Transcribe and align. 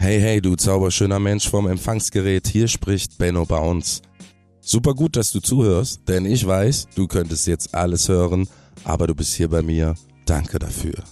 Hey, 0.00 0.20
hey, 0.20 0.40
du 0.40 0.54
zauberschöner 0.54 1.18
Mensch 1.18 1.50
vom 1.50 1.66
Empfangsgerät, 1.66 2.46
hier 2.46 2.68
spricht 2.68 3.18
Benno 3.18 3.44
Bounce. 3.44 4.00
Super 4.60 4.94
gut, 4.94 5.16
dass 5.16 5.32
du 5.32 5.40
zuhörst, 5.40 6.02
denn 6.06 6.24
ich 6.24 6.46
weiß, 6.46 6.86
du 6.94 7.08
könntest 7.08 7.48
jetzt 7.48 7.74
alles 7.74 8.08
hören, 8.08 8.48
aber 8.84 9.08
du 9.08 9.16
bist 9.16 9.34
hier 9.34 9.48
bei 9.48 9.60
mir. 9.60 9.96
Danke 10.24 10.60
dafür. 10.60 11.02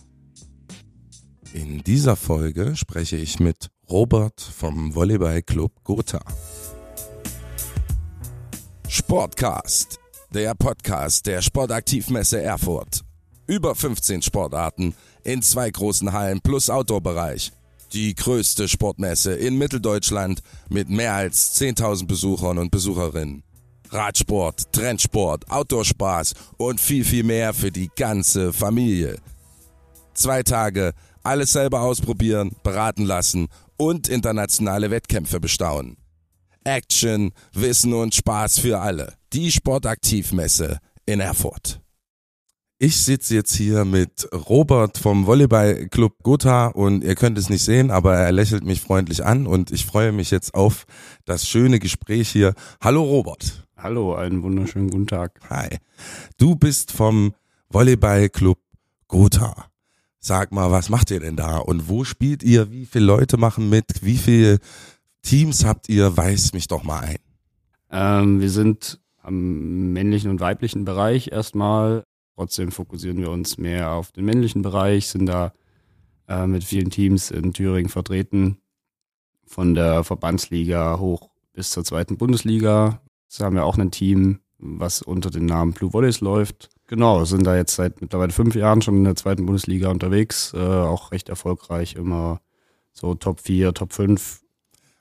In 1.53 1.83
dieser 1.83 2.15
Folge 2.15 2.77
spreche 2.77 3.17
ich 3.17 3.41
mit 3.41 3.71
Robert 3.91 4.41
vom 4.41 4.95
Volleyballclub 4.95 5.73
Gotha. 5.83 6.21
Sportcast, 8.89 9.99
der 10.31 10.55
Podcast 10.55 11.27
der 11.27 11.43
Sportaktivmesse 11.43 12.41
Erfurt. 12.41 13.01
Über 13.49 13.75
15 13.75 14.23
Sportarten 14.23 14.95
in 15.25 15.43
zwei 15.43 15.71
großen 15.71 16.13
Hallen 16.13 16.41
plus 16.41 16.71
Outdoor-Bereich. 16.71 17.51
Die 17.93 18.15
größte 18.15 18.69
Sportmesse 18.69 19.35
in 19.35 19.57
Mitteldeutschland 19.57 20.41
mit 20.69 20.89
mehr 20.89 21.15
als 21.15 21.61
10.000 21.61 22.07
Besuchern 22.07 22.59
und 22.59 22.71
Besucherinnen. 22.71 23.43
Radsport, 23.91 24.73
Trendsport, 24.73 25.49
Outdoor-Spaß 25.51 26.35
und 26.57 26.81
viel, 26.81 27.05
viel 27.05 27.25
mehr 27.25 27.55
für 27.55 27.71
die 27.71 27.91
ganze 27.97 28.53
Familie. 28.53 29.19
Zwei 30.15 30.43
Tage, 30.43 30.93
alles 31.23 31.53
selber 31.53 31.83
ausprobieren, 31.83 32.57
beraten 32.63 33.05
lassen 33.05 33.49
und 33.77 34.09
internationale 34.09 34.91
Wettkämpfe 34.91 35.41
bestaunen. 35.41 35.97
Action, 36.65 37.33
Wissen 37.53 37.93
und 37.93 38.15
Spaß 38.15 38.59
für 38.59 38.81
alle. 38.81 39.15
Die 39.33 39.53
Sportaktivmesse 39.53 40.79
in 41.05 41.21
Erfurt. 41.21 41.81
Ich 42.79 42.99
sitze 42.99 43.35
jetzt 43.35 43.55
hier 43.55 43.87
mit 43.87 44.29
Robert 44.35 44.99
vom 44.99 45.25
Volleyballclub 45.25 46.23
Gotha 46.23 46.67
und 46.67 47.05
ihr 47.05 47.15
könnt 47.15 47.39
es 47.39 47.49
nicht 47.49 47.65
sehen, 47.65 47.91
aber 47.91 48.17
er 48.17 48.33
lächelt 48.33 48.67
mich 48.67 48.83
freundlich 48.83 49.25
an 49.25 49.47
und 49.47 49.71
ich 49.71 49.87
freue 49.87 50.13
mich 50.13 50.31
jetzt 50.31 50.53
auf 50.53 50.85
das 51.25 51.49
schöne 51.49 51.79
Gespräch 51.79 52.29
hier. 52.29 52.53
Hallo 52.83 53.03
Robert. 53.03 53.67
Hallo, 53.79 54.15
einen 54.15 54.43
wunderschönen 54.43 54.91
guten 54.91 55.07
Tag. 55.07 55.41
Hi. 55.49 55.79
Du 56.37 56.55
bist 56.55 56.93
vom 56.93 57.33
Volleyballclub 57.71 58.59
Gotha. 59.09 59.71
Sag 60.21 60.53
mal, 60.53 60.71
was 60.71 60.91
macht 60.91 61.11
ihr 61.11 61.21
denn 61.21 61.37
da 61.37 61.57
und 61.57 61.89
wo 61.89 62.05
spielt 62.05 62.43
ihr? 62.43 62.71
Wie 62.71 62.85
viele 62.85 63.07
Leute 63.07 63.39
machen 63.39 63.71
mit? 63.71 63.87
Wie 64.03 64.19
viele 64.19 64.59
Teams 65.23 65.65
habt 65.65 65.89
ihr? 65.89 66.15
Weiß 66.15 66.53
mich 66.53 66.69
doch 66.69 66.83
mal 66.83 67.01
ein. 67.01 67.19
Ähm, 67.91 68.43
wir 68.43 68.51
sind 68.51 69.01
am 69.23 69.95
männlichen 69.95 70.31
und 70.31 70.41
weiblichen 70.41 70.85
Bereich 70.85 71.29
erstmal 71.29 72.05
Trotzdem 72.37 72.71
fokussieren 72.71 73.19
wir 73.19 73.31
uns 73.31 73.57
mehr 73.57 73.93
auf 73.93 74.13
den 74.13 74.27
männlichen 74.27 74.61
Bereich, 74.61 75.09
sind 75.09 75.27
da 75.27 75.55
äh, 76.29 76.47
mit 76.47 76.65
vielen 76.65 76.91
Teams 76.91 77.31
in 77.31 77.55
Thüringen 77.55 77.89
vertreten, 77.89 78.59
von 79.47 79.75
der 79.75 80.05
Verbandsliga 80.05 80.99
hoch 80.99 81.31
bis 81.55 81.71
zur 81.71 81.83
zweiten 81.83 82.19
Bundesliga. 82.19 83.01
Da 83.39 83.45
haben 83.47 83.57
wir 83.57 83.65
auch 83.65 83.79
ein 83.79 83.91
Team, 83.91 84.41
was 84.59 85.01
unter 85.01 85.31
dem 85.31 85.47
Namen 85.47 85.73
Blue 85.73 85.95
Volleys 85.95 86.21
läuft. 86.21 86.69
Genau, 86.89 87.25
sind 87.25 87.47
da 87.47 87.57
jetzt 87.57 87.75
seit 87.75 88.03
mittlerweile 88.03 88.33
fünf 88.33 88.55
Jahren 88.55 88.83
schon 88.83 88.99
in 88.99 89.05
der 89.05 89.17
zweiten 89.17 89.47
Bundesliga 89.47 89.89
unterwegs, 89.91 90.53
äh, 90.55 90.59
auch 90.59 91.13
recht 91.13 91.31
erfolgreich, 91.31 91.95
immer 91.95 92.43
so 92.93 93.15
Top 93.15 93.41
4, 93.41 93.73
Top 93.73 93.95
5. 93.95 94.43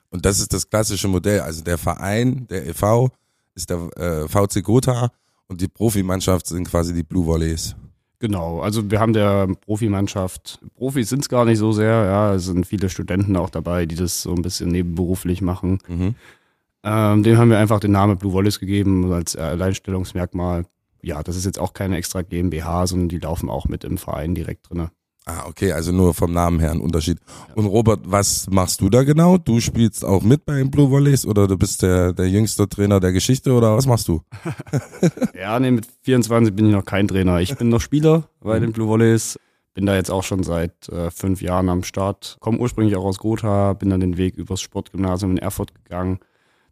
Und 0.09 0.25
das 0.25 0.39
ist 0.39 0.53
das 0.53 0.69
klassische 0.69 1.09
Modell. 1.09 1.41
Also 1.41 1.63
der 1.63 1.77
Verein, 1.77 2.47
der 2.47 2.65
e.V., 2.65 3.11
ist 3.55 3.69
der 3.69 3.89
äh, 3.97 4.27
VC 4.27 4.63
Gotha 4.63 5.11
und 5.47 5.61
die 5.61 5.67
Profimannschaft 5.67 6.47
sind 6.47 6.67
quasi 6.67 6.93
die 6.93 7.03
Blue 7.03 7.25
Volleys. 7.25 7.75
Genau, 8.19 8.61
also 8.61 8.89
wir 8.89 8.99
haben 8.99 9.13
der 9.13 9.47
Profimannschaft, 9.65 10.59
Profis 10.75 11.09
sind 11.09 11.21
es 11.21 11.29
gar 11.29 11.45
nicht 11.45 11.57
so 11.57 11.71
sehr, 11.73 12.05
ja, 12.05 12.33
es 12.33 12.45
sind 12.45 12.65
viele 12.65 12.89
Studenten 12.89 13.35
auch 13.35 13.49
dabei, 13.49 13.85
die 13.85 13.95
das 13.95 14.21
so 14.21 14.33
ein 14.33 14.41
bisschen 14.41 14.69
nebenberuflich 14.69 15.41
machen. 15.41 15.79
Mhm. 15.87 16.15
Ähm, 16.83 17.23
dem 17.23 17.37
haben 17.37 17.49
wir 17.49 17.57
einfach 17.57 17.79
den 17.79 17.91
Namen 17.91 18.17
Blue 18.17 18.31
Volleys 18.31 18.59
gegeben 18.59 19.11
als 19.11 19.35
Alleinstellungsmerkmal. 19.35 20.65
Ja, 21.01 21.23
das 21.23 21.35
ist 21.35 21.45
jetzt 21.45 21.59
auch 21.59 21.73
keine 21.73 21.97
extra 21.97 22.21
GmbH, 22.21 22.87
sondern 22.87 23.09
die 23.09 23.19
laufen 23.19 23.49
auch 23.49 23.67
mit 23.67 23.83
im 23.83 23.97
Verein 23.97 24.33
direkt 24.33 24.69
drinne. 24.69 24.91
Ah, 25.27 25.47
okay, 25.47 25.71
also 25.71 25.91
nur 25.91 26.13
vom 26.13 26.31
Namen 26.33 26.59
her 26.59 26.69
ein 26.69 26.79
Unterschied. 26.79 27.17
Ja. 27.49 27.55
Und 27.55 27.65
Robert, 27.65 28.01
was 28.03 28.47
machst 28.51 28.79
du 28.81 28.89
da 28.89 29.03
genau? 29.03 29.39
Du 29.39 29.59
spielst 29.59 30.05
auch 30.05 30.21
mit 30.21 30.45
bei 30.45 30.57
den 30.57 30.69
Blue 30.69 30.91
Volleys 30.91 31.25
oder 31.25 31.47
du 31.47 31.57
bist 31.57 31.81
der, 31.81 32.13
der 32.13 32.29
jüngste 32.29 32.69
Trainer 32.69 32.99
der 32.99 33.11
Geschichte 33.11 33.51
oder 33.51 33.75
was 33.75 33.87
machst 33.87 34.07
du? 34.07 34.21
ja, 35.33 35.59
nee, 35.59 35.71
mit 35.71 35.87
24 36.03 36.55
bin 36.55 36.67
ich 36.67 36.73
noch 36.73 36.85
kein 36.85 37.07
Trainer. 37.07 37.39
Ich 37.39 37.57
bin 37.57 37.69
noch 37.69 37.81
Spieler 37.81 38.29
bei 38.39 38.59
den 38.59 38.71
Blue 38.71 38.87
Volleys. 38.87 39.39
Bin 39.73 39.87
da 39.87 39.95
jetzt 39.95 40.11
auch 40.11 40.23
schon 40.23 40.43
seit 40.43 40.87
äh, 40.89 41.09
fünf 41.09 41.41
Jahren 41.41 41.69
am 41.69 41.83
Start. 41.83 42.37
Komme 42.39 42.59
ursprünglich 42.59 42.95
auch 42.95 43.03
aus 43.03 43.17
Gotha, 43.17 43.73
bin 43.73 43.89
dann 43.89 44.01
den 44.01 44.17
Weg 44.17 44.35
übers 44.35 44.61
Sportgymnasium 44.61 45.31
in 45.31 45.37
Erfurt 45.39 45.73
gegangen. 45.73 46.19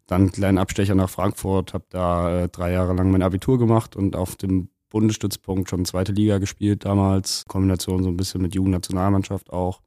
Dann 0.06 0.22
einen 0.22 0.32
kleinen 0.32 0.58
Abstecher 0.58 0.94
nach 0.94 1.10
Frankfurt, 1.10 1.74
habe 1.74 1.86
da 1.90 2.44
äh, 2.44 2.48
drei 2.48 2.70
Jahre 2.70 2.94
lang 2.94 3.10
mein 3.10 3.22
Abitur 3.22 3.58
gemacht 3.58 3.96
und 3.96 4.14
auf 4.14 4.36
dem 4.36 4.68
Bundesstützpunkt 4.94 5.68
schon 5.68 5.84
zweite 5.84 6.12
Liga 6.12 6.38
gespielt 6.38 6.84
damals. 6.84 7.44
Kombination 7.48 8.04
so 8.04 8.08
ein 8.08 8.16
bisschen 8.16 8.40
mit 8.40 8.54
Jugendnationalmannschaft 8.54 9.52
auch. 9.52 9.80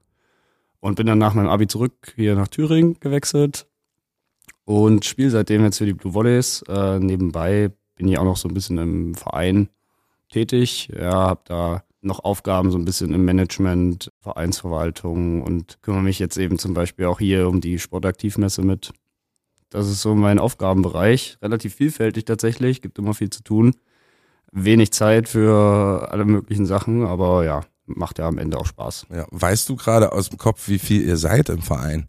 Und 0.81 0.95
bin 0.95 1.07
dann 1.07 1.17
nach 1.17 1.33
meinem 1.33 1.47
Abi 1.47 1.67
zurück 1.67 2.11
hier 2.17 2.35
nach 2.35 2.49
Thüringen 2.49 2.99
gewechselt 2.99 3.67
und 4.65 5.05
spiele 5.05 5.29
seitdem 5.29 5.63
jetzt 5.63 5.77
für 5.77 5.85
die 5.85 5.93
Blue 5.93 6.13
Volleys. 6.13 6.61
Äh, 6.67 6.99
nebenbei 6.99 7.71
bin 7.95 8.09
ich 8.09 8.17
auch 8.17 8.25
noch 8.25 8.35
so 8.35 8.49
ein 8.49 8.53
bisschen 8.53 8.77
im 8.79 9.15
Verein 9.15 9.69
tätig. 10.29 10.89
Ja, 10.93 11.29
habe 11.29 11.41
da 11.45 11.83
noch 12.01 12.25
Aufgaben 12.25 12.69
so 12.69 12.77
ein 12.77 12.83
bisschen 12.83 13.13
im 13.13 13.23
Management, 13.23 14.11
Vereinsverwaltung 14.19 15.41
und 15.41 15.81
kümmere 15.83 16.03
mich 16.03 16.19
jetzt 16.19 16.37
eben 16.37 16.59
zum 16.59 16.73
Beispiel 16.73 17.05
auch 17.05 17.19
hier 17.19 17.47
um 17.47 17.61
die 17.61 17.79
Sportaktivmesse 17.79 18.61
mit. 18.61 18.91
Das 19.69 19.87
ist 19.87 20.01
so 20.01 20.15
mein 20.15 20.37
Aufgabenbereich. 20.37 21.37
Relativ 21.41 21.75
vielfältig 21.75 22.25
tatsächlich, 22.25 22.81
gibt 22.81 22.99
immer 22.99 23.13
viel 23.13 23.29
zu 23.29 23.41
tun 23.41 23.73
wenig 24.51 24.91
Zeit 24.91 25.29
für 25.29 26.09
alle 26.11 26.25
möglichen 26.25 26.65
Sachen, 26.65 27.05
aber 27.05 27.45
ja, 27.45 27.61
macht 27.85 28.19
ja 28.19 28.27
am 28.27 28.37
Ende 28.37 28.57
auch 28.57 28.65
Spaß. 28.65 29.07
Ja. 29.13 29.25
Weißt 29.31 29.67
du 29.69 29.75
gerade 29.75 30.11
aus 30.11 30.29
dem 30.29 30.37
Kopf, 30.37 30.67
wie 30.67 30.79
viel 30.79 31.05
ihr 31.05 31.17
seid 31.17 31.49
im 31.49 31.61
Verein? 31.61 32.07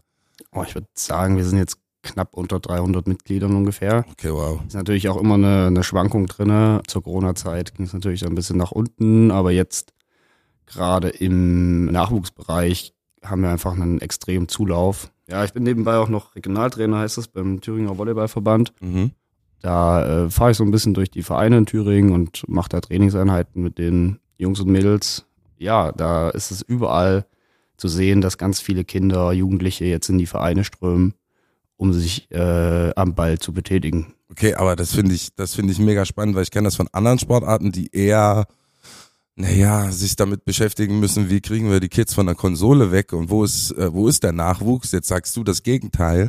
Oh, 0.52 0.62
ich 0.66 0.74
würde 0.74 0.88
sagen, 0.94 1.36
wir 1.36 1.44
sind 1.44 1.58
jetzt 1.58 1.78
knapp 2.02 2.34
unter 2.34 2.60
300 2.60 3.06
Mitgliedern 3.06 3.54
ungefähr. 3.54 4.04
Okay, 4.12 4.32
wow. 4.32 4.60
Ist 4.66 4.74
natürlich 4.74 5.08
auch 5.08 5.16
immer 5.16 5.34
eine, 5.34 5.66
eine 5.66 5.84
Schwankung 5.84 6.26
drin. 6.26 6.80
Zur 6.86 7.02
Corona-Zeit 7.02 7.74
ging 7.74 7.86
es 7.86 7.92
natürlich 7.92 8.26
ein 8.26 8.34
bisschen 8.34 8.56
nach 8.56 8.72
unten, 8.72 9.30
aber 9.30 9.50
jetzt 9.50 9.92
gerade 10.66 11.08
im 11.08 11.86
Nachwuchsbereich 11.86 12.94
haben 13.24 13.42
wir 13.42 13.50
einfach 13.50 13.72
einen 13.72 14.00
extremen 14.00 14.48
Zulauf. 14.48 15.10
Ja, 15.28 15.44
ich 15.44 15.52
bin 15.52 15.62
nebenbei 15.62 15.96
auch 15.96 16.08
noch 16.08 16.34
Regionaltrainer, 16.34 16.98
heißt 16.98 17.18
das, 17.18 17.28
beim 17.28 17.60
Thüringer 17.60 17.98
Volleyballverband. 17.98 18.72
Mhm. 18.80 19.10
Da 19.60 20.24
äh, 20.26 20.30
fahre 20.30 20.52
ich 20.52 20.56
so 20.56 20.64
ein 20.64 20.70
bisschen 20.70 20.94
durch 20.94 21.10
die 21.10 21.22
Vereine 21.22 21.58
in 21.58 21.66
Thüringen 21.66 22.12
und 22.12 22.48
mache 22.48 22.68
da 22.68 22.80
Trainingseinheiten 22.80 23.62
mit 23.62 23.78
den 23.78 24.18
Jungs 24.36 24.60
und 24.60 24.68
Mädels. 24.70 25.24
Ja, 25.58 25.92
da 25.92 26.30
ist 26.30 26.50
es 26.50 26.62
überall 26.62 27.26
zu 27.76 27.88
sehen, 27.88 28.20
dass 28.20 28.38
ganz 28.38 28.60
viele 28.60 28.84
Kinder, 28.84 29.32
Jugendliche 29.32 29.84
jetzt 29.84 30.08
in 30.08 30.18
die 30.18 30.26
Vereine 30.26 30.64
strömen, 30.64 31.14
um 31.76 31.92
sich 31.92 32.30
äh, 32.30 32.92
am 32.94 33.14
Ball 33.14 33.38
zu 33.38 33.52
betätigen. 33.52 34.14
Okay, 34.30 34.54
aber 34.54 34.76
das 34.76 34.94
finde 34.94 35.14
ich, 35.14 35.34
das 35.34 35.54
finde 35.54 35.72
ich 35.72 35.78
mega 35.78 36.04
spannend, 36.04 36.36
weil 36.36 36.42
ich 36.42 36.50
kenne 36.50 36.66
das 36.66 36.76
von 36.76 36.88
anderen 36.92 37.18
Sportarten, 37.18 37.72
die 37.72 37.88
eher, 37.92 38.46
naja, 39.36 39.90
sich 39.90 40.16
damit 40.16 40.44
beschäftigen 40.44 41.00
müssen, 41.00 41.30
wie 41.30 41.40
kriegen 41.40 41.70
wir 41.70 41.80
die 41.80 41.88
Kids 41.88 42.14
von 42.14 42.26
der 42.26 42.34
Konsole 42.34 42.92
weg 42.92 43.12
und 43.12 43.30
wo 43.30 43.42
ist, 43.42 43.72
äh, 43.72 43.92
wo 43.92 44.06
ist 44.06 44.22
der 44.22 44.32
Nachwuchs? 44.32 44.92
Jetzt 44.92 45.08
sagst 45.08 45.36
du 45.36 45.44
das 45.44 45.62
Gegenteil. 45.62 46.28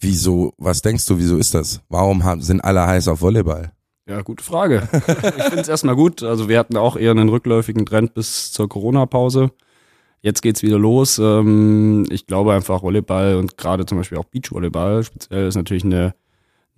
Wieso, 0.00 0.52
was 0.58 0.82
denkst 0.82 1.06
du, 1.06 1.18
wieso 1.18 1.36
ist 1.38 1.54
das? 1.54 1.80
Warum 1.88 2.24
haben, 2.24 2.40
sind 2.40 2.60
alle 2.60 2.86
heiß 2.86 3.08
auf 3.08 3.20
Volleyball? 3.20 3.72
Ja, 4.08 4.22
gute 4.22 4.44
Frage. 4.44 4.88
ich 4.92 5.44
finde 5.44 5.60
es 5.60 5.68
erstmal 5.68 5.96
gut. 5.96 6.22
Also 6.22 6.48
wir 6.48 6.58
hatten 6.58 6.76
auch 6.76 6.96
eher 6.96 7.10
einen 7.10 7.28
rückläufigen 7.28 7.84
Trend 7.84 8.14
bis 8.14 8.52
zur 8.52 8.68
Corona-Pause. 8.68 9.50
Jetzt 10.22 10.40
geht's 10.40 10.62
wieder 10.62 10.78
los. 10.78 11.18
Ähm, 11.18 12.06
ich 12.10 12.26
glaube 12.26 12.54
einfach 12.54 12.82
Volleyball 12.82 13.36
und 13.36 13.56
gerade 13.56 13.86
zum 13.86 13.98
Beispiel 13.98 14.18
auch 14.18 14.24
Beachvolleyball 14.24 15.02
speziell 15.04 15.48
ist 15.48 15.56
natürlich 15.56 15.84
eine, 15.84 16.14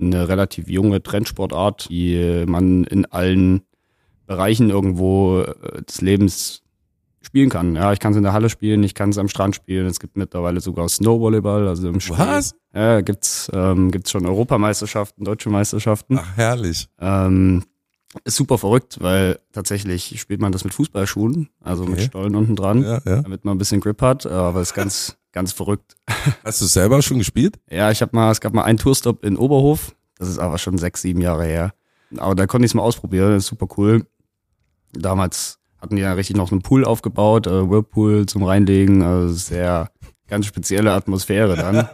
eine 0.01 0.29
relativ 0.29 0.69
junge 0.69 1.03
Trendsportart, 1.03 1.89
die 1.89 2.45
man 2.47 2.85
in 2.85 3.07
allen 3.07 3.63
Bereichen 4.27 4.71
irgendwo 4.71 5.41
äh, 5.41 5.83
des 5.83 6.01
Lebens 6.01 6.63
spielen 7.23 7.51
kann. 7.51 7.75
Ja, 7.77 7.93
ich 7.93 8.01
kann 8.01 8.13
es 8.13 8.17
in 8.17 8.23
der 8.23 8.33
Halle 8.33 8.49
spielen, 8.49 8.83
ich 8.83 8.95
kann 8.95 9.11
es 9.11 9.19
am 9.19 9.29
Strand 9.29 9.55
spielen. 9.55 9.87
Es 9.87 10.01
gibt 10.01 10.17
mittlerweile 10.17 10.61
sogar 10.61 10.89
Snowvolleyball, 10.89 11.69
also 11.69 11.89
im 11.89 12.01
Spiel. 12.01 12.19
Was? 12.19 12.55
Ja, 12.75 13.01
gibt's 13.01 13.51
ähm, 13.53 13.91
gibt's 13.91 14.11
schon 14.11 14.27
Europameisterschaften, 14.27 15.25
deutsche 15.25 15.51
Meisterschaften. 15.51 16.19
Ach 16.19 16.37
herrlich. 16.37 16.89
Ähm, 16.99 17.65
ist 18.25 18.37
super 18.37 18.59
verrückt, 18.59 18.99
weil 19.01 19.39
tatsächlich 19.53 20.21
spielt 20.21 20.41
man 20.41 20.51
das 20.51 20.65
mit 20.65 20.75
Fußballschuhen, 20.75 21.49
also 21.61 21.85
okay. 21.85 21.93
mit 21.93 22.01
Stollen 22.03 22.35
unten 22.35 22.57
dran, 22.57 22.83
ja, 22.83 23.01
ja. 23.05 23.23
damit 23.23 23.45
man 23.45 23.55
ein 23.55 23.59
bisschen 23.59 23.81
Grip 23.81 24.03
hat, 24.03 24.27
aber 24.27 24.61
ist 24.61 24.75
ganz 24.75 25.17
ganz 25.33 25.53
verrückt. 25.53 25.97
Hast 26.45 26.61
du 26.61 26.67
selber 26.67 27.03
schon 27.03 27.19
gespielt? 27.19 27.61
Ja, 27.71 27.91
ich 27.91 28.03
habe 28.03 28.17
mal, 28.17 28.33
es 28.33 28.41
gab 28.41 28.53
mal 28.53 28.65
einen 28.65 28.79
Tourstop 28.79 29.25
in 29.25 29.37
Oberhof, 29.37 29.95
das 30.17 30.29
ist 30.29 30.39
aber 30.39 30.59
schon 30.59 30.77
sechs, 30.79 31.03
sieben 31.03 31.21
Jahre 31.21 31.45
her. 31.45 31.73
Aber 32.17 32.35
da 32.35 32.47
konnte 32.47 32.65
ich 32.65 32.73
es 32.73 32.75
mal 32.75 32.83
ausprobieren, 32.83 33.31
das 33.33 33.45
ist 33.45 33.49
super 33.49 33.69
cool. 33.77 34.05
Damals 34.93 35.60
hatten 35.81 35.97
ja 35.97 36.13
richtig 36.13 36.37
noch 36.37 36.53
einen 36.53 36.63
Pool 36.63 36.85
aufgebaut, 36.85 37.47
äh, 37.47 37.69
Whirlpool 37.69 38.27
zum 38.27 38.43
Reinlegen, 38.43 39.03
also 39.03 39.33
sehr 39.33 39.91
ganz 40.29 40.47
spezielle 40.47 40.93
Atmosphäre 40.93 41.57
dann. 41.57 41.89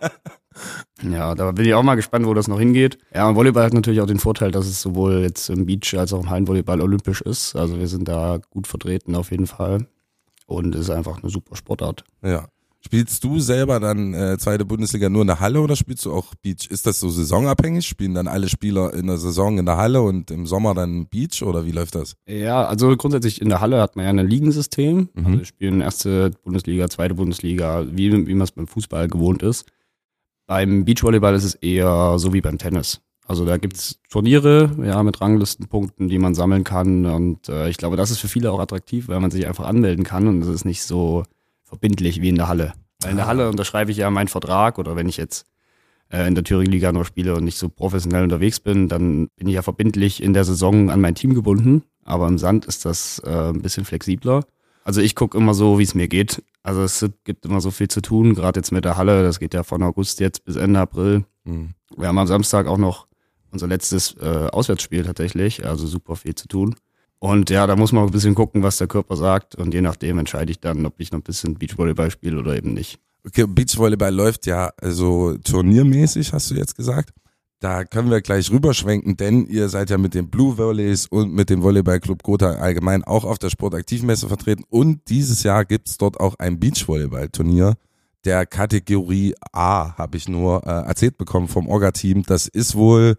ja, 1.12 1.35
da 1.35 1.53
bin 1.53 1.65
ich 1.65 1.75
auch 1.75 1.83
mal 1.83 1.94
gespannt, 1.94 2.27
wo 2.27 2.35
das 2.35 2.49
noch 2.49 2.59
hingeht. 2.59 2.99
Ja, 3.15 3.29
und 3.29 3.37
Volleyball 3.37 3.65
hat 3.65 3.75
natürlich 3.75 4.00
auch 4.00 4.06
den 4.06 4.19
Vorteil, 4.19 4.50
dass 4.50 4.67
es 4.67 4.81
sowohl 4.81 5.21
jetzt 5.21 5.49
im 5.50 5.67
Beach 5.67 5.94
als 5.97 6.12
auch 6.12 6.23
im 6.23 6.31
Hallenvolleyball 6.31 6.81
olympisch 6.81 7.21
ist. 7.23 7.56
Also 7.56 7.79
wir 7.79 7.88
sind 7.88 8.09
da 8.09 8.38
gut 8.50 8.67
vertreten 8.67 9.15
auf 9.15 9.31
jeden 9.31 9.47
Fall. 9.47 9.87
Und 10.47 10.75
es 10.75 10.82
ist 10.82 10.91
einfach 10.91 11.23
eine 11.23 11.31
super 11.31 11.56
Sportart. 11.56 12.05
Ja. 12.23 12.47
Spielst 12.87 13.25
du 13.25 13.41
selber 13.41 13.81
dann 13.81 14.15
äh, 14.15 14.38
zweite 14.38 14.65
Bundesliga 14.65 15.09
nur 15.09 15.23
in 15.23 15.27
der 15.27 15.41
Halle 15.41 15.61
oder 15.61 15.75
spielst 15.75 16.05
du 16.05 16.12
auch 16.12 16.37
Beach? 16.41 16.69
Ist 16.71 16.87
das 16.87 17.00
so 17.00 17.09
saisonabhängig? 17.09 17.85
Spielen 17.85 18.15
dann 18.15 18.29
alle 18.29 18.49
Spieler 18.49 18.94
in 18.94 19.09
der 19.09 19.17
Saison 19.17 19.59
in 19.59 19.67
der 19.67 19.77
Halle 19.77 20.03
und 20.03 20.31
im 20.31 20.47
Sommer 20.47 20.73
dann 20.73 21.09
Beach 21.09 21.43
oder 21.43 21.67
wie 21.67 21.73
läuft 21.73 21.97
das? 21.97 22.15
Ja, 22.29 22.65
also 22.65 22.97
grundsätzlich 22.97 23.41
in 23.41 23.49
der 23.49 23.61
Halle 23.61 23.81
hat 23.81 23.97
man 23.97 24.05
ja 24.05 24.12
ein 24.12 24.29
Ligensystem. 24.29 25.09
Mhm. 25.15 25.27
Also 25.27 25.38
wir 25.38 25.44
spielen 25.47 25.81
erste 25.81 26.31
Bundesliga, 26.44 26.88
zweite 26.88 27.15
Bundesliga, 27.15 27.85
wie, 27.91 28.12
wie 28.25 28.35
man 28.35 28.44
es 28.44 28.53
beim 28.53 28.69
Fußball 28.69 29.09
gewohnt 29.09 29.43
ist. 29.43 29.67
Beim 30.47 30.85
Beachvolleyball 30.85 31.35
ist 31.35 31.43
es 31.43 31.56
eher 31.56 32.21
so 32.21 32.35
wie 32.35 32.41
beim 32.41 32.56
Tennis. 32.56 33.00
Also 33.27 33.44
da 33.44 33.56
gibt's 33.56 33.99
Turniere, 34.11 34.71
ja, 34.85 35.03
mit 35.03 35.21
Ranglistenpunkten, 35.21 36.09
die 36.09 36.19
man 36.21 36.37
sammeln 36.37 36.62
kann. 36.62 37.05
Und 37.05 37.49
äh, 37.49 37.69
ich 37.69 37.79
glaube, 37.79 37.97
das 37.97 38.12
ist 38.12 38.21
für 38.21 38.29
viele 38.29 38.53
auch 38.53 38.61
attraktiv, 38.61 39.09
weil 39.09 39.19
man 39.19 39.32
sich 39.32 39.49
einfach 39.49 39.67
anmelden 39.67 40.05
kann 40.05 40.29
und 40.29 40.41
es 40.43 40.49
ist 40.49 40.65
nicht 40.65 40.85
so 40.85 41.25
verbindlich 41.67 42.23
wie 42.23 42.31
in 42.31 42.37
der 42.37 42.49
Halle. 42.49 42.73
Weil 43.03 43.11
in 43.11 43.17
der 43.17 43.27
Halle 43.27 43.49
unterschreibe 43.51 43.91
ich 43.91 43.99
ja 43.99 44.11
meinen 44.11 44.29
Vertrag 44.29 44.79
oder 44.79 44.97
wenn 44.97 45.09
ich 45.09 45.17
jetzt 45.17 45.47
äh, 46.11 46.27
in 46.27 46.35
der 46.35 46.45
Thüringen-Liga 46.45 46.93
nur 46.93 47.05
spiele 47.05 47.35
und 47.35 47.45
nicht 47.45 47.59
so 47.59 47.69
professionell 47.69 48.25
unterwegs 48.25 48.61
bin, 48.61 48.89
dann 48.89 49.29
bin 49.37 49.49
ich 49.49 49.55
ja 49.55 49.63
verbindlich 49.63 50.23
in 50.23 50.33
der 50.33 50.45
Saison 50.45 50.91
an 50.91 51.01
mein 51.01 51.15
Team 51.15 51.35
gebunden. 51.35 51.83
Aber 52.05 52.29
im 52.29 52.39
Sand 52.39 52.65
ist 52.65 52.85
das 52.85 53.21
äh, 53.25 53.51
ein 53.51 53.63
bisschen 53.63 53.85
flexibler. 53.85 54.45
Also 54.85 55.01
ich 55.01 55.17
gucke 55.17 55.37
immer 55.37 55.53
so, 55.53 55.79
wie 55.79 55.83
es 55.83 55.95
mir 55.95 56.07
geht. 56.07 56.43
Also 56.63 56.83
es 56.83 57.05
gibt 57.25 57.45
immer 57.45 57.61
so 57.61 57.71
viel 57.71 57.89
zu 57.89 58.01
tun, 58.01 58.35
gerade 58.35 58.61
jetzt 58.61 58.71
mit 58.71 58.85
der 58.85 58.97
Halle. 58.97 59.25
Das 59.25 59.41
geht 59.41 59.55
ja 59.55 59.65
von 59.65 59.83
August 59.83 60.21
jetzt 60.21 60.45
bis 60.45 60.57
Ende 60.57 60.81
April. 60.81 61.25
Mhm. 61.45 61.71
Wir 61.97 62.09
haben 62.09 62.19
am 62.19 62.27
Samstag 62.27 62.67
auch 62.67 62.79
noch 62.79 63.09
unser 63.51 63.67
letztes 63.67 64.15
äh, 64.21 64.49
Auswärtsspiel 64.53 65.05
tatsächlich. 65.05 65.67
Also 65.67 65.87
super 65.87 66.15
viel 66.15 66.35
zu 66.35 66.47
tun. 66.47 66.77
Und 67.19 67.51
ja, 67.51 67.67
da 67.67 67.77
muss 67.77 67.93
man 67.93 68.05
ein 68.05 68.11
bisschen 68.11 68.35
gucken, 68.35 68.63
was 68.63 68.79
der 68.79 68.89
Körper 68.89 69.17
sagt. 69.17 69.55
Und 69.55 69.73
je 69.75 69.81
nachdem 69.81 70.19
entscheide 70.19 70.51
ich 70.51 70.61
dann, 70.61 70.85
ob 70.87 70.95
ich 70.99 71.13
noch 71.13 71.21
ein 71.21 71.23
bisschen 71.23 71.55
Beachvolleyball 71.55 72.11
spiele 72.11 72.39
oder 72.39 72.57
eben 72.57 72.75
nicht. 72.75 72.99
Okay, 73.27 73.47
Beachvolleyball 73.47 74.15
läuft 74.15 74.47
ja 74.47 74.71
so 74.83 75.37
turniermäßig, 75.39 76.33
hast 76.33 76.51
du 76.51 76.55
jetzt 76.55 76.77
gesagt. 76.77 77.11
Da 77.59 77.85
können 77.85 78.11
wir 78.11 78.21
gleich 78.21 78.51
rüberschwenken, 78.51 79.17
denn 79.17 79.47
ihr 79.47 79.71
seid 79.71 79.89
ja 79.89 79.97
mit 79.97 80.15
den 80.15 80.29
Blue 80.29 80.59
Volleys 80.59 81.07
und 81.07 81.33
mit 81.33 81.49
dem 81.49 81.63
Volleyballclub 81.63 82.23
Gotha 82.23 82.51
allgemein 82.51 83.03
auch 83.03 83.25
auf 83.25 83.39
der 83.39 83.49
Sportaktivmesse 83.49 84.29
vertreten. 84.29 84.65
Und 84.69 85.09
dieses 85.09 85.43
Jahr 85.43 85.65
gibt's 85.65 85.97
dort 85.97 86.21
auch 86.21 86.35
ein 86.39 86.61
Beachvolleyball-Turnier 86.61 87.75
der 88.27 88.45
Kategorie 88.45 89.35
A, 89.53 89.97
habe 89.97 90.17
ich 90.17 90.29
nur 90.29 90.67
äh, 90.67 90.87
erzählt 90.87 91.17
bekommen 91.17 91.49
vom 91.49 91.69
Orga-Team. 91.69 92.25
Das 92.25 92.49
ist 92.49 92.75
wohl 92.75 93.17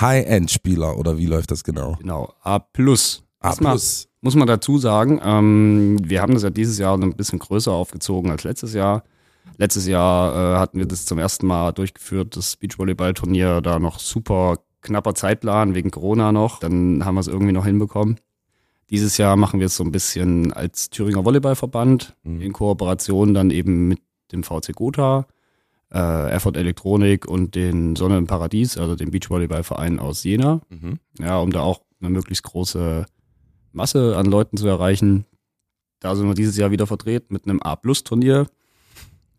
High-End-Spieler 0.00 0.96
oder 0.96 1.18
wie 1.18 1.26
läuft 1.26 1.50
das 1.50 1.62
genau? 1.62 1.96
Genau, 2.00 2.32
A 2.42 2.58
plus. 2.58 3.22
A 3.40 3.54
plus. 3.54 4.08
Muss 4.20 4.34
man 4.34 4.48
dazu 4.48 4.78
sagen, 4.78 5.20
ähm, 5.22 5.98
wir 6.02 6.22
haben 6.22 6.34
das 6.34 6.42
ja 6.42 6.50
dieses 6.50 6.78
Jahr 6.78 6.98
ein 6.98 7.14
bisschen 7.14 7.38
größer 7.38 7.72
aufgezogen 7.72 8.30
als 8.30 8.44
letztes 8.44 8.74
Jahr. 8.74 9.04
Letztes 9.56 9.86
Jahr 9.86 10.56
äh, 10.56 10.58
hatten 10.58 10.78
wir 10.78 10.86
das 10.86 11.06
zum 11.06 11.18
ersten 11.18 11.46
Mal 11.46 11.72
durchgeführt, 11.72 12.36
das 12.36 12.56
Beachvolleyball-Turnier, 12.56 13.60
da 13.60 13.78
noch 13.78 14.00
super 14.00 14.58
knapper 14.82 15.14
Zeitplan 15.14 15.74
wegen 15.74 15.90
Corona 15.90 16.32
noch. 16.32 16.58
Dann 16.58 17.04
haben 17.04 17.14
wir 17.14 17.20
es 17.20 17.28
irgendwie 17.28 17.52
noch 17.52 17.64
hinbekommen. 17.64 18.18
Dieses 18.90 19.18
Jahr 19.18 19.36
machen 19.36 19.60
wir 19.60 19.66
es 19.66 19.76
so 19.76 19.84
ein 19.84 19.92
bisschen 19.92 20.52
als 20.52 20.90
Thüringer 20.90 21.24
Volleyballverband 21.24 22.16
mhm. 22.22 22.40
in 22.40 22.52
Kooperation 22.52 23.34
dann 23.34 23.50
eben 23.50 23.88
mit 23.88 24.00
dem 24.32 24.42
VC 24.42 24.74
Gotha, 24.74 25.26
äh, 25.92 25.98
Erfurt 26.30 26.56
Elektronik 26.56 27.26
und 27.26 27.54
den 27.54 27.96
Sonne 27.96 28.18
im 28.18 28.26
Paradies, 28.26 28.78
also 28.78 28.96
dem 28.96 29.10
Beachvolleyballverein 29.10 29.98
aus 29.98 30.24
Jena. 30.24 30.60
Mhm. 30.70 30.98
Ja, 31.18 31.38
um 31.38 31.52
da 31.52 31.60
auch 31.60 31.82
eine 32.00 32.10
möglichst 32.10 32.44
große 32.44 33.06
Masse 33.72 34.16
an 34.16 34.26
Leuten 34.26 34.56
zu 34.56 34.66
erreichen. 34.66 35.24
Da 36.00 36.14
sind 36.14 36.26
wir 36.26 36.34
dieses 36.34 36.56
Jahr 36.56 36.70
wieder 36.70 36.86
vertreten 36.86 37.32
mit 37.32 37.44
einem 37.44 37.60
A-Plus-Turnier. 37.60 38.46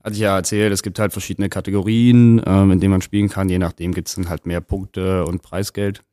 Hatte 0.04 0.14
ich 0.14 0.20
ja 0.20 0.36
erzählt, 0.36 0.72
es 0.72 0.84
gibt 0.84 1.00
halt 1.00 1.12
verschiedene 1.12 1.50
Kategorien, 1.50 2.42
ähm, 2.46 2.72
in 2.72 2.80
denen 2.80 2.92
man 2.92 3.02
spielen 3.02 3.30
kann. 3.30 3.50
Je 3.50 3.60
nachdem 3.60 3.94
gibt 3.94 4.08
es 4.08 4.16
dann 4.16 4.30
halt 4.30 4.46
mehr 4.46 4.62
Punkte 4.62 5.26
und 5.26 5.42
Preisgeld. 5.42 6.04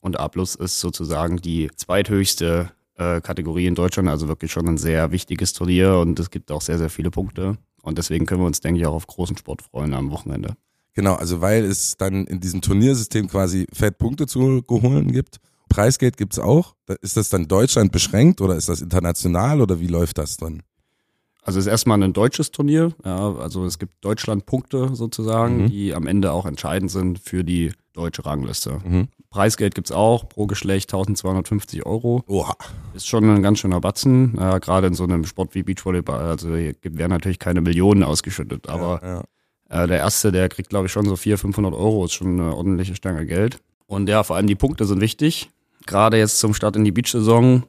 Und 0.00 0.18
A 0.18 0.28
Plus 0.28 0.54
ist 0.54 0.80
sozusagen 0.80 1.38
die 1.38 1.70
zweithöchste 1.74 2.70
äh, 2.96 3.20
Kategorie 3.20 3.66
in 3.66 3.74
Deutschland, 3.74 4.08
also 4.08 4.28
wirklich 4.28 4.52
schon 4.52 4.68
ein 4.68 4.78
sehr 4.78 5.10
wichtiges 5.10 5.52
Turnier 5.52 5.98
und 5.98 6.18
es 6.20 6.30
gibt 6.30 6.52
auch 6.52 6.60
sehr, 6.60 6.78
sehr 6.78 6.90
viele 6.90 7.10
Punkte. 7.10 7.58
Und 7.82 7.98
deswegen 7.98 8.26
können 8.26 8.40
wir 8.40 8.46
uns, 8.46 8.60
denke 8.60 8.80
ich, 8.80 8.86
auch 8.86 8.94
auf 8.94 9.06
großen 9.06 9.36
Sport 9.36 9.62
freuen 9.62 9.94
am 9.94 10.10
Wochenende. 10.10 10.56
Genau, 10.94 11.14
also 11.14 11.40
weil 11.40 11.64
es 11.64 11.96
dann 11.96 12.26
in 12.26 12.40
diesem 12.40 12.62
Turniersystem 12.62 13.28
quasi 13.28 13.66
fett 13.72 13.98
Punkte 13.98 14.26
zu 14.26 14.62
holen 14.70 15.12
gibt 15.12 15.40
Preisgeld 15.76 16.16
gibt's 16.16 16.38
auch. 16.38 16.74
Ist 17.02 17.18
das 17.18 17.28
dann 17.28 17.48
Deutschland 17.48 17.92
beschränkt 17.92 18.40
oder 18.40 18.56
ist 18.56 18.70
das 18.70 18.80
international 18.80 19.60
oder 19.60 19.78
wie 19.78 19.88
läuft 19.88 20.16
das 20.16 20.38
dann? 20.38 20.62
Also 21.42 21.58
es 21.58 21.66
ist 21.66 21.70
erstmal 21.70 22.02
ein 22.02 22.14
deutsches 22.14 22.50
Turnier. 22.50 22.94
Ja, 23.04 23.34
also 23.34 23.66
es 23.66 23.78
gibt 23.78 24.02
Deutschland-Punkte 24.02 24.94
sozusagen, 24.94 25.64
mhm. 25.64 25.68
die 25.68 25.94
am 25.94 26.06
Ende 26.06 26.32
auch 26.32 26.46
entscheidend 26.46 26.90
sind 26.90 27.18
für 27.18 27.44
die 27.44 27.74
deutsche 27.92 28.24
Rangliste. 28.24 28.78
Mhm. 28.86 29.08
Preisgeld 29.28 29.74
gibt's 29.74 29.92
auch, 29.92 30.30
pro 30.30 30.46
Geschlecht 30.46 30.88
1250 30.88 31.84
Euro. 31.84 32.24
Oha. 32.26 32.56
Ist 32.94 33.06
schon 33.06 33.28
ein 33.28 33.42
ganz 33.42 33.58
schöner 33.58 33.82
Batzen, 33.82 34.34
ja, 34.38 34.56
gerade 34.56 34.86
in 34.86 34.94
so 34.94 35.04
einem 35.04 35.26
Sport 35.26 35.54
wie 35.54 35.62
Beachvolleyball. 35.62 36.24
Also 36.24 36.56
hier 36.56 36.74
werden 36.82 37.10
natürlich 37.10 37.38
keine 37.38 37.60
Millionen 37.60 38.02
ausgeschüttet, 38.02 38.66
aber 38.70 39.00
ja, 39.02 39.22
ja. 39.76 39.84
Äh, 39.84 39.88
der 39.88 39.98
Erste, 39.98 40.32
der 40.32 40.48
kriegt 40.48 40.70
glaube 40.70 40.86
ich 40.86 40.92
schon 40.92 41.04
so 41.04 41.16
400, 41.16 41.40
500 41.42 41.74
Euro, 41.74 42.06
ist 42.06 42.14
schon 42.14 42.40
eine 42.40 42.56
ordentliche 42.56 42.94
Stange 42.94 43.26
Geld. 43.26 43.58
Und 43.86 44.08
ja, 44.08 44.22
vor 44.22 44.36
allem 44.36 44.46
die 44.46 44.54
Punkte 44.54 44.86
sind 44.86 45.02
wichtig 45.02 45.50
gerade 45.86 46.18
jetzt 46.18 46.38
zum 46.38 46.54
Start 46.54 46.76
in 46.76 46.84
die 46.84 46.92
Beach-Saison 46.92 47.64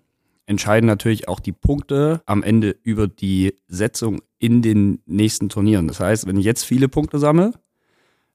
entscheiden 0.45 0.87
natürlich 0.87 1.27
auch 1.27 1.39
die 1.39 1.51
Punkte 1.51 2.21
am 2.25 2.41
Ende 2.41 2.75
über 2.83 3.07
die 3.07 3.53
Setzung 3.67 4.21
in 4.39 4.61
den 4.61 5.01
nächsten 5.05 5.49
Turnieren. 5.49 5.87
Das 5.87 5.99
heißt, 5.99 6.25
wenn 6.25 6.37
ich 6.37 6.45
jetzt 6.45 6.63
viele 6.63 6.87
Punkte 6.87 7.19
sammle, 7.19 7.53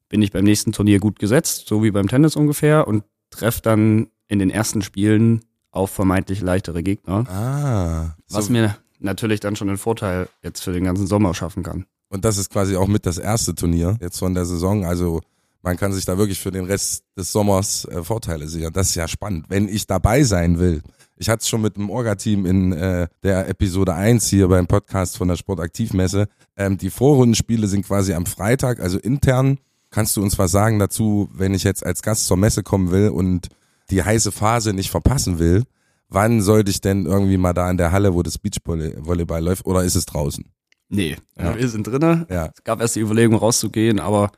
bin 0.09 0.21
ich 0.21 0.31
beim 0.31 0.45
nächsten 0.45 0.73
Turnier 0.73 1.01
gut 1.01 1.19
gesetzt, 1.19 1.67
so 1.67 1.83
wie 1.83 1.91
beim 1.91 2.09
Tennis 2.09 2.37
ungefähr, 2.37 2.87
und 2.87 3.05
treffe 3.31 3.63
dann 3.63 4.09
in 4.29 4.39
den 4.39 4.51
ersten 4.51 4.83
Spielen 4.83 5.41
auf 5.71 5.91
vermeintlich 5.91 6.43
leichtere 6.43 6.83
Gegner. 6.83 7.27
Ah. 7.29 8.17
Was 8.29 8.51
mir 8.51 8.77
natürlich 8.99 9.41
dann 9.41 9.57
schon 9.57 9.69
einen 9.69 9.79
Vorteil 9.79 10.29
jetzt 10.43 10.63
für 10.63 10.73
den 10.73 10.85
ganzen 10.85 11.07
Sommer 11.07 11.35
schaffen 11.35 11.63
kann. 11.63 11.87
Und 12.09 12.27
das 12.27 12.37
ist 12.37 12.51
quasi 12.51 12.77
auch 12.77 12.89
mit 12.89 13.07
das 13.07 13.17
erste 13.17 13.55
Turnier 13.55 13.97
jetzt 14.01 14.19
von 14.19 14.35
der 14.35 14.45
Saison. 14.45 14.85
Also 14.85 15.23
man 15.63 15.77
kann 15.77 15.93
sich 15.93 16.05
da 16.05 16.19
wirklich 16.19 16.41
für 16.41 16.51
den 16.51 16.65
Rest 16.65 17.05
des 17.17 17.33
Sommers 17.33 17.85
äh, 17.87 18.03
Vorteile 18.03 18.49
sichern. 18.49 18.73
Das 18.73 18.91
ist 18.91 18.95
ja 18.97 19.09
spannend, 19.09 19.47
wenn 19.49 19.69
ich 19.69 19.87
dabei 19.87 20.25
sein 20.25 20.59
will. 20.59 20.83
Ich 21.17 21.29
hatte 21.29 21.43
es 21.43 21.49
schon 21.49 21.63
mit 21.63 21.77
dem 21.77 21.89
Orga-Team 21.89 22.47
in 22.47 22.73
äh, 22.73 23.07
der 23.23 23.49
Episode 23.49 23.95
1 23.95 24.29
hier 24.29 24.49
beim 24.49 24.67
Podcast 24.67 25.17
von 25.17 25.29
der 25.29 25.37
Sportaktivmesse. 25.37 26.27
Ähm, 26.57 26.79
die 26.79 26.91
Vorrundenspiele 26.91 27.69
sind 27.69 27.87
quasi 27.87 28.13
am 28.13 28.27
Freitag, 28.27 28.81
also 28.81 28.99
intern. 28.99 29.59
Kannst 29.91 30.17
du 30.17 30.23
uns 30.23 30.39
was 30.39 30.51
sagen 30.51 30.79
dazu, 30.79 31.29
wenn 31.33 31.55
ich 31.55 31.63
jetzt 31.63 31.87
als 31.87 32.03
Gast 32.03 32.27
zur 32.27 32.37
Messe 32.37 32.63
kommen 32.63 32.91
will 32.91 33.11
und 33.11 33.49
die 33.91 34.03
heiße 34.03 34.33
Phase 34.33 34.73
nicht 34.73 34.91
verpassen 34.91 35.39
will? 35.39 35.63
Wann 36.09 36.43
sollte 36.43 36.71
ich 36.71 36.81
denn 36.81 37.07
irgendwie 37.07 37.37
mal 37.37 37.53
da 37.53 37.71
in 37.71 37.77
der 37.77 37.93
Halle, 37.93 38.15
wo 38.15 38.23
das 38.23 38.39
Beachvolleyball 38.39 39.45
läuft, 39.45 39.65
oder 39.65 39.85
ist 39.85 39.95
es 39.95 40.07
draußen? 40.07 40.45
Nee, 40.89 41.17
ja. 41.39 41.57
wir 41.57 41.69
sind 41.69 41.87
drinnen. 41.87 42.27
Ja. 42.29 42.51
Es 42.55 42.65
gab 42.65 42.81
erst 42.81 42.97
die 42.97 43.01
Überlegung 43.01 43.37
rauszugehen, 43.37 43.99
aber 43.99 44.31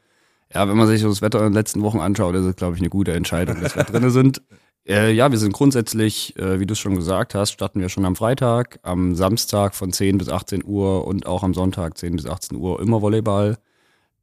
ja, 0.54 0.68
wenn 0.68 0.76
man 0.76 0.86
sich 0.86 1.02
das 1.02 1.20
Wetter 1.20 1.40
in 1.40 1.46
den 1.46 1.52
letzten 1.54 1.82
Wochen 1.82 2.00
anschaut, 2.00 2.34
ist 2.34 2.44
es, 2.44 2.56
glaube 2.56 2.76
ich, 2.76 2.80
eine 2.80 2.90
gute 2.90 3.12
Entscheidung, 3.12 3.60
dass 3.60 3.74
wir 3.76 3.84
drinne 3.84 4.10
sind. 4.10 4.40
Äh, 4.86 5.12
ja, 5.12 5.30
wir 5.30 5.38
sind 5.38 5.52
grundsätzlich, 5.52 6.36
äh, 6.38 6.60
wie 6.60 6.66
du 6.66 6.72
es 6.72 6.78
schon 6.78 6.94
gesagt 6.94 7.34
hast, 7.34 7.52
starten 7.52 7.80
wir 7.80 7.88
schon 7.88 8.04
am 8.04 8.16
Freitag, 8.16 8.78
am 8.82 9.14
Samstag 9.14 9.74
von 9.74 9.92
10 9.92 10.18
bis 10.18 10.28
18 10.28 10.62
Uhr 10.64 11.06
und 11.06 11.26
auch 11.26 11.42
am 11.42 11.54
Sonntag 11.54 11.96
10 11.98 12.16
bis 12.16 12.26
18 12.26 12.56
Uhr 12.58 12.80
immer 12.80 13.00
Volleyball. 13.00 13.56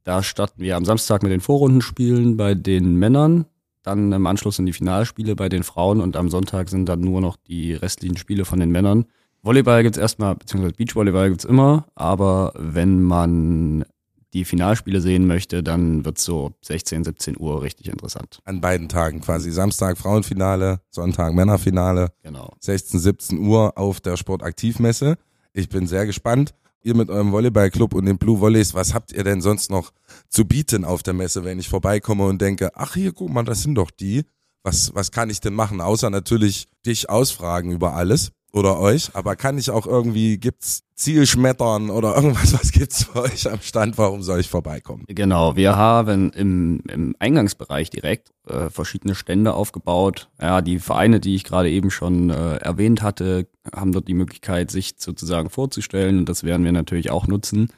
Da 0.04 0.22
starten 0.22 0.62
wir 0.62 0.76
am 0.76 0.84
Samstag 0.84 1.22
mit 1.22 1.32
den 1.32 1.40
Vorrundenspielen 1.40 2.36
bei 2.36 2.54
den 2.54 2.96
Männern, 2.96 3.46
dann 3.82 4.12
im 4.12 4.26
Anschluss 4.26 4.58
in 4.58 4.66
die 4.66 4.72
Finalspiele 4.72 5.34
bei 5.34 5.48
den 5.48 5.64
Frauen 5.64 6.00
und 6.00 6.16
am 6.16 6.28
Sonntag 6.28 6.68
sind 6.68 6.88
dann 6.88 7.00
nur 7.00 7.20
noch 7.20 7.36
die 7.36 7.74
restlichen 7.74 8.16
Spiele 8.16 8.44
von 8.44 8.60
den 8.60 8.70
Männern. 8.70 9.06
Volleyball 9.42 9.82
gibt's 9.82 9.98
erstmal, 9.98 10.36
beziehungsweise 10.36 10.76
Beachvolleyball 10.76 11.28
gibt's 11.30 11.44
immer, 11.44 11.86
aber 11.96 12.52
wenn 12.56 13.02
man 13.02 13.84
die 14.32 14.44
Finalspiele 14.44 15.00
sehen 15.00 15.26
möchte, 15.26 15.62
dann 15.62 16.04
wird 16.04 16.18
so 16.18 16.52
16, 16.62 17.04
17 17.04 17.38
Uhr 17.38 17.62
richtig 17.62 17.88
interessant. 17.88 18.40
An 18.44 18.60
beiden 18.60 18.88
Tagen 18.88 19.20
quasi. 19.20 19.50
Samstag 19.50 19.98
Frauenfinale, 19.98 20.80
Sonntag 20.90 21.34
Männerfinale. 21.34 22.12
Genau. 22.22 22.54
16, 22.60 23.00
17 23.00 23.38
Uhr 23.38 23.76
auf 23.76 24.00
der 24.00 24.16
Sportaktivmesse. 24.16 25.16
Ich 25.52 25.68
bin 25.68 25.86
sehr 25.86 26.06
gespannt. 26.06 26.54
Ihr 26.84 26.96
mit 26.96 27.10
eurem 27.10 27.30
Volleyballclub 27.30 27.94
und 27.94 28.06
den 28.06 28.18
Blue 28.18 28.40
Volleys, 28.40 28.74
was 28.74 28.92
habt 28.92 29.12
ihr 29.12 29.22
denn 29.22 29.40
sonst 29.40 29.70
noch 29.70 29.92
zu 30.28 30.44
bieten 30.44 30.84
auf 30.84 31.04
der 31.04 31.14
Messe, 31.14 31.44
wenn 31.44 31.60
ich 31.60 31.68
vorbeikomme 31.68 32.24
und 32.24 32.42
denke, 32.42 32.72
ach 32.74 32.94
hier, 32.94 33.12
guck 33.12 33.30
mal, 33.30 33.44
das 33.44 33.62
sind 33.62 33.76
doch 33.76 33.90
die. 33.90 34.24
Was, 34.64 34.94
was 34.94 35.10
kann 35.12 35.30
ich 35.30 35.40
denn 35.40 35.54
machen? 35.54 35.80
Außer 35.80 36.10
natürlich 36.10 36.68
dich 36.84 37.08
ausfragen 37.08 37.70
über 37.70 37.94
alles. 37.94 38.32
Oder 38.52 38.78
euch, 38.78 39.10
aber 39.14 39.34
kann 39.34 39.56
ich 39.56 39.70
auch 39.70 39.86
irgendwie, 39.86 40.38
gibt's 40.38 40.82
Zielschmettern 40.94 41.90
oder 41.90 42.14
irgendwas, 42.14 42.52
was 42.52 42.70
gibt's 42.70 43.04
für 43.04 43.22
euch 43.22 43.50
am 43.50 43.60
Stand, 43.60 43.98
warum 43.98 44.22
soll 44.22 44.40
ich 44.40 44.48
vorbeikommen? 44.48 45.04
Genau, 45.08 45.56
wir 45.56 45.76
haben 45.76 46.30
im, 46.32 46.80
im 46.88 47.16
Eingangsbereich 47.18 47.90
direkt 47.90 48.30
äh, 48.46 48.68
verschiedene 48.68 49.14
Stände 49.14 49.54
aufgebaut. 49.54 50.28
Ja, 50.40 50.60
die 50.60 50.78
Vereine, 50.78 51.18
die 51.18 51.34
ich 51.34 51.44
gerade 51.44 51.70
eben 51.70 51.90
schon 51.90 52.30
äh, 52.30 52.56
erwähnt 52.56 53.02
hatte, 53.02 53.48
haben 53.74 53.92
dort 53.92 54.06
die 54.06 54.14
Möglichkeit, 54.14 54.70
sich 54.70 54.94
sozusagen 54.98 55.50
vorzustellen 55.50 56.18
und 56.18 56.28
das 56.28 56.44
werden 56.44 56.64
wir 56.64 56.72
natürlich 56.72 57.10
auch 57.10 57.26
nutzen. 57.26 57.68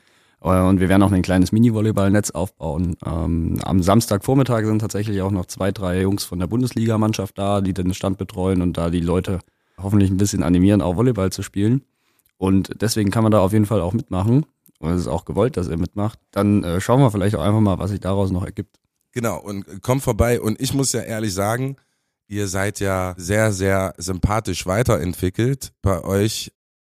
Äh, 0.43 0.61
und 0.61 0.81
wir 0.81 0.89
werden 0.89 1.03
auch 1.03 1.13
ein 1.13 1.23
kleines 1.23 1.53
Mini-Volleyball-Netz 1.53 2.33
aufbauen. 2.33 2.97
Ähm, 3.07 3.59
am 3.63 3.83
Samstagvormittag 3.83 4.65
sind 4.65 4.81
tatsächlich 4.81 5.23
auch 5.23 5.31
noch 5.31 5.47
zwei, 5.47 5.73
drei 5.73 6.03
Jungs 6.03 6.25
von 6.25 6.41
der 6.41 6.49
Bundesligamannschaft 6.49 7.39
da, 7.39 7.61
die 7.61 7.73
den 7.73 7.95
Stand 7.95 8.19
betreuen 8.19 8.61
und 8.61 8.77
da 8.77 8.91
die 8.91 9.01
Leute 9.01 9.39
hoffentlich 9.81 10.11
ein 10.11 10.17
bisschen 10.17 10.43
animieren, 10.43 10.83
auch 10.83 10.97
Volleyball 10.97 11.31
zu 11.31 11.43
spielen. 11.43 11.83
Und 12.37 12.81
deswegen 12.81 13.11
kann 13.11 13.23
man 13.23 13.33
da 13.33 13.41
auf 13.41 13.53
jeden 13.53 13.67
Fall 13.67 13.81
auch 13.81 13.93
mitmachen. 13.93 14.47
Und 14.79 14.91
es 14.93 15.03
ist 15.03 15.09
auch 15.09 15.25
gewollt, 15.25 15.57
dass 15.57 15.69
er 15.69 15.77
mitmacht. 15.77 16.19
Dann 16.31 16.63
äh, 16.65 16.81
schauen 16.81 17.01
wir 17.01 17.11
vielleicht 17.11 17.37
auch 17.37 17.43
einfach 17.43 17.61
mal, 17.61 17.79
was 17.79 17.91
sich 17.91 18.01
daraus 18.01 18.31
noch 18.31 18.45
ergibt. 18.45 18.81
Genau, 19.13 19.41
und 19.41 19.65
komm 19.83 20.01
vorbei. 20.01 20.41
Und 20.41 20.61
ich 20.61 20.75
muss 20.75 20.93
ja 20.93 21.01
ehrlich 21.01 21.33
sagen, 21.33 21.77
ihr 22.27 22.49
seid 22.49 22.81
ja 22.81 23.15
sehr, 23.17 23.53
sehr 23.53 23.95
sympathisch 23.97 24.67
weiterentwickelt. 24.67 25.73
Bei 25.83 26.03
euch 26.03 26.53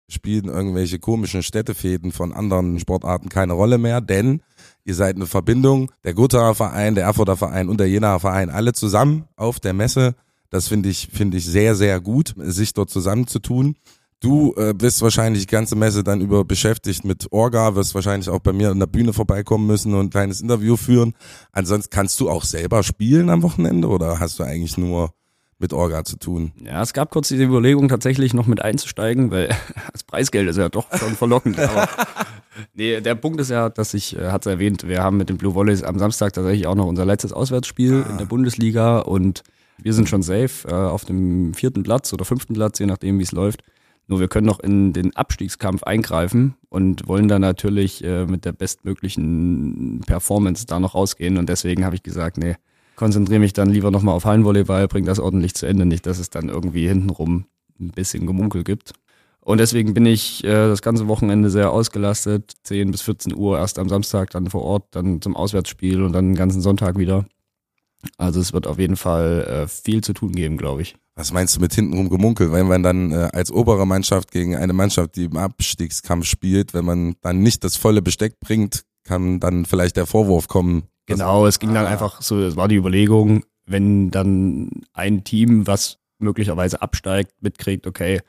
spielen 0.09 0.45
irgendwelche 0.45 0.99
komischen 0.99 1.43
Städtefäden 1.43 2.11
von 2.11 2.33
anderen 2.33 2.79
Sportarten 2.79 3.29
keine 3.29 3.53
Rolle 3.53 3.77
mehr, 3.77 4.01
denn 4.01 4.41
ihr 4.83 4.95
seid 4.95 5.17
eine 5.17 5.27
Verbindung, 5.27 5.91
der 6.03 6.13
Gothaer 6.13 6.55
Verein, 6.55 6.95
der 6.95 7.05
Erfurter 7.05 7.35
Verein 7.35 7.67
und 7.67 7.79
der 7.79 7.89
Jenaer 7.89 8.19
Verein, 8.19 8.49
alle 8.49 8.73
zusammen 8.73 9.25
auf 9.35 9.59
der 9.59 9.73
Messe 9.73 10.15
das 10.49 10.67
finde 10.67 10.89
ich, 10.89 11.09
finde 11.11 11.37
ich 11.37 11.45
sehr, 11.45 11.75
sehr 11.75 11.99
gut, 11.99 12.33
sich 12.37 12.73
dort 12.73 12.89
zusammenzutun. 12.89 13.75
Du 14.19 14.55
äh, 14.57 14.73
bist 14.73 15.03
wahrscheinlich 15.03 15.45
die 15.45 15.51
ganze 15.51 15.75
Messe 15.75 16.03
dann 16.03 16.21
über 16.21 16.43
beschäftigt 16.43 17.05
mit 17.05 17.31
Orga, 17.31 17.75
wirst 17.75 17.93
wahrscheinlich 17.93 18.29
auch 18.29 18.39
bei 18.39 18.51
mir 18.51 18.71
an 18.71 18.79
der 18.79 18.87
Bühne 18.87 19.13
vorbeikommen 19.13 19.67
müssen 19.67 19.93
und 19.93 20.07
ein 20.07 20.09
kleines 20.09 20.41
Interview 20.41 20.75
führen. 20.75 21.13
Ansonsten 21.51 21.91
kannst 21.91 22.19
du 22.19 22.29
auch 22.29 22.43
selber 22.43 22.81
spielen 22.81 23.29
am 23.29 23.43
Wochenende 23.43 23.87
oder 23.87 24.19
hast 24.19 24.39
du 24.39 24.43
eigentlich 24.43 24.75
nur 24.75 25.11
mit 25.59 25.71
Orga 25.71 26.03
zu 26.03 26.17
tun? 26.17 26.51
Ja, 26.63 26.81
es 26.81 26.93
gab 26.93 27.11
kurz 27.11 27.27
die 27.27 27.41
Überlegung, 27.41 27.89
tatsächlich 27.89 28.33
noch 28.33 28.47
mit 28.47 28.61
einzusteigen, 28.61 29.29
weil 29.29 29.49
das 29.91 30.03
Preisgeld 30.03 30.49
ist 30.49 30.57
ja 30.57 30.69
doch 30.69 30.87
schon 30.97 31.15
verlockend. 31.15 31.59
aber 31.59 31.87
nee, 32.73 32.99
der 33.01 33.13
Punkt 33.13 33.39
ist 33.39 33.51
ja, 33.51 33.69
dass 33.69 33.93
ich, 33.93 34.17
äh, 34.17 34.31
hat 34.31 34.47
es 34.47 34.51
erwähnt, 34.51 34.87
wir 34.87 35.03
haben 35.03 35.17
mit 35.17 35.29
den 35.29 35.37
Blue 35.37 35.53
Volleys 35.53 35.83
am 35.83 35.99
Samstag 35.99 36.33
tatsächlich 36.33 36.65
auch 36.65 36.75
noch 36.75 36.87
unser 36.87 37.05
letztes 37.05 37.33
Auswärtsspiel 37.33 38.03
ah. 38.03 38.09
in 38.09 38.17
der 38.17 38.25
Bundesliga 38.25 38.99
und 38.99 39.43
wir 39.81 39.93
sind 39.93 40.09
schon 40.09 40.23
safe 40.23 40.67
äh, 40.67 40.73
auf 40.73 41.05
dem 41.05 41.53
vierten 41.53 41.83
Platz 41.83 42.13
oder 42.13 42.25
fünften 42.25 42.53
Platz, 42.53 42.79
je 42.79 42.85
nachdem, 42.85 43.19
wie 43.19 43.23
es 43.23 43.31
läuft. 43.31 43.63
Nur 44.07 44.19
wir 44.19 44.29
können 44.29 44.47
noch 44.47 44.61
in 44.61 44.93
den 44.93 45.15
Abstiegskampf 45.15 45.83
eingreifen 45.83 46.55
und 46.69 47.07
wollen 47.07 47.27
da 47.27 47.39
natürlich 47.39 48.03
äh, 48.03 48.25
mit 48.25 48.45
der 48.45 48.53
bestmöglichen 48.53 50.01
Performance 50.05 50.65
da 50.65 50.79
noch 50.79 50.95
rausgehen. 50.95 51.37
Und 51.37 51.49
deswegen 51.49 51.83
habe 51.83 51.95
ich 51.95 52.03
gesagt, 52.03 52.37
nee, 52.37 52.55
konzentriere 52.95 53.41
mich 53.41 53.53
dann 53.53 53.69
lieber 53.69 53.91
nochmal 53.91 54.15
auf 54.15 54.25
Hallenvolleyball, 54.25 54.87
bring 54.87 55.05
das 55.05 55.19
ordentlich 55.19 55.55
zu 55.55 55.65
Ende, 55.65 55.85
nicht, 55.85 56.05
dass 56.05 56.19
es 56.19 56.29
dann 56.29 56.47
irgendwie 56.47 56.87
hintenrum 56.87 57.45
ein 57.79 57.89
bisschen 57.89 58.25
Gemunkel 58.25 58.63
gibt. 58.63 58.93
Und 59.41 59.59
deswegen 59.59 59.93
bin 59.93 60.05
ich 60.05 60.43
äh, 60.43 60.67
das 60.67 60.81
ganze 60.81 61.07
Wochenende 61.07 61.49
sehr 61.49 61.71
ausgelastet. 61.71 62.53
10 62.63 62.91
bis 62.91 63.01
14 63.01 63.35
Uhr 63.35 63.57
erst 63.57 63.77
am 63.77 63.89
Samstag 63.89 64.29
dann 64.31 64.49
vor 64.49 64.61
Ort, 64.61 64.87
dann 64.91 65.21
zum 65.21 65.35
Auswärtsspiel 65.35 66.01
und 66.01 66.13
dann 66.13 66.29
den 66.29 66.35
ganzen 66.35 66.61
Sonntag 66.61 66.97
wieder. 66.97 67.25
Also 68.17 68.39
es 68.39 68.53
wird 68.53 68.67
auf 68.67 68.79
jeden 68.79 68.95
Fall 68.95 69.43
äh, 69.43 69.67
viel 69.67 70.03
zu 70.03 70.13
tun 70.13 70.31
geben, 70.31 70.57
glaube 70.57 70.81
ich. 70.81 70.95
Was 71.15 71.33
meinst 71.33 71.55
du 71.55 71.59
mit 71.59 71.73
hintenrum 71.73 72.09
gemunkelt? 72.09 72.51
Wenn 72.51 72.67
man 72.67 72.83
dann 72.83 73.11
äh, 73.11 73.29
als 73.33 73.51
obere 73.51 73.87
Mannschaft 73.87 74.31
gegen 74.31 74.55
eine 74.55 74.73
Mannschaft, 74.73 75.15
die 75.15 75.25
im 75.25 75.37
Abstiegskampf 75.37 76.25
spielt, 76.25 76.73
wenn 76.73 76.85
man 76.85 77.15
dann 77.21 77.39
nicht 77.39 77.63
das 77.63 77.75
volle 77.75 78.01
Besteck 78.01 78.39
bringt, 78.39 78.83
kann 79.03 79.39
dann 79.39 79.65
vielleicht 79.65 79.97
der 79.97 80.05
Vorwurf 80.05 80.47
kommen. 80.47 80.83
Genau, 81.07 81.47
es 81.47 81.59
ging 81.59 81.73
dann 81.73 81.87
einfach 81.87 82.21
so, 82.21 82.39
es 82.41 82.55
war 82.55 82.67
die 82.67 82.75
Überlegung, 82.75 83.43
wenn 83.65 84.11
dann 84.11 84.69
ein 84.93 85.23
Team, 85.23 85.65
was 85.65 85.97
möglicherweise 86.19 86.81
absteigt, 86.81 87.31
mitkriegt, 87.41 87.87
okay, 87.87 88.21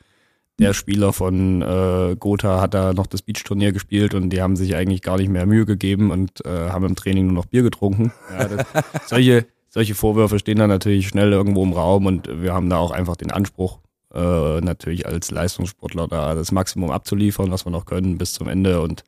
der 0.59 0.75
Spieler 0.75 1.13
von 1.13 1.63
äh, 1.63 2.17
Gotha 2.19 2.61
hat 2.61 2.75
da 2.75 2.93
noch 2.93 3.07
das 3.07 3.23
Beach-Turnier 3.23 3.73
gespielt 3.73 4.15
und 4.15 4.31
die 4.31 4.43
haben 4.43 4.57
sich 4.57 4.75
eigentlich 4.75 5.03
gar 5.03 5.17
nicht 5.17 5.29
mehr 5.29 5.47
Mühe 5.47 5.67
gegeben 5.67 6.11
und 6.11 6.45
äh, 6.45 6.71
haben 6.71 6.85
im 6.85 6.97
Training 6.97 7.27
nur 7.27 7.35
noch 7.35 7.47
Bier 7.47 7.63
getrunken. 7.63 8.13
Ja, 8.31 8.49
das, 8.49 8.67
solche, 9.07 9.47
solche 9.69 9.95
Vorwürfe 9.95 10.39
stehen 10.39 10.59
dann 10.59 10.71
natürlich 10.71 11.09
schnell 11.09 11.33
irgendwo 11.33 11.63
im 11.63 11.73
Raum 11.73 12.07
und 12.07 12.29
wir 12.43 12.55
haben 12.55 12.71
da 12.71 12.79
auch 12.79 12.91
einfach 12.91 13.17
den 13.17 13.31
Anspruch, 13.31 13.81
äh, 14.15 14.61
natürlich 14.61 15.07
als 15.07 15.31
Leistungssportler 15.31 16.09
da 16.09 16.35
das 16.35 16.53
Maximum 16.53 16.91
abzuliefern, 16.91 17.51
was 17.51 17.67
wir 17.67 17.71
noch 17.71 17.85
können, 17.85 18.19
bis 18.19 18.33
zum 18.33 18.49
Ende. 18.49 18.81
Und 18.81 19.05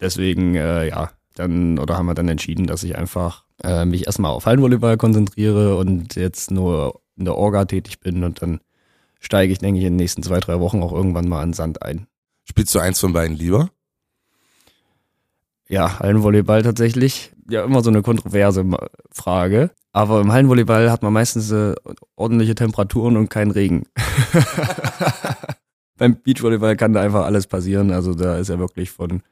deswegen, 0.00 0.56
äh, 0.56 0.88
ja, 0.88 1.10
dann, 1.34 1.78
oder 1.78 1.96
haben 1.96 2.06
wir 2.06 2.14
dann 2.14 2.28
entschieden, 2.28 2.66
dass 2.66 2.82
ich 2.82 2.96
einfach 2.96 3.44
äh, 3.62 3.84
mich 3.84 4.06
erstmal 4.06 4.32
auf 4.32 4.46
Hallenvolleyball 4.46 4.96
konzentriere 4.96 5.76
und 5.76 6.16
jetzt 6.16 6.50
nur 6.50 7.00
in 7.16 7.24
der 7.24 7.36
Orga 7.36 7.64
tätig 7.64 8.00
bin 8.00 8.24
und 8.24 8.42
dann 8.42 8.60
steige 9.20 9.52
ich, 9.52 9.58
denke 9.58 9.78
ich, 9.78 9.86
in 9.86 9.92
den 9.92 9.96
nächsten 9.96 10.22
zwei, 10.22 10.40
drei 10.40 10.60
Wochen 10.60 10.82
auch 10.82 10.92
irgendwann 10.92 11.28
mal 11.28 11.40
an 11.40 11.52
Sand 11.52 11.82
ein. 11.82 12.06
Spielst 12.44 12.74
du 12.74 12.78
eins 12.78 13.00
von 13.00 13.12
beiden 13.12 13.36
lieber? 13.36 13.70
Ja, 15.68 15.98
Hallenvolleyball 15.98 16.62
tatsächlich. 16.62 17.32
Ja, 17.48 17.64
immer 17.64 17.82
so 17.82 17.90
eine 17.90 18.02
kontroverse 18.02 18.64
Frage. 19.10 19.70
Aber 19.94 20.20
im 20.20 20.32
Hallenvolleyball 20.32 20.90
hat 20.90 21.04
man 21.04 21.12
meistens 21.12 21.52
äh, 21.52 21.72
ordentliche 22.16 22.56
Temperaturen 22.56 23.16
und 23.16 23.30
keinen 23.30 23.52
Regen. 23.52 23.86
Beim 25.96 26.20
Beachvolleyball 26.20 26.76
kann 26.76 26.92
da 26.92 27.00
einfach 27.00 27.24
alles 27.24 27.46
passieren. 27.46 27.92
Also 27.92 28.12
da 28.12 28.38
ist 28.38 28.48
ja 28.48 28.58
wirklich 28.58 28.90
von, 28.90 29.22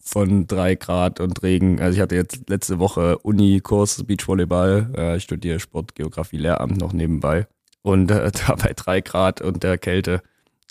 von 0.00 0.48
drei 0.48 0.74
Grad 0.74 1.20
und 1.20 1.40
Regen. 1.44 1.80
Also 1.80 1.94
ich 1.94 2.02
hatte 2.02 2.16
jetzt 2.16 2.50
letzte 2.50 2.80
Woche 2.80 3.18
Uni-Kurs 3.18 4.02
Beachvolleyball. 4.02 4.90
Äh, 4.96 5.16
ich 5.18 5.22
studiere 5.22 5.60
Sport, 5.60 5.94
Geografie, 5.94 6.38
Lehramt 6.38 6.78
noch 6.78 6.92
nebenbei. 6.92 7.46
Und 7.82 8.10
äh, 8.10 8.32
da 8.46 8.56
bei 8.56 8.72
drei 8.74 9.00
Grad 9.00 9.40
und 9.40 9.62
der 9.62 9.78
Kälte. 9.78 10.20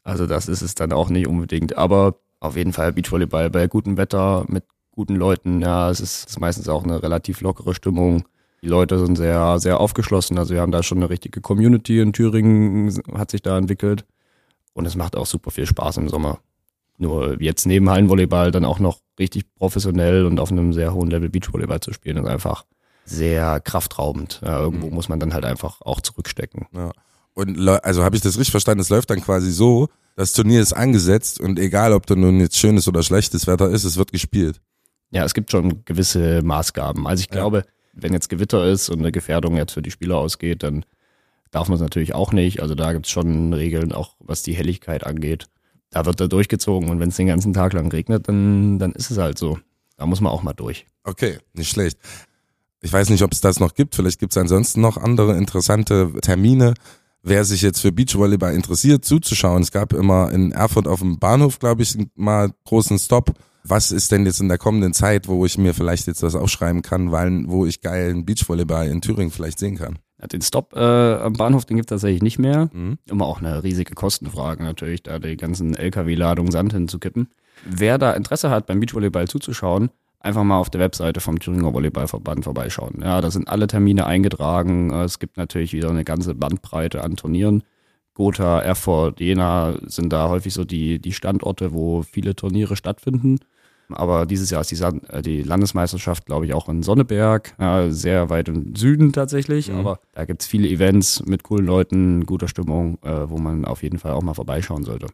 Also 0.04 0.28
das 0.28 0.50
ist 0.50 0.62
es 0.62 0.76
dann 0.76 0.92
auch 0.92 1.08
nicht 1.08 1.28
unbedingt. 1.28 1.78
Aber 1.78 2.20
auf 2.42 2.58
jeden 2.58 2.74
Fall 2.74 2.92
Beachvolleyball 2.92 3.50
bei 3.50 3.68
gutem 3.68 3.96
Wetter 3.96 4.44
mit 4.50 4.66
guten 4.92 5.16
Leuten. 5.16 5.62
Ja, 5.62 5.90
es 5.90 6.02
ist, 6.02 6.28
ist 6.28 6.40
meistens 6.42 6.68
auch 6.68 6.84
eine 6.84 7.02
relativ 7.02 7.40
lockere 7.40 7.74
Stimmung. 7.74 8.26
Die 8.68 8.72
Leute 8.72 9.00
sind 9.00 9.16
sehr, 9.16 9.60
sehr 9.60 9.80
aufgeschlossen. 9.80 10.38
Also 10.38 10.54
wir 10.54 10.60
haben 10.60 10.74
da 10.74 10.84
schon 10.84 10.98
eine 10.98 11.10
richtige 11.10 11.40
Community 11.40 12.02
in 12.02 12.12
Thüringen, 12.12 13.02
hat 13.14 13.32
sich 13.32 13.42
da 13.42 13.58
entwickelt. 13.58 14.04
Und 14.74 14.86
es 14.86 14.98
macht 14.98 15.16
auch 15.16 15.26
super 15.26 15.52
viel 15.52 15.66
Spaß 15.66 15.96
im 15.96 16.10
Sommer. 16.10 16.40
Nur 16.98 17.42
jetzt 17.42 17.66
neben 17.66 17.90
Hallenvolleyball 17.90 18.52
dann 18.52 18.66
auch 18.66 18.80
noch 18.80 19.00
richtig 19.18 19.46
professionell 19.56 20.26
und 20.26 20.42
auf 20.42 20.52
einem 20.52 20.74
sehr 20.74 20.94
hohen 20.94 21.10
Level 21.10 21.30
Beachvolleyball 21.30 21.80
zu 21.80 21.94
spielen, 21.94 22.18
ist 22.18 22.28
einfach 22.28 22.66
sehr 23.06 23.62
kraftraubend. 23.62 24.42
Ja, 24.44 24.60
irgendwo 24.60 24.88
mhm. 24.88 24.96
muss 24.96 25.08
man 25.08 25.22
dann 25.22 25.34
halt 25.34 25.46
einfach 25.46 25.80
auch 25.80 26.02
zurückstecken. 26.02 26.66
Ja. 26.76 26.92
Und 27.36 27.66
also 27.70 28.04
habe 28.04 28.18
ich 28.18 28.22
das 28.22 28.36
richtig 28.38 28.52
verstanden, 28.52 28.82
es 28.82 28.90
läuft 28.90 29.10
dann 29.10 29.22
quasi 29.22 29.50
so, 29.50 29.88
das 30.18 30.34
Turnier 30.34 30.60
ist 30.60 30.74
angesetzt 30.74 31.40
und 31.40 31.58
egal, 31.58 31.94
ob 31.94 32.06
da 32.06 32.16
nun 32.16 32.42
jetzt 32.42 32.58
schönes 32.58 32.86
oder 32.90 33.02
schlechtes 33.02 33.48
Wetter 33.48 33.70
ist, 33.70 33.86
es 33.86 33.96
wird 33.96 34.12
gespielt. 34.12 34.60
Ja, 35.12 35.24
es 35.24 35.34
gibt 35.34 35.52
schon 35.52 35.86
gewisse 35.86 36.42
Maßgaben. 36.42 37.08
Also 37.08 37.22
ich 37.22 37.30
glaube, 37.30 37.64
wenn 38.00 38.14
jetzt 38.14 38.30
Gewitter 38.30 38.66
ist 38.66 38.90
und 38.90 39.00
eine 39.00 39.12
Gefährdung 39.12 39.58
jetzt 39.58 39.74
für 39.74 39.82
die 39.82 39.92
Spieler 39.92 40.18
ausgeht, 40.18 40.64
dann 40.64 40.86
darf 41.52 41.68
man 41.68 41.76
es 41.76 41.82
natürlich 41.82 42.14
auch 42.14 42.32
nicht. 42.32 42.62
Also 42.62 42.76
da 42.76 42.94
gibt 42.94 43.06
es 43.06 43.12
schon 43.12 43.54
Regeln, 43.54 43.92
auch 43.92 44.16
was 44.20 44.44
die 44.44 44.54
Helligkeit 44.54 45.06
angeht. 45.06 45.48
Da 45.90 46.06
wird 46.06 46.20
er 46.20 46.28
durchgezogen 46.28 46.90
und 46.90 47.00
wenn 47.00 47.10
es 47.10 47.16
den 47.16 47.28
ganzen 47.28 47.54
Tag 47.54 47.74
lang 47.74 47.92
regnet, 47.92 48.28
dann, 48.28 48.78
dann 48.80 48.92
ist 48.92 49.10
es 49.10 49.18
halt 49.18 49.38
so. 49.38 49.58
Da 49.96 50.06
muss 50.06 50.22
man 50.22 50.32
auch 50.32 50.44
mal 50.44 50.54
durch. 50.54 50.86
Okay, 51.04 51.38
nicht 51.54 51.70
schlecht. 51.70 51.98
Ich 52.82 52.94
weiß 52.94 53.10
nicht, 53.10 53.24
ob 53.24 53.32
es 53.32 53.42
das 53.42 53.60
noch 53.60 53.74
gibt. 53.74 53.96
Vielleicht 53.96 54.20
gibt 54.20 54.34
es 54.34 54.38
ansonsten 54.38 54.82
noch 54.82 54.98
andere 54.98 55.36
interessante 55.38 56.14
Termine. 56.22 56.74
Wer 57.24 57.44
sich 57.44 57.62
jetzt 57.62 57.82
für 57.82 57.92
Beachvolleyball 57.92 58.54
interessiert, 58.54 59.04
zuzuschauen. 59.04 59.64
Es 59.64 59.72
gab 59.72 59.94
immer 59.94 60.32
in 60.32 60.52
Erfurt 60.52 60.88
auf 60.88 61.00
dem 61.00 61.18
Bahnhof, 61.18 61.60
glaube 61.60 61.82
ich, 61.82 61.98
mal 62.16 62.52
großen 62.66 63.00
Stop 63.00 63.34
was 63.70 63.92
ist 63.92 64.12
denn 64.12 64.26
jetzt 64.26 64.42
in 64.42 64.50
der 64.50 64.58
kommenden 64.58 64.94
Zeit, 64.94 65.28
wo 65.28 65.46
ich 65.46 65.58
mir 65.58 65.74
vielleicht 65.74 66.08
jetzt 66.08 66.24
was 66.24 66.36
aufschreiben 66.36 66.82
kann, 66.82 67.12
weil, 67.12 67.44
wo 67.48 67.66
ich 67.66 67.82
geilen 67.82 68.26
Beachvolleyball 68.26 68.88
in 68.88 69.02
Thüringen 69.02 69.32
vielleicht 69.32 69.60
sehen 69.60 69.78
kann? 69.78 70.00
Den 70.32 70.42
Stop 70.42 70.74
äh, 70.76 70.80
am 70.80 71.34
Bahnhof, 71.34 71.66
den 71.66 71.78
gibt 71.78 71.92
es 71.92 71.96
tatsächlich 71.96 72.24
nicht 72.24 72.40
mehr. 72.40 72.70
Mhm. 72.74 72.98
Immer 73.08 73.26
auch 73.26 73.40
eine 73.40 73.64
riesige 73.64 73.94
Kostenfrage 73.94 74.64
natürlich, 74.64 75.04
da 75.04 75.20
die 75.20 75.38
ganzen 75.38 75.76
LKW-Ladungen 75.76 76.52
Sand 76.52 76.74
hinzukippen. 76.74 77.30
Wer 77.66 77.98
da 77.98 78.14
Interesse 78.14 78.50
hat, 78.50 78.66
beim 78.66 78.80
Beachvolleyball 78.80 79.28
zuzuschauen, 79.28 79.90
einfach 80.20 80.44
mal 80.44 80.58
auf 80.58 80.72
der 80.72 80.82
Webseite 80.82 81.20
vom 81.20 81.40
Thüringer 81.40 81.74
Volleyballverband 81.74 82.46
vorbeischauen. 82.46 83.02
Ja, 83.02 83.22
da 83.22 83.30
sind 83.30 83.48
alle 83.48 83.68
Termine 83.68 84.08
eingetragen. 84.08 84.92
Es 84.92 85.20
gibt 85.20 85.38
natürlich 85.38 85.74
wieder 85.74 85.90
eine 85.90 86.04
ganze 86.04 86.34
Bandbreite 86.34 87.04
an 87.04 87.16
Turnieren. 87.16 87.64
Gotha, 88.16 88.60
Erfurt, 88.60 89.20
Jena 89.20 89.76
sind 89.86 90.12
da 90.12 90.30
häufig 90.30 90.52
so 90.52 90.66
die, 90.66 91.00
die 91.00 91.14
Standorte, 91.14 91.74
wo 91.74 92.02
viele 92.02 92.36
Turniere 92.36 92.76
stattfinden. 92.76 93.38
Aber 93.90 94.26
dieses 94.26 94.50
Jahr 94.50 94.62
ist 94.62 94.72
die, 94.72 94.82
äh, 94.82 95.22
die 95.22 95.44
Landesmeisterschaft, 95.44 96.26
glaube 96.26 96.46
ich, 96.46 96.54
auch 96.54 96.70
in 96.70 96.84
Sonneberg, 96.84 97.54
äh, 97.58 97.90
sehr 97.90 98.30
weit 98.30 98.50
im 98.50 98.76
Süden 98.76 99.14
tatsächlich. 99.14 99.70
Mhm. 99.70 99.80
Aber 99.80 100.00
da 100.14 100.26
gibt 100.26 100.42
es 100.42 100.48
viele 100.48 100.68
Events 100.68 101.24
mit 101.26 101.44
coolen 101.44 101.66
Leuten, 101.66 102.26
guter 102.26 102.48
Stimmung, 102.48 102.98
äh, 103.04 103.30
wo 103.30 103.38
man 103.38 103.66
auf 103.66 103.84
jeden 103.84 104.00
Fall 104.00 104.12
auch 104.14 104.24
mal 104.24 104.34
vorbeischauen 104.34 104.84
sollte. 104.84 105.08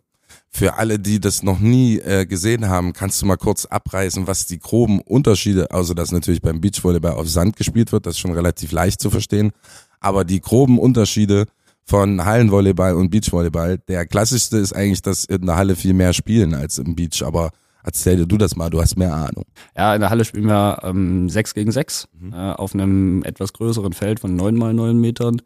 Für 0.50 0.76
alle, 0.76 1.00
die 1.00 1.20
das 1.20 1.44
noch 1.44 1.60
nie 1.60 1.98
äh, 2.00 2.26
gesehen 2.26 2.70
haben, 2.70 2.94
kannst 2.94 3.22
du 3.22 3.26
mal 3.26 3.38
kurz 3.38 3.66
abreißen, 3.66 4.28
was 4.28 4.46
die 4.46 4.60
groben 4.60 5.00
Unterschiede, 5.02 5.72
also 5.72 5.94
dass 5.94 6.12
natürlich 6.12 6.42
beim 6.42 6.62
Beachvolleyball 6.62 7.14
auf 7.14 7.28
Sand 7.28 7.56
gespielt 7.56 7.92
wird, 7.92 8.06
das 8.06 8.16
ist 8.16 8.20
schon 8.20 8.34
relativ 8.34 8.72
leicht 8.72 9.00
zu 9.00 9.10
verstehen, 9.10 9.52
aber 10.00 10.24
die 10.24 10.42
groben 10.42 10.78
Unterschiede 10.80 11.46
von 11.86 12.24
Hallenvolleyball 12.24 12.96
und 12.96 13.10
Beachvolleyball. 13.10 13.80
Der 13.88 14.06
klassischste 14.06 14.58
ist 14.58 14.74
eigentlich, 14.74 15.02
dass 15.02 15.26
in 15.26 15.46
der 15.46 15.56
Halle 15.56 15.76
viel 15.76 15.94
mehr 15.94 16.14
spielen 16.14 16.54
als 16.54 16.78
im 16.78 16.96
Beach, 16.96 17.24
aber 17.24 17.52
erzähl 17.84 18.18
dir 18.18 18.26
du 18.26 18.38
das 18.38 18.56
mal, 18.56 18.70
du 18.70 18.82
hast 18.82 18.98
mehr 18.98 19.14
Ahnung. 19.14 19.46
Ja, 19.78 19.94
in 19.94 20.02
der 20.02 20.10
Halle 20.10 20.26
spielen 20.26 20.48
wir 20.48 20.80
ähm, 20.84 21.30
6 21.30 21.54
gegen 21.54 21.72
6 21.72 22.08
mhm. 22.20 22.34
äh, 22.34 22.52
auf 22.54 22.74
einem 22.74 23.24
etwas 23.24 23.54
größeren 23.54 23.94
Feld 23.94 24.20
von 24.20 24.36
9 24.36 24.56
mal 24.56 24.74
9 24.74 24.98
Metern. 24.98 25.42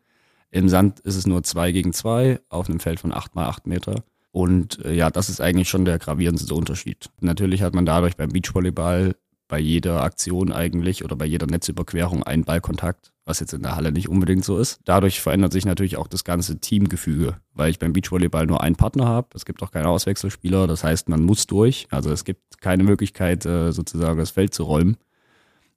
Im 0.50 0.70
Sand 0.70 1.00
ist 1.02 1.16
es 1.16 1.28
nur 1.28 1.44
2 1.44 1.72
gegen 1.72 1.94
2 1.94 2.40
auf 2.50 2.70
einem 2.70 2.80
Feld 2.80 3.00
von 3.00 3.14
8 3.14 3.36
mal 3.36 3.48
8 3.48 3.68
Meter. 3.68 4.04
Und 4.32 4.84
äh, 4.86 4.94
ja, 4.94 5.10
das 5.10 5.30
ist 5.30 5.42
eigentlich 5.42 5.70
schon 5.70 5.86
der 5.86 6.00
gravierendste 6.00 6.54
Unterschied. 6.54 7.10
Natürlich 7.20 7.64
hat 7.64 7.74
man 7.74 7.86
dadurch 7.86 8.16
beim 8.16 8.30
Beachvolleyball 8.30 9.16
bei 9.48 9.60
jeder 9.60 10.04
Aktion 10.04 10.52
eigentlich 10.52 11.04
oder 11.04 11.16
bei 11.16 11.26
jeder 11.26 11.48
Netzüberquerung 11.48 12.24
einen 12.24 12.44
Ballkontakt, 12.44 13.14
was 13.28 13.40
jetzt 13.40 13.54
in 13.54 13.62
der 13.62 13.76
Halle 13.76 13.92
nicht 13.92 14.10
unbedingt 14.10 14.46
so 14.46 14.58
ist. 14.58 14.80
Dadurch 14.86 15.20
verändert 15.20 15.52
sich 15.52 15.66
natürlich 15.66 15.98
auch 15.98 16.08
das 16.08 16.24
ganze 16.24 16.60
Teamgefüge, 16.60 17.36
weil 17.54 17.70
ich 17.70 17.78
beim 17.78 17.94
Beachvolleyball 17.94 18.48
nur 18.48 18.62
einen 18.62 18.76
Partner 18.76 19.06
habe. 19.06 19.28
Es 19.36 19.46
gibt 19.46 19.62
auch 19.62 19.72
keine 19.72 19.90
Auswechselspieler, 19.90 20.66
das 20.66 20.84
heißt, 20.84 21.10
man 21.10 21.24
muss 21.24 21.46
durch. 21.46 21.88
Also 21.92 22.12
es 22.12 22.24
gibt 22.24 22.62
keine 22.62 22.84
Möglichkeit, 22.84 23.46
äh, 23.46 23.72
sozusagen 23.72 24.18
das 24.18 24.32
Feld 24.32 24.54
zu 24.54 24.64
räumen. 24.64 24.98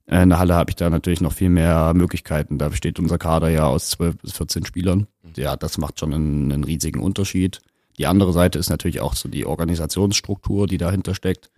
In 0.07 0.29
der 0.29 0.39
Halle 0.39 0.55
habe 0.55 0.71
ich 0.71 0.75
da 0.75 0.89
natürlich 0.89 1.21
noch 1.21 1.33
viel 1.33 1.49
mehr 1.49 1.93
Möglichkeiten. 1.93 2.57
Da 2.57 2.69
besteht 2.69 2.99
unser 2.99 3.17
Kader 3.17 3.49
ja 3.49 3.67
aus 3.67 3.91
12 3.91 4.17
bis 4.17 4.33
14 4.33 4.65
Spielern. 4.65 5.07
Ja, 5.35 5.55
das 5.55 5.77
macht 5.77 5.99
schon 5.99 6.13
einen, 6.13 6.51
einen 6.51 6.63
riesigen 6.63 7.01
Unterschied. 7.01 7.59
Die 7.97 8.07
andere 8.07 8.33
Seite 8.33 8.59
ist 8.59 8.69
natürlich 8.69 8.99
auch 8.99 9.13
so 9.13 9.29
die 9.29 9.45
Organisationsstruktur, 9.45 10.67
die 10.67 10.77
dahinter 10.77 11.15
steckt 11.15 11.51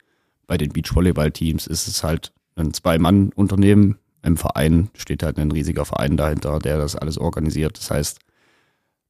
bei 0.47 0.57
den 0.57 0.71
Beachvolleyball-Teams 0.71 1.67
ist 1.67 1.87
es 1.87 2.03
halt 2.03 2.33
ein 2.55 2.73
Zwei-Mann-Unternehmen. 2.73 3.97
Im 4.23 4.37
Verein 4.37 4.89
steht 4.95 5.21
halt 5.21 5.37
ein 5.37 5.51
riesiger 5.51 5.85
Verein 5.85 6.17
dahinter, 6.17 6.59
der 6.59 6.77
das 6.77 6.95
alles 6.95 7.17
organisiert. 7.17 7.77
Das 7.77 7.91
heißt, 7.91 8.19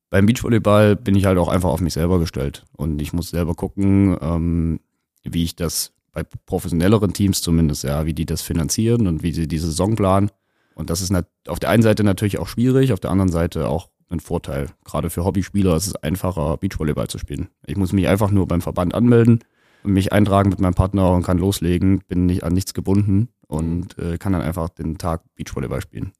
beim 0.09 0.25
Beachvolleyball 0.25 0.95
bin 0.95 1.15
ich 1.15 1.25
halt 1.25 1.37
auch 1.37 1.47
einfach 1.47 1.69
auf 1.69 1.81
mich 1.81 1.93
selber 1.93 2.19
gestellt 2.19 2.65
und 2.75 3.01
ich 3.01 3.13
muss 3.13 3.29
selber 3.29 3.55
gucken, 3.55 4.17
ähm, 4.21 4.79
wie 5.23 5.43
ich 5.43 5.55
das 5.55 5.93
bei 6.11 6.23
professionelleren 6.23 7.13
Teams 7.13 7.41
zumindest, 7.41 7.83
ja, 7.83 8.05
wie 8.05 8.13
die 8.13 8.25
das 8.25 8.41
finanzieren 8.41 9.07
und 9.07 9.23
wie 9.23 9.31
sie 9.31 9.47
die 9.47 9.57
Saison 9.57 9.95
planen. 9.95 10.29
Und 10.75 10.89
das 10.89 11.01
ist 11.01 11.13
auf 11.47 11.59
der 11.59 11.69
einen 11.69 11.83
Seite 11.83 12.03
natürlich 12.03 12.39
auch 12.39 12.47
schwierig, 12.47 12.93
auf 12.93 12.99
der 12.99 13.11
anderen 13.11 13.31
Seite 13.31 13.67
auch 13.67 13.89
ein 14.09 14.19
Vorteil. 14.19 14.69
Gerade 14.83 15.09
für 15.09 15.25
Hobbyspieler 15.25 15.75
ist 15.75 15.87
es 15.87 15.95
einfacher, 15.95 16.57
Beachvolleyball 16.57 17.07
zu 17.07 17.17
spielen. 17.17 17.49
Ich 17.65 17.77
muss 17.77 17.93
mich 17.93 18.07
einfach 18.07 18.29
nur 18.29 18.47
beim 18.47 18.61
Verband 18.61 18.93
anmelden 18.93 19.39
mich 19.83 20.13
eintragen 20.13 20.49
mit 20.49 20.59
meinem 20.59 20.73
Partner 20.73 21.11
und 21.11 21.23
kann 21.23 21.37
loslegen, 21.37 21.99
bin 22.07 22.25
nicht 22.25 22.43
an 22.43 22.53
nichts 22.53 22.73
gebunden 22.73 23.29
und 23.53 23.97
äh, 23.97 24.17
kann 24.17 24.33
dann 24.33 24.41
einfach 24.41 24.69
den 24.69 24.97
Tag 24.97 25.21
Beachvolleyball 25.35 25.81
spielen. 25.81 26.11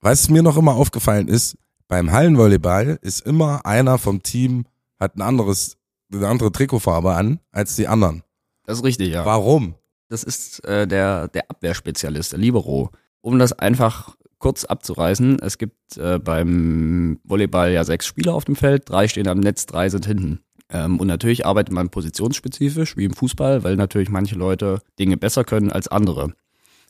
Was 0.00 0.28
mir 0.28 0.42
noch 0.42 0.56
immer 0.56 0.74
aufgefallen 0.74 1.28
ist, 1.28 1.56
beim 1.86 2.12
Hallenvolleyball 2.12 2.98
ist 3.02 3.20
immer 3.20 3.64
einer 3.66 3.98
vom 3.98 4.22
Team 4.22 4.64
hat 4.98 5.16
ein 5.16 5.22
anderes, 5.22 5.76
eine 6.12 6.26
andere 6.26 6.52
Trikotfarbe 6.52 7.14
an 7.14 7.40
als 7.52 7.76
die 7.76 7.86
anderen. 7.86 8.22
Das 8.64 8.78
ist 8.78 8.84
richtig, 8.84 9.12
ja. 9.12 9.24
Warum? 9.24 9.74
Das 10.08 10.24
ist 10.24 10.64
äh, 10.64 10.86
der, 10.86 11.28
der 11.28 11.50
Abwehrspezialist, 11.50 12.32
der 12.32 12.38
Libero. 12.38 12.90
Um 13.20 13.38
das 13.38 13.52
einfach 13.52 14.16
kurz 14.38 14.64
abzureißen, 14.64 15.38
es 15.40 15.58
gibt 15.58 15.96
äh, 15.96 16.18
beim 16.18 17.18
Volleyball 17.24 17.72
ja 17.72 17.84
sechs 17.84 18.06
Spieler 18.06 18.34
auf 18.34 18.44
dem 18.44 18.56
Feld, 18.56 18.88
drei 18.88 19.08
stehen 19.08 19.28
am 19.28 19.40
Netz, 19.40 19.66
drei 19.66 19.88
sind 19.88 20.06
hinten. 20.06 20.40
Ähm, 20.70 21.00
und 21.00 21.06
natürlich 21.06 21.46
arbeitet 21.46 21.72
man 21.72 21.90
positionsspezifisch, 21.90 22.96
wie 22.96 23.04
im 23.04 23.14
Fußball, 23.14 23.64
weil 23.64 23.76
natürlich 23.76 24.10
manche 24.10 24.34
Leute 24.36 24.80
Dinge 24.98 25.16
besser 25.16 25.44
können 25.44 25.72
als 25.72 25.88
andere. 25.88 26.34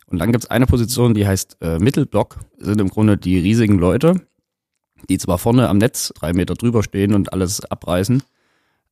Und 0.07 0.19
dann 0.19 0.33
gibt 0.33 0.45
es 0.45 0.51
eine 0.51 0.67
Position, 0.67 1.15
die 1.15 1.27
heißt 1.27 1.59
äh, 1.61 1.79
Mittelblock, 1.79 2.37
sind 2.57 2.81
im 2.81 2.89
Grunde 2.89 3.19
die 3.19 3.39
riesigen 3.39 3.79
Leute, 3.79 4.27
die 5.09 5.19
zwar 5.19 5.39
vorne 5.39 5.69
am 5.69 5.79
Netz 5.79 6.13
drei 6.15 6.33
Meter 6.33 6.55
drüber 6.55 6.83
stehen 6.83 7.15
und 7.15 7.33
alles 7.33 7.65
abreißen, 7.65 8.23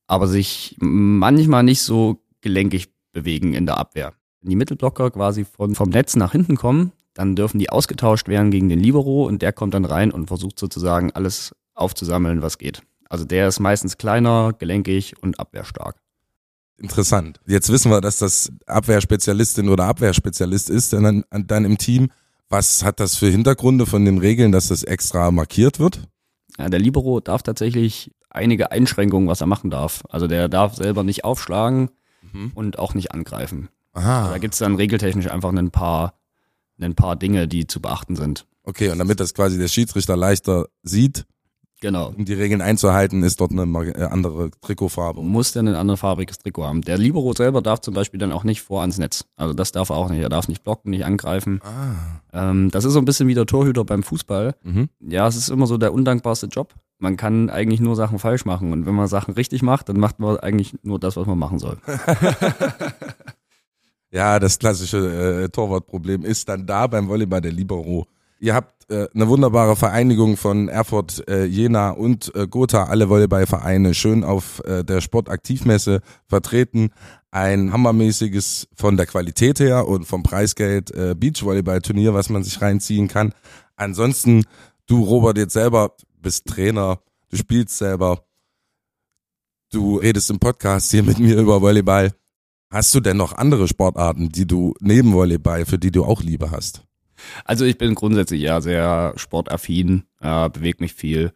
aber 0.07 0.29
sich 0.29 0.77
manchmal 0.79 1.63
nicht 1.63 1.83
so 1.83 2.21
gelenkig 2.43 2.89
bewegen 3.13 3.55
in 3.55 3.67
der 3.67 3.79
Abwehr. 3.79 4.13
Wenn 4.41 4.51
die 4.51 4.57
Mittelblocker 4.57 5.11
quasi 5.11 5.45
von, 5.45 5.75
vom 5.75 5.89
Netz 5.89 6.17
nach 6.17 6.33
hinten 6.33 6.57
kommen, 6.57 6.93
dann 7.15 7.35
dürfen 7.35 7.59
die 7.59 7.71
ausgetauscht 7.71 8.29
werden 8.29 8.51
gegen 8.51 8.69
den 8.69 8.79
Libero 8.79 9.27
und 9.27 9.41
der 9.41 9.53
kommt 9.53 9.73
dann 9.73 9.87
rein 9.87 10.13
und 10.13 10.27
versucht 10.27 10.59
sozusagen 10.59 11.13
alles 11.13 11.57
aufzusammeln, 11.75 12.43
was 12.43 12.59
geht. 12.59 12.83
Also 13.09 13.25
der 13.25 13.49
ist 13.49 13.61
meistens 13.61 13.99
kleiner, 13.99 14.53
gelenkig 14.59 15.15
und 15.21 15.39
abwehrstark. 15.39 15.97
Interessant. 16.79 17.41
Jetzt 17.47 17.71
wissen 17.71 17.91
wir, 17.91 18.01
dass 18.01 18.19
das 18.19 18.53
Abwehrspezialistin 18.67 19.69
oder 19.69 19.85
Abwehrspezialist 19.85 20.69
ist 20.69 20.93
dann, 20.93 21.25
dann 21.31 21.65
im 21.65 21.79
Team. 21.79 22.11
Was 22.49 22.85
hat 22.85 23.01
das 23.01 23.17
für 23.17 23.29
Hintergründe 23.29 23.87
von 23.87 24.05
den 24.05 24.19
Regeln, 24.19 24.53
dass 24.53 24.69
das 24.69 24.83
extra 24.83 25.31
markiert 25.31 25.79
wird? 25.79 26.03
Ja, 26.59 26.69
der 26.69 26.79
Libero 26.79 27.21
darf 27.21 27.43
tatsächlich 27.43 28.13
einige 28.31 28.71
Einschränkungen, 28.71 29.29
was 29.29 29.41
er 29.41 29.47
machen 29.47 29.71
darf. 29.71 30.05
Also 30.11 30.27
der 30.27 30.49
darf 30.49 30.77
selber 30.77 31.03
nicht 31.03 31.25
aufschlagen 31.25 31.91
mhm. 32.33 32.53
und 32.55 32.79
auch 32.79 32.95
nicht 32.95 33.13
angreifen. 33.13 33.69
Aha. 33.95 34.21
Also 34.21 34.33
da 34.33 34.39
gibt 34.39 34.55
es 34.55 34.61
dann 34.61 34.75
regeltechnisch 34.75 35.31
einfach 35.31 35.53
ein 35.53 35.71
paar, 35.71 36.15
ein 36.79 36.95
paar 36.95 37.17
Dinge, 37.17 37.49
die 37.49 37.67
zu 37.67 37.81
beachten 37.81 38.17
sind. 38.17 38.47
Okay, 38.63 38.91
und 38.91 38.99
damit 38.99 39.21
das 39.21 39.33
quasi 39.33 39.59
der 39.59 39.69
Schiedsrichter 39.69 40.17
leichter 40.17 40.67
sieht, 40.83 41.25
Genau. 41.81 42.13
Um 42.17 42.25
die 42.25 42.33
Regeln 42.33 42.63
einzuhalten, 42.63 43.23
ist 43.23 43.41
dort 43.41 43.53
eine 43.53 43.63
äh, 43.63 44.05
andere 44.05 44.51
Trikotfarbe. 44.63 45.23
Muss 45.23 45.53
dann 45.53 45.69
ein 45.69 45.75
anderfarbiges 45.75 46.39
Trikot 46.39 46.65
haben. 46.65 46.81
Der 46.81 46.97
Libero 46.97 47.35
selber 47.35 47.61
darf 47.61 47.81
zum 47.81 47.93
Beispiel 47.93 48.19
dann 48.19 48.33
auch 48.33 48.45
nicht 48.45 48.63
vor 48.63 48.81
ans 48.81 48.97
Netz. 48.97 49.27
Also 49.37 49.53
das 49.53 49.73
darf 49.73 49.91
er 49.91 49.97
auch 49.97 50.09
nicht. 50.09 50.21
Er 50.21 50.31
darf 50.31 50.49
nicht 50.49 50.65
blocken, 50.65 50.91
nicht 50.91 51.05
angreifen. 51.05 51.61
Ah. 51.63 52.51
Ähm, 52.51 52.71
das 52.71 52.85
ist 52.85 52.95
so 52.95 52.99
ein 52.99 53.05
bisschen 53.05 53.29
wie 53.29 53.35
der 53.35 53.45
Torhüter 53.45 53.85
beim 53.85 54.03
Fußball. 54.03 54.55
Mhm. 54.63 54.89
Ja, 55.01 55.27
es 55.27 55.37
ist 55.37 55.51
immer 55.51 55.67
so 55.67 55.77
der 55.77 55.93
undankbarste 55.93 56.47
Job. 56.47 56.75
Man 56.99 57.19
kann 57.19 57.51
eigentlich 57.51 57.81
nur 57.81 57.95
Sachen 57.95 58.19
falsch 58.19 58.47
machen. 58.47 58.73
Und 58.73 58.87
wenn 58.87 58.95
man 58.95 59.07
Sachen 59.07 59.35
richtig 59.35 59.63
macht, 59.63 59.91
dann 59.91 60.01
macht 60.01 60.19
man 60.19 60.39
eigentlich 60.39 60.77
nur 60.83 60.99
das, 60.99 61.17
was 61.17 61.27
man 61.27 61.39
machen 61.39 61.59
soll. 61.59 61.77
ja, 64.11 64.39
das 64.39 64.59
klassische 64.59 65.43
äh, 65.43 65.49
Torwartproblem 65.51 66.25
ist 66.25 66.49
dann 66.49 66.67
da 66.67 66.87
beim 66.87 67.09
Volleyball 67.09 67.43
der 67.43 67.53
Libero 67.53 68.07
Ihr 68.39 68.55
habt 68.55 68.91
äh, 68.91 69.09
eine 69.15 69.29
wunderbare 69.29 69.77
Vereinigung 69.77 70.37
von 70.37 70.69
Erfurt, 70.69 71.27
äh, 71.29 71.45
Jena 71.45 71.91
und 71.91 72.35
äh, 72.35 72.47
Gotha, 72.47 72.85
alle 72.85 73.09
Volleyballvereine, 73.09 73.95
schön 73.95 74.25
auf 74.25 74.63
äh, 74.65 74.85
der 74.85 75.01
Sportaktivmesse 75.01 76.03
vertreten. 76.27 76.91
Ein 77.31 77.73
hammermäßiges 77.73 78.69
von 78.75 78.97
der 78.97 79.07
Qualität 79.07 79.61
her 79.61 79.89
und 79.89 80.05
vom 80.05 80.23
Preisgeld 80.23 80.91
äh, 80.93 81.15
Beachvolleyball-Turnier, 81.17 82.15
was 82.15 82.29
man 82.29 82.45
sich 82.45 82.61
reinziehen 82.61 83.09
kann. 83.09 83.33
Ansonsten, 83.75 84.45
du 84.87 85.03
Robert 85.03 85.39
jetzt 85.39 85.55
selber 85.55 85.97
bist 86.21 86.47
Trainer, 86.47 87.01
du 87.31 87.37
spielst 87.37 87.77
selber, 87.79 88.25
du 89.71 89.97
redest 89.97 90.31
im 90.31 90.39
Podcast 90.39 90.91
hier 90.91 91.03
mit 91.03 91.19
mir 91.19 91.39
über 91.39 91.61
Volleyball. 91.63 92.13
Hast 92.71 92.95
du 92.95 93.01
denn 93.01 93.17
noch 93.17 93.33
andere 93.33 93.69
Sportarten, 93.69 94.31
die 94.31 94.47
du 94.47 94.75
neben 94.81 95.13
Volleyball, 95.13 95.65
für 95.65 95.79
die 95.79 95.91
du 95.91 96.05
auch 96.05 96.23
Liebe 96.23 96.51
hast? 96.51 96.83
Also 97.45 97.65
ich 97.65 97.79
bin 97.79 97.95
grundsätzlich 97.95 98.43
ja 98.43 98.61
sehr 98.61 99.13
sportaffin, 99.17 100.05
äh, 100.21 100.49
bewege 100.51 100.79
mich 100.83 100.95
viel. 100.95 101.33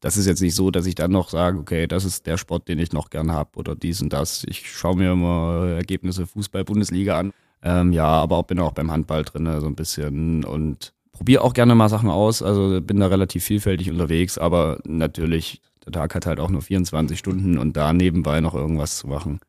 Das 0.00 0.16
ist 0.16 0.26
jetzt 0.26 0.42
nicht 0.42 0.54
so, 0.54 0.70
dass 0.70 0.86
ich 0.86 0.94
dann 0.94 1.12
noch 1.12 1.30
sage, 1.30 1.58
okay, 1.58 1.86
das 1.86 2.04
ist 2.04 2.26
der 2.26 2.36
Sport, 2.36 2.68
den 2.68 2.78
ich 2.78 2.92
noch 2.92 3.08
gern 3.08 3.32
habe 3.32 3.50
oder 3.56 3.74
dies 3.74 4.02
und 4.02 4.12
das. 4.12 4.44
Ich 4.46 4.70
schaue 4.70 4.96
mir 4.96 5.12
immer 5.12 5.68
Ergebnisse 5.76 6.26
Fußball-Bundesliga 6.26 7.18
an. 7.18 7.32
Ähm, 7.62 7.92
ja, 7.92 8.06
aber 8.06 8.36
auch 8.36 8.42
bin 8.42 8.58
auch 8.58 8.72
beim 8.72 8.90
Handball 8.90 9.24
drin, 9.24 9.48
so 9.60 9.66
ein 9.66 9.74
bisschen 9.74 10.44
und 10.44 10.92
probiere 11.12 11.42
auch 11.42 11.54
gerne 11.54 11.74
mal 11.74 11.88
Sachen 11.88 12.10
aus. 12.10 12.42
Also 12.42 12.80
bin 12.82 13.00
da 13.00 13.06
relativ 13.06 13.44
vielfältig 13.44 13.90
unterwegs, 13.90 14.36
aber 14.36 14.78
natürlich, 14.84 15.62
der 15.86 15.92
Tag 15.92 16.14
hat 16.14 16.26
halt 16.26 16.38
auch 16.38 16.50
nur 16.50 16.60
24 16.60 17.18
Stunden 17.18 17.56
und 17.56 17.74
da 17.74 17.94
nebenbei 17.94 18.40
noch 18.40 18.54
irgendwas 18.54 18.98
zu 18.98 19.06
machen, 19.06 19.40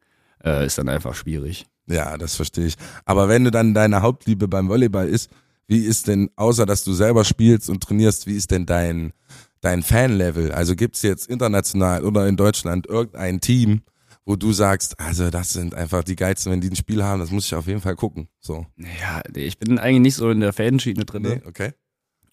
äh, 0.43 0.65
ist 0.65 0.77
dann 0.77 0.87
einfach 0.87 1.15
schwierig. 1.15 1.65
Ja, 1.87 2.17
das 2.17 2.35
verstehe 2.35 2.65
ich. 2.65 2.75
Aber 3.03 3.27
wenn 3.27 3.43
du 3.43 3.51
dann 3.51 3.73
deine 3.73 4.01
Hauptliebe 4.01 4.47
beim 4.47 4.69
Volleyball 4.69 5.09
ist, 5.09 5.29
wie 5.67 5.85
ist 5.85 6.07
denn, 6.07 6.29
außer 6.35 6.65
dass 6.65 6.83
du 6.83 6.93
selber 6.93 7.23
spielst 7.23 7.69
und 7.69 7.81
trainierst, 7.81 8.27
wie 8.27 8.35
ist 8.35 8.51
denn 8.51 8.65
dein, 8.65 9.13
dein 9.61 9.83
Fanlevel? 9.83 10.51
Also 10.51 10.75
gibt's 10.75 11.01
jetzt 11.01 11.27
international 11.27 12.05
oder 12.05 12.27
in 12.27 12.37
Deutschland 12.37 12.87
irgendein 12.87 13.41
Team, 13.41 13.81
wo 14.25 14.35
du 14.35 14.53
sagst, 14.53 14.99
also 14.99 15.29
das 15.29 15.53
sind 15.53 15.75
einfach 15.75 16.03
die 16.03 16.15
geilsten, 16.15 16.51
wenn 16.51 16.61
die 16.61 16.69
ein 16.69 16.75
Spiel 16.75 17.03
haben, 17.03 17.19
das 17.19 17.31
muss 17.31 17.45
ich 17.45 17.55
auf 17.55 17.67
jeden 17.67 17.81
Fall 17.81 17.95
gucken. 17.95 18.27
So. 18.39 18.65
Ja, 18.77 19.21
ich 19.35 19.57
bin 19.57 19.77
eigentlich 19.79 20.01
nicht 20.01 20.15
so 20.15 20.29
in 20.29 20.39
der 20.39 20.53
Fanschiene 20.53 21.05
drin. 21.05 21.23
Nee, 21.23 21.41
okay. 21.45 21.73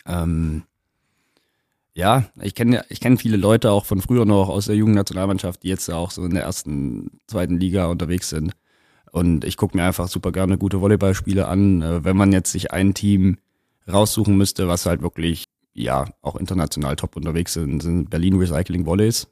Ähm, 0.07 0.65
ja, 1.95 2.25
ich 2.41 2.55
kenne 2.55 2.85
ich 2.89 3.01
kenne 3.01 3.19
viele 3.19 3.37
Leute 3.37 3.71
auch 3.71 3.85
von 3.85 4.01
früher 4.01 4.25
noch 4.25 4.49
aus 4.49 4.67
der 4.67 4.77
Jugendnationalmannschaft, 4.77 5.63
die 5.63 5.69
jetzt 5.69 5.91
auch 5.91 6.11
so 6.11 6.25
in 6.25 6.35
der 6.35 6.45
ersten, 6.45 7.21
zweiten 7.27 7.61
Liga 7.61 7.87
unterwegs 7.87 8.31
sind. 8.31 8.53
Und 9.13 9.45
ich 9.45 9.57
gucke 9.57 9.77
mir 9.77 9.85
einfach 9.85 10.09
super 10.09 10.33
gerne 10.33 10.59
gute 10.59 10.81
Volleyballspiele 10.81 11.47
an. 11.47 11.83
Äh, 11.83 12.05
wenn 12.05 12.17
man 12.17 12.33
jetzt 12.33 12.51
sich 12.51 12.73
ein 12.73 12.95
Team 12.95 13.39
raussuchen 13.91 14.37
müsste, 14.37 14.67
was 14.69 14.87
halt 14.87 15.03
wirklich, 15.03 15.45
ja, 15.75 16.07
auch 16.23 16.35
international 16.35 16.97
top 16.97 17.17
unterwegs 17.17 17.53
sind, 17.53 17.83
sind 17.83 18.11
Berlin 18.11 18.37
Recycling 18.37 18.87
Volleys. 18.87 19.29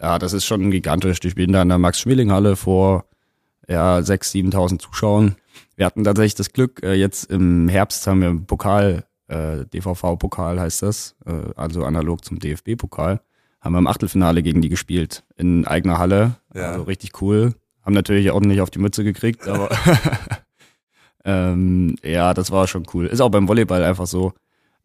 Ja, 0.00 0.18
das 0.18 0.32
ist 0.32 0.44
schon 0.44 0.70
gigantisch. 0.70 1.20
Die 1.20 1.30
spielen 1.30 1.52
da 1.52 1.62
in 1.62 1.68
der 1.68 1.78
Max-Schmeling-Halle 1.78 2.56
vor 2.56 3.04
ja, 3.68 3.98
6.000, 3.98 4.52
7.000 4.52 4.78
Zuschauern. 4.80 5.36
Wir 5.76 5.86
hatten 5.86 6.02
tatsächlich 6.02 6.34
das 6.34 6.52
Glück, 6.52 6.82
äh, 6.82 6.94
jetzt 6.94 7.30
im 7.30 7.68
Herbst 7.68 8.06
haben 8.06 8.20
wir 8.20 8.28
einen 8.28 8.46
Pokal, 8.46 9.04
äh, 9.28 9.64
DVV-Pokal 9.66 10.60
heißt 10.60 10.82
das, 10.82 11.14
äh, 11.24 11.52
also 11.54 11.84
analog 11.84 12.24
zum 12.24 12.40
DFB-Pokal, 12.40 13.20
haben 13.60 13.72
wir 13.72 13.78
im 13.78 13.86
Achtelfinale 13.86 14.42
gegen 14.42 14.60
die 14.60 14.68
gespielt, 14.68 15.24
in 15.36 15.66
eigener 15.66 15.98
Halle. 15.98 16.36
Ja. 16.52 16.72
Also 16.72 16.82
richtig 16.82 17.22
cool. 17.22 17.54
Haben 17.82 17.94
natürlich 17.94 18.30
ordentlich 18.30 18.60
auf 18.60 18.70
die 18.70 18.78
Mütze 18.78 19.04
gekriegt, 19.04 19.48
aber 19.48 19.70
ähm, 21.24 21.96
ja, 22.02 22.34
das 22.34 22.50
war 22.50 22.66
schon 22.66 22.86
cool. 22.92 23.06
Ist 23.06 23.20
auch 23.20 23.30
beim 23.30 23.48
Volleyball 23.48 23.82
einfach 23.84 24.06
so, 24.06 24.34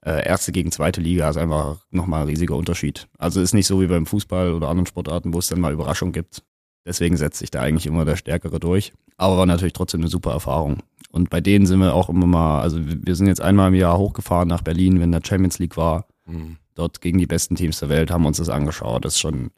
äh, 0.06 0.26
erste 0.26 0.52
gegen 0.52 0.72
zweite 0.72 1.02
Liga 1.02 1.30
ist 1.30 1.38
einfach 1.38 1.78
nochmal 1.90 2.22
ein 2.22 2.28
riesiger 2.28 2.56
Unterschied. 2.56 3.08
Also 3.18 3.42
ist 3.42 3.54
nicht 3.54 3.66
so 3.66 3.82
wie 3.82 3.88
beim 3.88 4.06
Fußball 4.06 4.54
oder 4.54 4.70
anderen 4.70 4.86
Sportarten, 4.86 5.34
wo 5.34 5.40
es 5.40 5.48
dann 5.48 5.60
mal 5.60 5.74
Überraschung 5.74 6.12
gibt. 6.12 6.44
Deswegen 6.86 7.18
setzt 7.18 7.40
sich 7.40 7.50
da 7.50 7.62
eigentlich 7.62 7.88
immer 7.88 8.06
der 8.06 8.16
Stärkere 8.16 8.60
durch. 8.60 8.94
Aber 9.18 9.38
war 9.38 9.48
natürlich 9.48 9.74
trotzdem 9.74 10.02
eine 10.02 10.10
super 10.10 10.32
Erfahrung. 10.32 10.84
Und 11.12 11.32
bei 11.32 11.42
denen 11.42 11.66
sind 11.66 11.80
wir 11.80 11.96
auch 11.96 12.10
immer 12.10 12.28
mal, 12.28 12.62
also 12.62 12.78
wir 12.82 13.16
sind 13.16 13.26
jetzt 13.26 13.42
einmal 13.42 13.70
im 13.70 13.74
Jahr 13.74 13.98
hochgefahren 13.98 14.48
nach 14.48 14.62
Berlin, 14.62 15.00
wenn 15.00 15.12
der 15.12 15.22
Champions 15.26 15.58
League 15.58 15.78
war. 15.78 16.06
Mhm. 16.28 16.58
Dort 16.76 17.02
gegen 17.02 17.18
die 17.18 17.26
besten 17.26 17.56
Teams 17.56 17.80
der 17.80 17.90
Welt 17.90 18.12
haben 18.12 18.28
uns 18.28 18.38
das 18.38 18.50
angeschaut. 18.50 19.06
Das 19.06 19.16
ist 19.16 19.22
schon, 19.22 19.50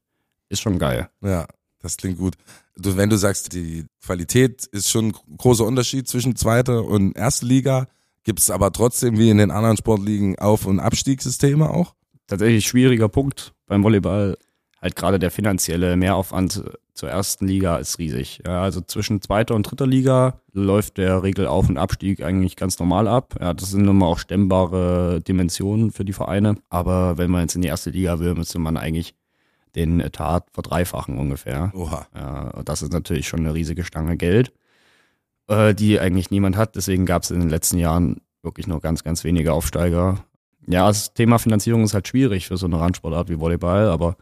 ist 0.47 0.61
schon 0.61 0.79
geil. 0.79 1.09
Ja, 1.21 1.45
das 1.87 1.97
klingt 1.97 2.17
gut. 2.17 2.35
Du, 2.75 2.97
wenn 2.97 3.09
du 3.09 3.17
sagst, 3.17 3.53
die 3.53 3.85
Qualität 4.03 4.65
ist 4.65 4.89
schon 4.89 5.07
ein 5.07 5.37
großer 5.37 5.65
Unterschied 5.65 6.07
zwischen 6.07 6.35
zweiter 6.35 6.85
und 6.85 7.17
erste 7.17 7.45
Liga, 7.45 7.87
gibt 8.23 8.39
es 8.39 8.49
aber 8.49 8.71
trotzdem 8.71 9.17
wie 9.17 9.29
in 9.29 9.37
den 9.37 9.51
anderen 9.51 9.77
Sportligen 9.77 10.37
Auf- 10.37 10.65
und 10.65 10.79
Abstiegssysteme 10.79 11.69
auch? 11.69 11.95
Tatsächlich 12.27 12.67
schwieriger 12.67 13.07
Punkt 13.07 13.53
beim 13.67 13.83
Volleyball. 13.83 14.37
Halt 14.81 14.95
gerade 14.95 15.17
der 15.17 15.31
finanzielle 15.31 15.95
Mehraufwand 15.95 16.63
zur 16.93 17.09
ersten 17.09 17.47
Liga 17.47 17.77
ist 17.77 17.99
riesig. 17.99 18.41
Ja, 18.45 18.61
also 18.61 18.81
zwischen 18.81 19.21
zweiter 19.21 19.55
und 19.55 19.63
dritter 19.63 19.87
Liga 19.87 20.41
läuft 20.51 20.97
der 20.97 21.23
Regel 21.23 21.47
Auf- 21.47 21.69
und 21.69 21.77
Abstieg 21.77 22.21
eigentlich 22.21 22.55
ganz 22.55 22.77
normal 22.79 23.07
ab. 23.07 23.35
Ja, 23.39 23.53
das 23.53 23.71
sind 23.71 23.83
nun 23.83 23.97
mal 23.97 24.07
auch 24.07 24.19
stemmbare 24.19 25.21
Dimensionen 25.21 25.91
für 25.91 26.05
die 26.05 26.13
Vereine. 26.13 26.57
Aber 26.69 27.17
wenn 27.17 27.31
man 27.31 27.41
jetzt 27.41 27.55
in 27.55 27.61
die 27.61 27.69
erste 27.69 27.91
Liga 27.91 28.19
will, 28.19 28.35
müsste 28.35 28.59
man 28.59 28.77
eigentlich 28.77 29.15
den 29.77 29.99
Etat 29.99 30.41
verdreifachen 30.51 31.17
ungefähr. 31.17 31.71
Oha. 31.73 32.07
Ja, 32.15 32.63
das 32.63 32.81
ist 32.81 32.91
natürlich 32.91 33.27
schon 33.27 33.41
eine 33.41 33.53
riesige 33.53 33.83
Stange 33.83 34.17
Geld, 34.17 34.51
äh, 35.47 35.73
die 35.73 35.99
eigentlich 35.99 36.31
niemand 36.31 36.57
hat. 36.57 36.75
Deswegen 36.75 37.05
gab 37.05 37.23
es 37.23 37.31
in 37.31 37.39
den 37.39 37.49
letzten 37.49 37.77
Jahren 37.77 38.21
wirklich 38.41 38.67
nur 38.67 38.81
ganz, 38.81 39.03
ganz 39.03 39.23
wenige 39.23 39.53
Aufsteiger. 39.53 40.25
Ja, 40.67 40.87
das 40.87 41.13
Thema 41.13 41.37
Finanzierung 41.37 41.83
ist 41.83 41.93
halt 41.93 42.07
schwierig 42.07 42.47
für 42.47 42.57
so 42.57 42.65
eine 42.65 42.79
Randsportart 42.79 43.29
wie 43.29 43.39
Volleyball, 43.39 43.87
aber 43.87 44.17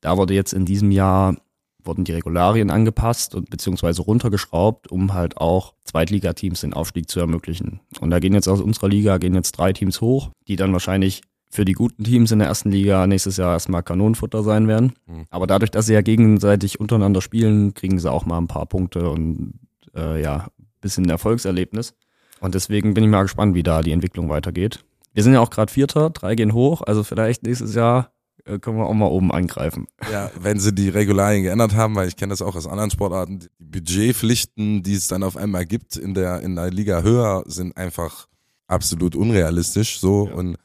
da 0.00 0.16
wurde 0.16 0.34
jetzt 0.34 0.54
in 0.54 0.64
diesem 0.64 0.90
Jahr 0.90 1.36
wurden 1.82 2.04
die 2.04 2.12
Regularien 2.12 2.70
angepasst 2.70 3.34
und 3.34 3.50
beziehungsweise 3.50 4.02
runtergeschraubt, 4.02 4.90
um 4.90 5.14
halt 5.14 5.38
auch 5.38 5.74
Zweitligateams 5.84 6.60
den 6.60 6.74
Aufstieg 6.74 7.08
zu 7.08 7.20
ermöglichen. 7.20 7.80
Und 8.00 8.10
da 8.10 8.18
gehen 8.18 8.34
jetzt 8.34 8.48
aus 8.48 8.60
unserer 8.60 8.88
Liga 8.88 9.18
gehen 9.18 9.34
jetzt 9.34 9.52
drei 9.52 9.72
Teams 9.72 10.00
hoch, 10.00 10.30
die 10.46 10.56
dann 10.56 10.72
wahrscheinlich 10.72 11.22
für 11.50 11.64
die 11.64 11.72
guten 11.72 12.04
Teams 12.04 12.30
in 12.30 12.38
der 12.38 12.48
ersten 12.48 12.70
Liga 12.70 13.06
nächstes 13.06 13.36
Jahr 13.36 13.52
erstmal 13.52 13.82
Kanonenfutter 13.82 14.42
sein 14.44 14.68
werden. 14.68 14.92
Mhm. 15.06 15.24
Aber 15.30 15.48
dadurch, 15.48 15.72
dass 15.72 15.86
sie 15.86 15.94
ja 15.94 16.00
gegenseitig 16.00 16.78
untereinander 16.78 17.20
spielen, 17.20 17.74
kriegen 17.74 17.98
sie 17.98 18.10
auch 18.10 18.24
mal 18.24 18.38
ein 18.38 18.46
paar 18.46 18.66
Punkte 18.66 19.10
und 19.10 19.54
äh, 19.94 20.22
ja, 20.22 20.46
bisschen 20.80 21.10
Erfolgserlebnis. 21.10 21.94
Und 22.40 22.54
deswegen 22.54 22.94
bin 22.94 23.04
ich 23.04 23.10
mal 23.10 23.22
gespannt, 23.22 23.54
wie 23.54 23.64
da 23.64 23.82
die 23.82 23.92
Entwicklung 23.92 24.28
weitergeht. 24.28 24.84
Wir 25.12 25.24
sind 25.24 25.32
ja 25.32 25.40
auch 25.40 25.50
gerade 25.50 25.72
Vierter, 25.72 26.10
drei 26.10 26.36
gehen 26.36 26.54
hoch, 26.54 26.82
also 26.82 27.02
vielleicht 27.02 27.42
nächstes 27.42 27.74
Jahr 27.74 28.12
äh, 28.44 28.60
können 28.60 28.78
wir 28.78 28.86
auch 28.86 28.94
mal 28.94 29.06
oben 29.06 29.32
angreifen. 29.32 29.88
Ja, 30.12 30.30
wenn 30.40 30.60
sie 30.60 30.72
die 30.72 30.88
Regularien 30.88 31.42
geändert 31.42 31.74
haben, 31.74 31.96
weil 31.96 32.06
ich 32.06 32.16
kenne 32.16 32.30
das 32.30 32.42
auch 32.42 32.54
aus 32.54 32.68
anderen 32.68 32.92
Sportarten, 32.92 33.40
die 33.40 33.48
Budgetpflichten, 33.58 34.84
die 34.84 34.94
es 34.94 35.08
dann 35.08 35.24
auf 35.24 35.36
einmal 35.36 35.66
gibt 35.66 35.96
in 35.96 36.14
der 36.14 36.40
in 36.40 36.54
der 36.54 36.70
Liga 36.70 37.02
höher, 37.02 37.42
sind 37.46 37.76
einfach 37.76 38.28
absolut 38.68 39.16
unrealistisch 39.16 39.98
so 39.98 40.28
ja. 40.28 40.34
und 40.34 40.56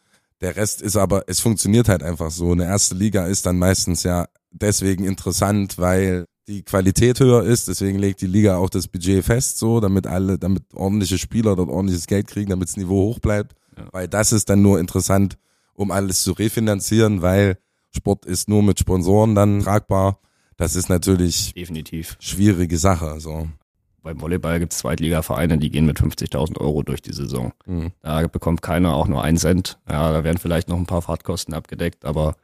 der 0.42 0.56
Rest 0.56 0.82
ist 0.82 0.96
aber, 0.96 1.24
es 1.28 1.40
funktioniert 1.40 1.90
halt 1.90 2.04
einfach 2.04 2.32
so. 2.32 2.52
Eine 2.52 2.66
erste 2.66 2.96
Liga 2.96 3.26
ist 3.28 3.46
dann 3.46 3.58
meistens 3.58 4.04
ja 4.04 4.28
deswegen 4.52 5.06
interessant, 5.06 5.78
weil 5.78 6.26
die 6.48 6.64
Qualität 6.64 7.20
höher 7.20 7.44
ist, 7.44 7.68
deswegen 7.68 7.98
legt 7.98 8.22
die 8.22 8.28
Liga 8.28 8.58
auch 8.58 8.70
das 8.70 8.88
Budget 8.88 9.24
fest, 9.26 9.58
so, 9.58 9.80
damit 9.80 10.06
alle, 10.06 10.38
damit 10.38 10.64
ordentliche 10.74 11.18
Spieler 11.18 11.56
dort 11.56 11.70
ordentliches 11.70 12.08
Geld 12.08 12.28
kriegen, 12.28 12.52
damit 12.52 12.70
das 12.70 12.78
Niveau 12.78 13.08
hoch 13.08 13.20
bleibt. 13.20 13.56
Ja. 13.78 13.86
Weil 13.92 14.08
das 14.08 14.32
ist 14.32 14.50
dann 14.50 14.62
nur 14.62 14.80
interessant, 14.80 15.38
um 15.74 15.92
alles 15.92 16.24
zu 16.24 16.34
refinanzieren, 16.34 17.22
weil 17.22 17.58
Sport 17.92 18.26
ist 18.26 18.48
nur 18.48 18.62
mit 18.62 18.80
Sponsoren 18.80 19.36
dann 19.36 19.62
tragbar. 19.62 20.20
Das 20.58 20.76
ist 20.76 20.90
natürlich 20.90 21.54
definitiv 21.54 22.18
schwierige 22.20 22.78
Sache. 22.78 23.20
So 23.20 23.50
beim 24.06 24.22
Volleyball 24.22 24.60
gibt 24.60 24.72
es 24.72 24.80
Zweitliga-Vereine, 24.80 25.58
die 25.58 25.72
gehen 25.72 25.86
mit 25.86 26.00
50.000 26.00 26.60
Euro 26.62 26.84
durch 26.84 27.02
die 27.02 27.12
Saison. 27.12 27.52
Mhm. 27.66 27.92
Da 28.04 28.28
bekommt 28.28 28.62
keiner 28.62 28.94
auch 28.94 29.08
nur 29.08 29.24
einen 29.24 29.38
Cent. 29.38 29.80
Ja, 29.90 30.14
da 30.14 30.24
werden 30.24 30.38
vielleicht 30.38 30.70
noch 30.70 30.78
ein 30.78 30.86
paar 30.86 31.02
Fahrtkosten 31.02 31.54
abgedeckt, 31.54 32.06
aber 32.06 32.36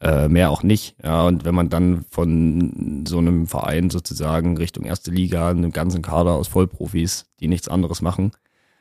äh, 0.00 0.28
mehr 0.28 0.50
auch 0.50 0.64
nicht. 0.64 0.96
Ja, 1.02 1.26
und 1.26 1.44
wenn 1.44 1.54
man 1.54 1.70
dann 1.70 2.04
von 2.10 3.04
so 3.06 3.18
einem 3.18 3.46
Verein 3.46 3.90
sozusagen 3.90 4.56
Richtung 4.56 4.84
erste 4.84 5.12
Liga, 5.12 5.48
einem 5.48 5.72
ganzen 5.72 6.02
Kader 6.02 6.32
aus 6.32 6.48
Vollprofis, 6.48 7.26
die 7.38 7.48
nichts 7.48 7.68
anderes 7.68 8.02
machen, 8.02 8.32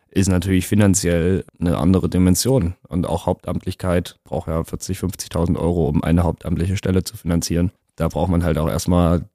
ist 0.10 0.28
natürlich 0.28 0.66
finanziell 0.66 1.46
eine 1.60 1.78
andere 1.78 2.10
Dimension. 2.10 2.74
Und 2.88 3.06
auch 3.06 3.28
Hauptamtlichkeit 3.28 4.18
braucht 4.24 4.48
ja 4.48 4.64
40, 4.64 4.98
50.000 4.98 5.56
Euro, 5.58 5.88
um 5.88 6.04
eine 6.04 6.24
hauptamtliche 6.24 6.78
Stelle 6.78 7.04
zu 7.04 7.16
finanzieren. 7.16 7.72
Da 7.96 8.08
braucht 8.08 8.32
man 8.32 8.44
halt 8.44 8.58
auch 8.58 8.70
erstmal 8.70 9.30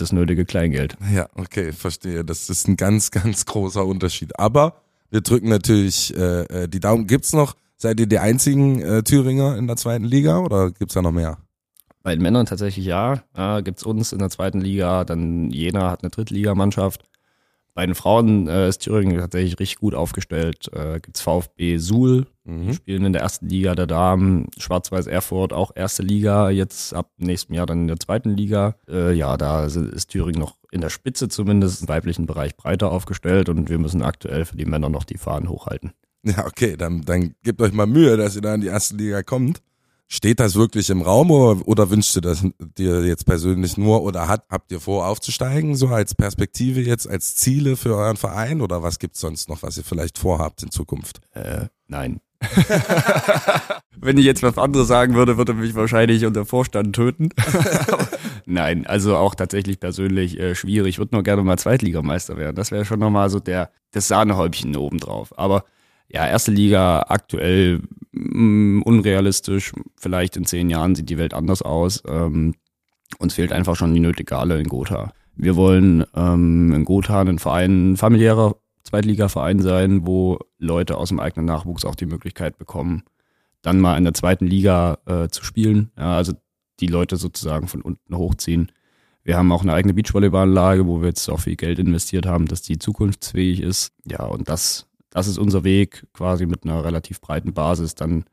das 0.00 0.12
nötige 0.12 0.44
Kleingeld. 0.44 0.96
Ja, 1.14 1.28
okay, 1.34 1.72
verstehe. 1.72 2.24
Das 2.24 2.50
ist 2.50 2.68
ein 2.68 2.76
ganz, 2.76 3.10
ganz 3.10 3.46
großer 3.46 3.84
Unterschied. 3.84 4.38
Aber 4.38 4.82
wir 5.10 5.20
drücken 5.20 5.48
natürlich 5.48 6.16
äh, 6.16 6.42
äh, 6.42 6.68
die 6.68 6.80
Daumen. 6.80 7.06
Gibt's 7.06 7.32
noch, 7.32 7.54
seid 7.76 8.00
ihr 8.00 8.06
die 8.06 8.18
einzigen 8.18 8.80
äh, 8.80 9.02
Thüringer 9.02 9.56
in 9.56 9.66
der 9.66 9.76
zweiten 9.76 10.04
Liga 10.04 10.38
oder 10.38 10.70
gibt's 10.70 10.94
da 10.94 11.02
noch 11.02 11.12
mehr? 11.12 11.38
Bei 12.02 12.14
den 12.14 12.22
Männern 12.22 12.46
tatsächlich 12.46 12.86
ja. 12.86 13.22
ja 13.36 13.60
gibt's 13.60 13.82
uns 13.82 14.12
in 14.12 14.20
der 14.20 14.30
zweiten 14.30 14.60
Liga, 14.60 15.04
dann 15.04 15.50
Jena 15.50 15.90
hat 15.90 16.02
eine 16.02 16.10
Drittligamannschaft. 16.10 17.04
Bei 17.74 17.86
den 17.86 17.94
Frauen 17.94 18.48
äh, 18.48 18.68
ist 18.68 18.78
Thüringen 18.78 19.18
tatsächlich 19.18 19.58
richtig 19.58 19.78
gut 19.78 19.94
aufgestellt. 19.94 20.70
Äh, 20.72 21.00
gibt's 21.00 21.20
VfB 21.20 21.76
Suhl, 21.78 22.26
mhm. 22.50 22.72
spielen 22.74 23.04
in 23.04 23.12
der 23.12 23.22
ersten 23.22 23.48
Liga 23.48 23.74
der 23.74 23.86
Damen, 23.86 24.48
Schwarz-Weiß 24.58 25.06
Erfurt 25.06 25.52
auch 25.52 25.72
erste 25.74 26.02
Liga, 26.02 26.50
jetzt 26.50 26.94
ab 26.94 27.10
nächstem 27.18 27.54
Jahr 27.54 27.66
dann 27.66 27.82
in 27.82 27.88
der 27.88 28.00
zweiten 28.00 28.30
Liga. 28.30 28.76
Äh, 28.88 29.12
ja, 29.12 29.36
da 29.36 29.64
ist 29.64 30.08
Thüringen 30.08 30.40
noch 30.40 30.56
in 30.70 30.80
der 30.80 30.90
Spitze 30.90 31.28
zumindest 31.28 31.82
im 31.82 31.88
weiblichen 31.88 32.26
Bereich 32.26 32.56
breiter 32.56 32.92
aufgestellt 32.92 33.48
und 33.48 33.68
wir 33.68 33.78
müssen 33.78 34.02
aktuell 34.02 34.44
für 34.44 34.56
die 34.56 34.66
Männer 34.66 34.88
noch 34.88 35.04
die 35.04 35.18
Fahnen 35.18 35.48
hochhalten. 35.48 35.92
Ja, 36.22 36.46
okay, 36.46 36.76
dann, 36.76 37.02
dann 37.02 37.34
gebt 37.42 37.62
euch 37.62 37.72
mal 37.72 37.86
Mühe, 37.86 38.16
dass 38.16 38.36
ihr 38.36 38.42
da 38.42 38.54
in 38.54 38.60
die 38.60 38.66
erste 38.66 38.96
Liga 38.96 39.22
kommt. 39.22 39.62
Steht 40.12 40.40
das 40.40 40.56
wirklich 40.56 40.90
im 40.90 41.02
Raum 41.02 41.30
oder, 41.30 41.66
oder 41.68 41.88
wünschst 41.88 42.16
du 42.16 42.20
das 42.20 42.44
dir 42.76 43.04
jetzt 43.04 43.26
persönlich 43.26 43.76
nur 43.76 44.02
oder 44.02 44.26
hat, 44.26 44.44
habt 44.50 44.72
ihr 44.72 44.80
vor 44.80 45.06
aufzusteigen, 45.06 45.76
so 45.76 45.86
als 45.88 46.16
Perspektive 46.16 46.80
jetzt, 46.80 47.08
als 47.08 47.36
Ziele 47.36 47.76
für 47.76 47.94
euren 47.94 48.16
Verein 48.16 48.60
oder 48.60 48.82
was 48.82 48.98
gibt's 48.98 49.20
sonst 49.20 49.48
noch, 49.48 49.62
was 49.62 49.76
ihr 49.76 49.84
vielleicht 49.84 50.18
vorhabt 50.18 50.64
in 50.64 50.72
Zukunft? 50.72 51.20
Äh, 51.32 51.66
nein. 51.86 52.20
Wenn 53.96 54.16
ich 54.16 54.24
jetzt 54.24 54.42
was 54.42 54.56
anderes 54.56 54.88
sagen 54.88 55.14
würde, 55.14 55.36
würde 55.36 55.52
mich 55.54 55.74
wahrscheinlich 55.74 56.24
unser 56.24 56.46
Vorstand 56.46 56.94
töten. 56.94 57.30
nein, 58.46 58.86
also 58.86 59.16
auch 59.16 59.34
tatsächlich 59.34 59.78
persönlich 59.78 60.38
äh, 60.40 60.54
schwierig. 60.54 60.90
Ich 60.90 60.98
würde 60.98 61.14
nur 61.14 61.22
gerne 61.22 61.42
mal 61.42 61.58
Zweitligameister 61.58 62.36
werden. 62.36 62.56
Das 62.56 62.70
wäre 62.70 62.84
schon 62.84 63.00
nochmal 63.00 63.28
so 63.28 63.40
der, 63.40 63.70
das 63.92 64.08
Sahnehäubchen 64.08 64.74
obendrauf. 64.76 65.38
Aber 65.38 65.64
ja, 66.08 66.26
erste 66.26 66.50
Liga 66.50 67.04
aktuell 67.08 67.82
mh, 68.12 68.78
mm, 68.80 68.82
unrealistisch. 68.82 69.72
Vielleicht 69.98 70.36
in 70.36 70.46
zehn 70.46 70.70
Jahren 70.70 70.94
sieht 70.94 71.10
die 71.10 71.18
Welt 71.18 71.34
anders 71.34 71.62
aus. 71.62 72.02
Ähm, 72.08 72.54
uns 73.18 73.34
fehlt 73.34 73.52
einfach 73.52 73.76
schon 73.76 73.92
die 73.94 74.00
nötige 74.00 74.36
Halle 74.36 74.58
in 74.58 74.68
Gotha. 74.68 75.12
Wir 75.36 75.56
wollen 75.56 76.04
ähm, 76.14 76.72
in 76.72 76.84
Gotha 76.84 77.20
ein 77.20 77.38
Verein, 77.38 77.92
ein 77.92 77.96
familiärer 77.96 78.56
Zweitligaverein 78.82 79.60
sein, 79.60 80.06
wo 80.06 80.38
Leute 80.58 80.96
aus 80.96 81.08
dem 81.08 81.20
eigenen 81.20 81.46
Nachwuchs 81.46 81.84
auch 81.84 81.94
die 81.94 82.06
Möglichkeit 82.06 82.58
bekommen, 82.58 83.04
dann 83.62 83.80
mal 83.80 83.96
in 83.96 84.04
der 84.04 84.14
zweiten 84.14 84.46
Liga 84.46 84.98
äh, 85.06 85.28
zu 85.28 85.44
spielen. 85.44 85.90
Ja, 85.96 86.16
also 86.16 86.32
die 86.80 86.86
Leute 86.86 87.16
sozusagen 87.16 87.68
von 87.68 87.82
unten 87.82 88.16
hochziehen. 88.16 88.72
Wir 89.22 89.36
haben 89.36 89.52
auch 89.52 89.62
eine 89.62 89.74
eigene 89.74 89.92
Beachvolleyballanlage, 89.92 90.86
wo 90.86 91.02
wir 91.02 91.08
jetzt 91.08 91.28
auch 91.28 91.40
viel 91.40 91.56
Geld 91.56 91.78
investiert 91.78 92.24
haben, 92.24 92.46
dass 92.46 92.62
die 92.62 92.78
zukunftsfähig 92.78 93.60
ist. 93.60 93.92
Ja, 94.06 94.24
und 94.24 94.48
das 94.48 94.90
das 95.10 95.26
ist 95.26 95.38
unser 95.38 95.64
Weg, 95.64 96.06
quasi 96.12 96.46
mit 96.46 96.64
einer 96.64 96.84
relativ 96.84 97.20
breiten 97.20 97.52
Basis 97.52 97.96
dann 97.96 98.24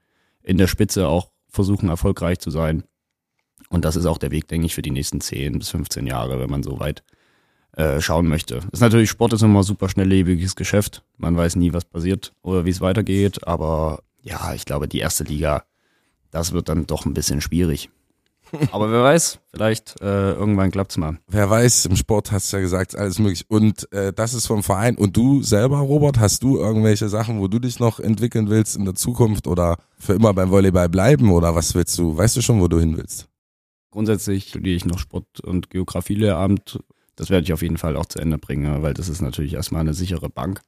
in 0.43 0.57
der 0.57 0.67
Spitze 0.67 1.07
auch 1.07 1.31
versuchen, 1.49 1.89
erfolgreich 1.89 2.39
zu 2.39 2.51
sein. 2.51 2.83
Und 3.69 3.83
das 3.83 3.95
ist 3.95 4.05
auch 4.05 4.19
der 4.19 4.31
Weg, 4.31 4.47
denke 4.47 4.67
ich, 4.67 4.75
für 4.75 4.83
die 4.83 4.91
nächsten 4.91 5.19
10 5.19 5.59
bis 5.59 5.69
15 5.69 6.05
Jahre, 6.07 6.39
wenn 6.39 6.49
man 6.49 6.63
so 6.63 6.79
weit 6.79 7.03
äh, 7.77 8.01
schauen 8.01 8.27
möchte. 8.27 8.61
Ist 8.71 8.81
natürlich, 8.81 9.09
Sport 9.09 9.33
ist 9.33 9.43
immer 9.43 9.59
ein 9.59 9.63
super 9.63 9.87
schnelllebiges 9.87 10.55
Geschäft. 10.55 11.03
Man 11.17 11.37
weiß 11.37 11.55
nie, 11.55 11.73
was 11.73 11.85
passiert 11.85 12.33
oder 12.41 12.65
wie 12.65 12.71
es 12.71 12.81
weitergeht. 12.81 13.47
Aber 13.47 14.01
ja, 14.23 14.53
ich 14.53 14.65
glaube, 14.65 14.87
die 14.87 14.99
erste 14.99 15.23
Liga, 15.23 15.63
das 16.31 16.51
wird 16.51 16.69
dann 16.69 16.87
doch 16.87 17.05
ein 17.05 17.13
bisschen 17.13 17.39
schwierig. 17.39 17.89
Aber 18.71 18.89
wer 18.91 19.03
weiß, 19.03 19.39
vielleicht 19.51 19.99
äh, 20.01 20.31
irgendwann 20.31 20.71
klappt's 20.71 20.97
mal. 20.97 21.19
Wer 21.27 21.49
weiß, 21.49 21.85
im 21.85 21.95
Sport 21.97 22.31
hast 22.31 22.51
du 22.51 22.57
ja 22.57 22.61
gesagt, 22.61 22.97
alles 22.97 23.19
möglich. 23.19 23.45
Und 23.49 23.91
äh, 23.91 24.13
das 24.13 24.33
ist 24.33 24.47
vom 24.47 24.63
Verein. 24.63 24.95
Und 24.95 25.17
du 25.17 25.43
selber, 25.43 25.79
Robert, 25.79 26.17
hast 26.17 26.43
du 26.43 26.57
irgendwelche 26.57 27.09
Sachen, 27.09 27.39
wo 27.39 27.47
du 27.47 27.59
dich 27.59 27.79
noch 27.79 27.99
entwickeln 27.99 28.49
willst 28.49 28.75
in 28.75 28.85
der 28.85 28.95
Zukunft 28.95 29.47
oder 29.47 29.77
für 29.99 30.13
immer 30.13 30.33
beim 30.33 30.49
Volleyball 30.49 30.89
bleiben? 30.89 31.29
Oder 31.29 31.55
was 31.55 31.75
willst 31.75 31.97
du? 31.97 32.15
Weißt 32.15 32.37
du 32.37 32.41
schon, 32.41 32.61
wo 32.61 32.67
du 32.67 32.79
hin 32.79 32.95
willst? 32.95 33.27
Grundsätzlich 33.91 34.49
studiere 34.49 34.77
ich 34.77 34.85
noch 34.85 34.99
Sport- 34.99 35.41
und 35.41 35.69
Geografielehramt. 35.69 36.79
Das 37.17 37.29
werde 37.29 37.43
ich 37.43 37.51
auf 37.51 37.61
jeden 37.61 37.77
Fall 37.77 37.97
auch 37.97 38.05
zu 38.05 38.19
Ende 38.19 38.37
bringen, 38.37 38.81
weil 38.83 38.93
das 38.93 39.09
ist 39.09 39.21
natürlich 39.21 39.55
erstmal 39.55 39.81
eine 39.81 39.93
sichere 39.93 40.29
Bank. 40.29 40.61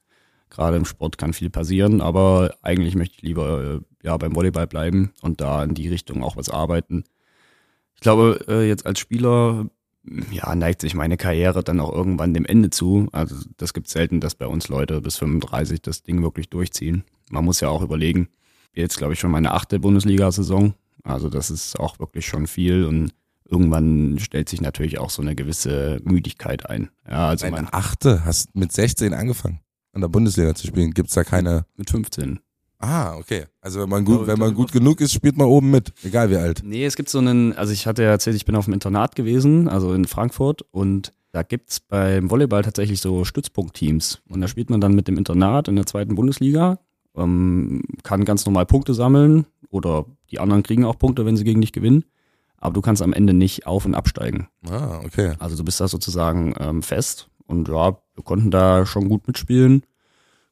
Gerade 0.50 0.78
im 0.78 0.86
Sport 0.86 1.18
kann 1.18 1.32
viel 1.32 1.52
passieren, 1.52 2.02
aber 2.02 2.56
eigentlich 2.64 2.96
möchte 2.96 3.16
ich 3.18 3.22
lieber 3.22 3.64
äh, 3.64 3.80
ja 4.04 4.18
beim 4.18 4.36
Volleyball 4.36 4.68
bleiben 4.68 5.14
und 5.22 5.42
da 5.42 5.64
in 5.64 5.76
die 5.76 5.88
Richtung 5.88 6.24
auch 6.24 6.36
was 6.36 6.50
arbeiten. 6.50 7.04
Ich 7.94 8.02
glaube, 8.02 8.44
äh, 8.48 8.68
jetzt 8.68 8.86
als 8.86 9.00
Spieler 9.00 9.68
ja, 10.32 10.56
neigt 10.56 10.82
sich 10.82 10.96
meine 10.96 11.18
Karriere 11.18 11.64
dann 11.64 11.80
auch 11.80 11.94
irgendwann 11.94 12.34
dem 12.34 12.46
Ende 12.46 12.70
zu. 12.70 13.08
Also 13.12 13.36
das 13.58 13.74
gibt 13.74 13.90
selten, 13.90 14.20
dass 14.20 14.36
bei 14.36 14.48
uns 14.48 14.68
Leute 14.70 15.02
bis 15.02 15.18
35 15.18 15.82
das 15.82 16.04
Ding 16.04 16.24
wirklich 16.24 16.50
durchziehen. 16.50 17.04
Man 17.30 17.46
muss 17.46 17.60
ja 17.60 17.70
auch 17.70 17.82
überlegen, 17.82 18.30
jetzt 18.74 18.98
glaube 18.98 19.14
ich 19.14 19.20
schon 19.20 19.32
meine 19.32 19.54
achte 19.54 19.80
Bundesliga-Saison. 19.80 20.74
Also 21.04 21.30
das 21.30 21.52
ist 21.52 21.80
auch 21.80 22.00
wirklich 22.00 22.26
schon 22.26 22.48
viel 22.48 22.86
und 22.86 23.14
irgendwann 23.50 24.18
stellt 24.20 24.50
sich 24.50 24.62
natürlich 24.62 25.00
auch 25.00 25.10
so 25.10 25.22
eine 25.22 25.36
gewisse 25.36 26.00
Müdigkeit 26.04 26.70
ein. 26.70 26.90
Ja, 27.10 27.30
also 27.30 27.50
mein, 27.50 27.68
achte, 27.72 28.26
hast 28.26 28.56
mit 28.56 28.72
16 28.72 29.14
angefangen, 29.14 29.60
an 29.94 30.02
der 30.02 30.08
Bundesliga 30.08 30.56
zu 30.56 30.68
spielen. 30.68 30.92
Gibt's 30.92 31.14
da 31.14 31.24
keine. 31.24 31.66
mit 31.76 31.90
15. 31.90 32.40
Ah, 32.80 33.16
okay. 33.18 33.46
Also 33.60 33.82
wenn 33.82 33.90
man 33.90 34.06
gut, 34.06 34.26
wenn 34.26 34.40
man 34.40 34.54
gut 34.54 34.72
genug 34.72 35.02
ist, 35.02 35.14
spielt 35.14 35.38
man 35.38 35.48
oben 35.48 35.70
mit, 35.70 35.92
egal 36.04 36.30
wie 36.30 36.38
alt. 36.38 36.62
Nee, 36.64 36.86
es 36.86 36.96
gibt 36.96 37.10
so 37.10 37.18
einen, 37.18 37.52
also 37.54 37.74
ich 37.74 37.86
hatte 37.86 38.04
ja 38.04 38.10
erzählt, 38.10 38.38
ich 38.38 38.46
bin 38.46 38.56
auf 38.56 38.66
dem 38.66 38.74
Internat 38.74 39.16
gewesen, 39.16 39.68
also 39.68 39.94
in 39.94 40.06
Frankfurt 40.06 40.62
und 40.72 41.12
da 41.32 41.44
gibt's 41.44 41.82
beim 41.82 42.32
Volleyball 42.32 42.64
tatsächlich 42.64 43.02
so 43.02 43.26
Stützpunktteams 43.26 44.22
und 44.30 44.40
da 44.40 44.48
spielt 44.48 44.70
man 44.70 44.80
dann 44.80 44.96
mit 44.96 45.10
dem 45.10 45.18
Internat 45.18 45.68
in 45.68 45.76
der 45.76 45.86
zweiten 45.86 46.16
Bundesliga, 46.16 46.80
ähm, 47.18 47.84
kann 48.04 48.24
ganz 48.24 48.46
normal 48.46 48.66
Punkte 48.66 48.94
sammeln 48.94 49.46
oder 49.70 50.06
die 50.32 50.40
anderen 50.40 50.64
kriegen 50.64 50.86
auch 50.86 50.98
Punkte, 50.98 51.26
wenn 51.26 51.36
sie 51.36 51.44
gegen 51.44 51.60
dich 51.60 51.74
gewinnen, 51.74 52.06
aber 52.60 52.74
du 52.74 52.82
kannst 52.82 53.02
am 53.02 53.14
Ende 53.14 53.34
nicht 53.34 53.66
auf- 53.68 53.86
und 53.86 53.96
absteigen. 53.96 54.48
Ah, 54.70 55.00
okay. 55.06 55.34
Also 55.40 55.56
du 55.56 55.64
bist 55.64 55.80
da 55.80 55.88
sozusagen 55.88 56.54
ähm, 56.60 56.82
fest 56.84 57.30
und 57.48 57.68
ja, 57.68 57.98
wir 58.16 58.24
konnten 58.24 58.52
da 58.52 58.86
schon 58.86 59.10
gut 59.10 59.28
mitspielen. 59.28 59.84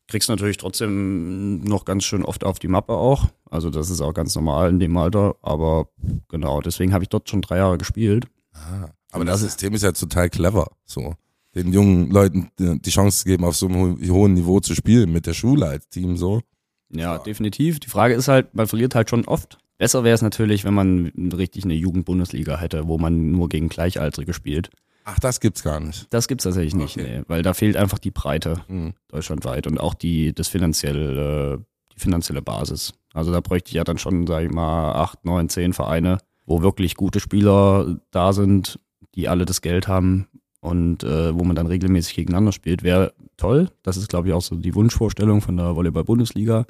Kriegst 0.08 0.30
natürlich 0.30 0.56
trotzdem 0.58 1.62
noch 1.65 1.84
ganz 1.84 2.06
schön 2.06 2.24
oft 2.24 2.46
auf 2.46 2.60
die 2.60 2.70
Mappe 2.70 2.93
auch. 2.93 3.26
Also 3.50 3.70
das 3.70 3.89
ist 3.89 4.00
auch 4.00 4.13
ganz 4.13 4.34
normal 4.36 4.70
in 4.70 4.80
dem 4.80 4.96
Alter. 4.96 5.36
Aber 5.41 5.89
genau, 6.30 6.62
deswegen 6.62 6.93
habe 6.93 7.04
ich 7.04 7.10
dort 7.10 7.30
schon 7.30 7.41
drei 7.41 7.58
Jahre 7.58 7.78
gespielt. 7.78 8.26
Ah, 8.54 8.89
aber 9.12 9.26
das 9.26 9.41
System 9.41 9.74
ist 9.74 9.84
ja 9.84 9.91
total 9.91 10.30
clever, 10.30 10.67
so 10.86 11.15
den 11.56 11.74
jungen 11.74 12.10
Leuten 12.12 12.52
die 12.58 12.89
Chance 12.89 13.20
zu 13.20 13.26
geben, 13.26 13.43
auf 13.43 13.56
so 13.58 13.67
einem 13.67 13.98
ho- 14.00 14.13
hohen 14.13 14.34
Niveau 14.36 14.60
zu 14.62 14.76
spielen 14.76 15.12
mit 15.12 15.26
der 15.26 15.34
Schule 15.34 15.65
als 15.67 15.89
Team 15.89 16.15
so. 16.15 16.41
Ja, 16.89 17.17
definitiv. 17.17 17.80
Die 17.82 17.89
Frage 17.89 18.13
ist 18.13 18.28
halt, 18.30 18.54
man 18.56 18.67
verliert 18.67 18.96
halt 18.96 19.10
schon 19.10 19.26
oft. 19.26 19.58
Besser 19.77 20.03
wäre 20.03 20.15
es 20.15 20.21
natürlich, 20.21 20.63
wenn 20.63 20.73
man 20.73 21.11
richtig 21.35 21.63
eine 21.65 21.75
Jugendbundesliga 21.75 22.57
hätte, 22.57 22.87
wo 22.87 22.97
man 22.97 23.31
nur 23.31 23.47
gegen 23.49 23.69
Gleichaltrige 23.69 24.33
spielt. 24.33 24.69
Ach, 25.05 25.19
das 25.19 25.39
gibt's 25.39 25.63
gar 25.63 25.79
nicht. 25.79 26.07
Das 26.09 26.27
gibt's 26.27 26.43
tatsächlich 26.43 26.75
nicht, 26.75 26.97
Okay. 26.97 27.19
nee, 27.19 27.23
weil 27.27 27.41
da 27.43 27.53
fehlt 27.53 27.77
einfach 27.77 27.99
die 27.99 28.11
Breite. 28.11 28.61
Hm. 28.67 28.93
deutschlandweit 29.07 29.67
und 29.67 29.79
auch 29.79 29.93
die 29.93 30.33
das 30.33 30.47
finanzielle 30.49 31.63
die 31.95 31.99
finanzielle 31.99 32.41
Basis. 32.41 32.93
Also 33.13 33.31
da 33.31 33.39
bräuchte 33.39 33.69
ich 33.69 33.75
ja 33.75 33.83
dann 33.83 33.97
schon, 33.97 34.27
sage 34.27 34.47
ich 34.47 34.51
mal, 34.51 34.93
acht, 34.93 35.23
neun, 35.25 35.49
zehn 35.49 35.73
Vereine, 35.73 36.17
wo 36.45 36.61
wirklich 36.61 36.95
gute 36.95 37.19
Spieler 37.19 37.97
da 38.11 38.33
sind, 38.33 38.79
die 39.15 39.27
alle 39.29 39.45
das 39.45 39.61
Geld 39.61 39.87
haben 39.87 40.27
und 40.59 41.03
äh, 41.03 41.33
wo 41.37 41.43
man 41.43 41.55
dann 41.55 41.67
regelmäßig 41.67 42.15
gegeneinander 42.15 42.51
spielt, 42.51 42.83
wäre 42.83 43.13
toll. 43.37 43.69
Das 43.83 43.95
ist, 43.97 44.09
glaube 44.09 44.27
ich, 44.27 44.33
auch 44.33 44.41
so 44.41 44.55
die 44.55 44.75
Wunschvorstellung 44.75 45.41
von 45.41 45.55
der 45.57 45.75
Volleyball-Bundesliga. 45.75 46.65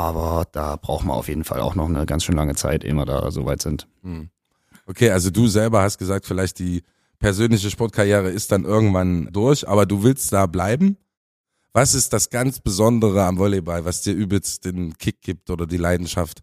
Aber 0.00 0.46
da 0.50 0.76
braucht 0.76 1.04
man 1.04 1.14
auf 1.14 1.28
jeden 1.28 1.44
Fall 1.44 1.60
auch 1.60 1.74
noch 1.74 1.86
eine 1.86 2.06
ganz 2.06 2.24
schön 2.24 2.34
lange 2.34 2.54
Zeit, 2.54 2.84
ehe 2.84 2.94
wir 2.94 3.04
da 3.04 3.30
so 3.30 3.44
weit 3.44 3.60
sind. 3.60 3.86
Okay, 4.86 5.10
also 5.10 5.28
du 5.30 5.46
selber 5.46 5.82
hast 5.82 5.98
gesagt, 5.98 6.24
vielleicht 6.24 6.58
die 6.58 6.84
persönliche 7.18 7.70
Sportkarriere 7.70 8.30
ist 8.30 8.50
dann 8.50 8.64
irgendwann 8.64 9.28
durch, 9.30 9.68
aber 9.68 9.84
du 9.84 10.02
willst 10.02 10.32
da 10.32 10.46
bleiben. 10.46 10.96
Was 11.74 11.94
ist 11.94 12.14
das 12.14 12.30
ganz 12.30 12.60
Besondere 12.60 13.24
am 13.24 13.36
Volleyball, 13.36 13.84
was 13.84 14.00
dir 14.00 14.14
übelst 14.14 14.64
den 14.64 14.96
Kick 14.96 15.20
gibt 15.20 15.50
oder 15.50 15.66
die 15.66 15.76
Leidenschaft? 15.76 16.40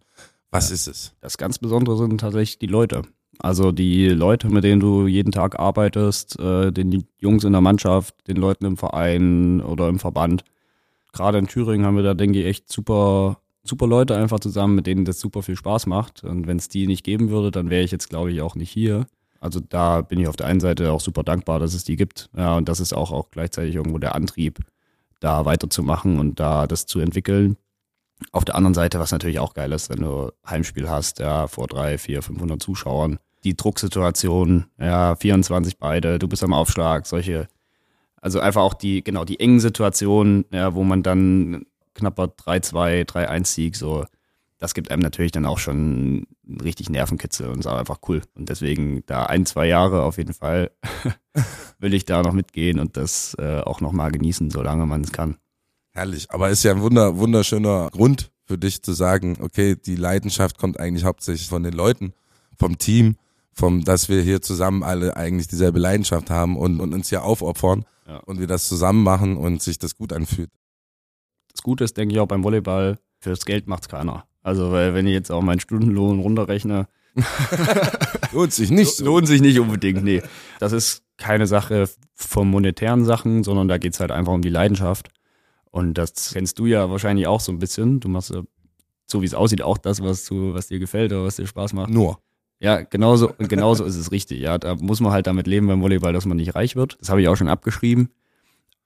Was 0.52 0.70
ist 0.70 0.86
es? 0.86 1.12
Das 1.20 1.36
ganz 1.36 1.58
Besondere 1.58 1.98
sind 1.98 2.20
tatsächlich 2.20 2.60
die 2.60 2.66
Leute. 2.66 3.02
Also 3.40 3.72
die 3.72 4.08
Leute, 4.08 4.50
mit 4.50 4.62
denen 4.62 4.80
du 4.80 5.08
jeden 5.08 5.32
Tag 5.32 5.58
arbeitest, 5.58 6.38
äh, 6.38 6.70
den 6.70 7.04
Jungs 7.18 7.42
in 7.42 7.52
der 7.52 7.60
Mannschaft, 7.60 8.14
den 8.28 8.36
Leuten 8.36 8.66
im 8.66 8.76
Verein 8.76 9.60
oder 9.60 9.88
im 9.88 9.98
Verband. 9.98 10.44
Gerade 11.12 11.38
in 11.38 11.48
Thüringen 11.48 11.84
haben 11.84 11.96
wir 11.96 12.04
da, 12.04 12.14
denke 12.14 12.38
ich, 12.40 12.46
echt 12.46 12.72
super, 12.72 13.40
super 13.68 13.86
Leute 13.86 14.16
einfach 14.16 14.40
zusammen, 14.40 14.74
mit 14.74 14.86
denen 14.86 15.04
das 15.04 15.20
super 15.20 15.42
viel 15.42 15.56
Spaß 15.56 15.86
macht. 15.86 16.24
Und 16.24 16.46
wenn 16.46 16.56
es 16.56 16.68
die 16.68 16.86
nicht 16.86 17.04
geben 17.04 17.30
würde, 17.30 17.50
dann 17.50 17.70
wäre 17.70 17.84
ich 17.84 17.90
jetzt, 17.90 18.08
glaube 18.08 18.32
ich, 18.32 18.40
auch 18.40 18.54
nicht 18.54 18.70
hier. 18.70 19.06
Also 19.40 19.60
da 19.60 20.00
bin 20.00 20.18
ich 20.18 20.28
auf 20.28 20.36
der 20.36 20.46
einen 20.46 20.60
Seite 20.60 20.92
auch 20.92 21.00
super 21.00 21.22
dankbar, 21.22 21.60
dass 21.60 21.74
es 21.74 21.84
die 21.84 21.96
gibt. 21.96 22.30
Ja, 22.36 22.56
und 22.56 22.68
das 22.68 22.80
ist 22.80 22.92
auch, 22.92 23.12
auch 23.12 23.30
gleichzeitig 23.30 23.74
irgendwo 23.74 23.98
der 23.98 24.14
Antrieb, 24.14 24.58
da 25.20 25.44
weiterzumachen 25.44 26.18
und 26.18 26.40
da 26.40 26.66
das 26.66 26.86
zu 26.86 27.00
entwickeln. 27.00 27.56
Auf 28.32 28.44
der 28.44 28.56
anderen 28.56 28.74
Seite, 28.74 28.98
was 28.98 29.12
natürlich 29.12 29.38
auch 29.38 29.54
geil 29.54 29.70
ist, 29.72 29.90
wenn 29.90 30.00
du 30.00 30.32
Heimspiel 30.44 30.88
hast, 30.88 31.20
ja, 31.20 31.46
vor 31.46 31.68
drei, 31.68 31.98
vier, 31.98 32.22
500 32.22 32.60
Zuschauern, 32.60 33.18
die 33.44 33.56
Drucksituation, 33.56 34.66
ja, 34.78 35.14
24 35.14 35.78
beide, 35.78 36.18
du 36.18 36.26
bist 36.26 36.42
am 36.42 36.52
Aufschlag, 36.52 37.06
solche, 37.06 37.46
also 38.20 38.40
einfach 38.40 38.62
auch 38.62 38.74
die, 38.74 39.04
genau, 39.04 39.24
die 39.24 39.38
engen 39.38 39.60
Situationen, 39.60 40.46
ja, 40.50 40.74
wo 40.74 40.82
man 40.82 41.04
dann 41.04 41.66
knapper 41.98 42.24
3-2, 42.24 43.04
3-1-Sieg, 43.06 43.76
so, 43.76 44.06
das 44.58 44.74
gibt 44.74 44.90
einem 44.90 45.02
natürlich 45.02 45.32
dann 45.32 45.46
auch 45.46 45.58
schon 45.58 46.26
richtig 46.62 46.90
Nervenkitzel 46.90 47.48
und 47.48 47.60
ist 47.60 47.66
auch 47.66 47.78
einfach 47.78 47.98
cool. 48.08 48.22
Und 48.34 48.48
deswegen 48.48 49.04
da 49.06 49.24
ein, 49.26 49.46
zwei 49.46 49.66
Jahre 49.66 50.02
auf 50.02 50.18
jeden 50.18 50.34
Fall 50.34 50.70
will 51.78 51.94
ich 51.94 52.04
da 52.04 52.22
noch 52.22 52.32
mitgehen 52.32 52.80
und 52.80 52.96
das 52.96 53.36
äh, 53.38 53.60
auch 53.60 53.80
nochmal 53.80 54.10
genießen, 54.10 54.50
solange 54.50 54.86
man 54.86 55.02
es 55.02 55.12
kann. 55.12 55.36
Herrlich. 55.92 56.30
Aber 56.30 56.50
ist 56.50 56.64
ja 56.64 56.72
ein 56.72 56.80
wunder, 56.80 57.18
wunderschöner 57.18 57.88
Grund 57.90 58.30
für 58.44 58.58
dich 58.58 58.82
zu 58.82 58.92
sagen, 58.92 59.38
okay, 59.40 59.76
die 59.76 59.96
Leidenschaft 59.96 60.58
kommt 60.58 60.80
eigentlich 60.80 61.04
hauptsächlich 61.04 61.48
von 61.48 61.62
den 61.62 61.74
Leuten, 61.74 62.12
vom 62.58 62.78
Team, 62.78 63.16
vom, 63.52 63.84
dass 63.84 64.08
wir 64.08 64.22
hier 64.22 64.40
zusammen 64.40 64.82
alle 64.82 65.16
eigentlich 65.16 65.48
dieselbe 65.48 65.78
Leidenschaft 65.78 66.30
haben 66.30 66.56
und, 66.56 66.80
und 66.80 66.94
uns 66.94 67.08
hier 67.10 67.22
aufopfern 67.24 67.84
Ja. 68.06 68.18
und 68.18 68.40
wir 68.40 68.46
das 68.46 68.68
zusammen 68.68 69.02
machen 69.02 69.36
und 69.36 69.62
sich 69.62 69.78
das 69.78 69.96
gut 69.96 70.12
anfühlt. 70.12 70.50
Das 71.58 71.62
Gute 71.64 71.84
ist, 71.84 71.96
denke 71.96 72.14
ich, 72.14 72.20
auch 72.20 72.28
beim 72.28 72.44
Volleyball, 72.44 72.98
fürs 73.20 73.44
Geld 73.44 73.66
macht's 73.66 73.88
keiner. 73.88 74.24
Also, 74.42 74.70
weil 74.70 74.94
wenn 74.94 75.06
ich 75.06 75.12
jetzt 75.12 75.32
auch 75.32 75.42
meinen 75.42 75.60
Stundenlohn 75.60 76.20
runterrechne, 76.20 76.86
Lohnt 78.32 78.52
sich 78.52 78.70
nicht 78.70 79.00
lohnt 79.00 79.26
sich 79.26 79.40
nicht 79.40 79.58
unbedingt, 79.58 80.04
nee. 80.04 80.22
Das 80.60 80.72
ist 80.72 81.02
keine 81.16 81.48
Sache 81.48 81.88
von 82.14 82.48
monetären 82.48 83.04
Sachen, 83.04 83.42
sondern 83.42 83.66
da 83.66 83.78
geht's 83.78 83.98
halt 83.98 84.12
einfach 84.12 84.32
um 84.32 84.42
die 84.42 84.50
Leidenschaft. 84.50 85.08
Und 85.70 85.94
das 85.94 86.32
kennst 86.32 86.58
du 86.60 86.66
ja 86.66 86.90
wahrscheinlich 86.90 87.26
auch 87.26 87.40
so 87.40 87.50
ein 87.50 87.58
bisschen. 87.58 88.00
Du 88.00 88.08
machst 88.08 88.32
so 89.06 89.22
wie 89.22 89.26
es 89.26 89.34
aussieht, 89.34 89.62
auch 89.62 89.78
das, 89.78 90.02
was 90.02 90.24
du, 90.26 90.54
was 90.54 90.68
dir 90.68 90.78
gefällt 90.78 91.12
oder 91.12 91.24
was 91.24 91.36
dir 91.36 91.46
Spaß 91.46 91.72
macht. 91.72 91.90
Nur. 91.90 92.20
Ja, 92.60 92.82
genauso, 92.82 93.32
genauso 93.38 93.84
ist 93.84 93.96
es 93.96 94.12
richtig. 94.12 94.40
Ja, 94.40 94.58
da 94.58 94.74
muss 94.74 95.00
man 95.00 95.12
halt 95.12 95.26
damit 95.26 95.46
leben 95.46 95.66
beim 95.66 95.80
Volleyball, 95.80 96.12
dass 96.12 96.26
man 96.26 96.36
nicht 96.36 96.54
reich 96.54 96.76
wird. 96.76 96.98
Das 97.00 97.08
habe 97.08 97.22
ich 97.22 97.28
auch 97.28 97.36
schon 97.36 97.48
abgeschrieben. 97.48 98.10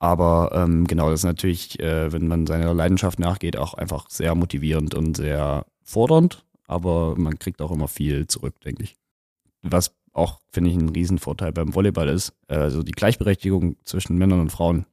Aber 0.02 0.50
ähm, 0.52 0.88
genau, 0.88 1.10
das 1.10 1.20
ist 1.20 1.26
natürlich, 1.26 1.78
äh, 1.78 2.10
wenn 2.10 2.26
man 2.26 2.44
seiner 2.48 2.74
Leidenschaft 2.74 3.20
nachgeht, 3.20 3.56
auch 3.56 3.74
einfach 3.74 4.10
sehr 4.10 4.34
motivierend 4.34 4.96
und 4.96 5.16
sehr 5.16 5.64
fordernd. 5.84 6.44
Aber 6.66 7.14
man 7.16 7.38
kriegt 7.38 7.62
auch 7.62 7.70
immer 7.70 7.86
viel 7.86 8.26
zurück, 8.26 8.60
denke 8.62 8.82
ich. 8.82 8.96
Was 9.62 9.94
auch, 10.12 10.40
finde 10.50 10.70
ich, 10.70 10.76
ein 10.76 10.88
Riesenvorteil 10.88 11.52
beim 11.52 11.72
Volleyball 11.72 12.08
ist, 12.08 12.32
äh, 12.48 12.56
also 12.56 12.82
die 12.82 12.90
Gleichberechtigung 12.90 13.76
zwischen 13.84 14.18
Männern 14.18 14.40
und 14.40 14.50
Frauen. 14.50 14.86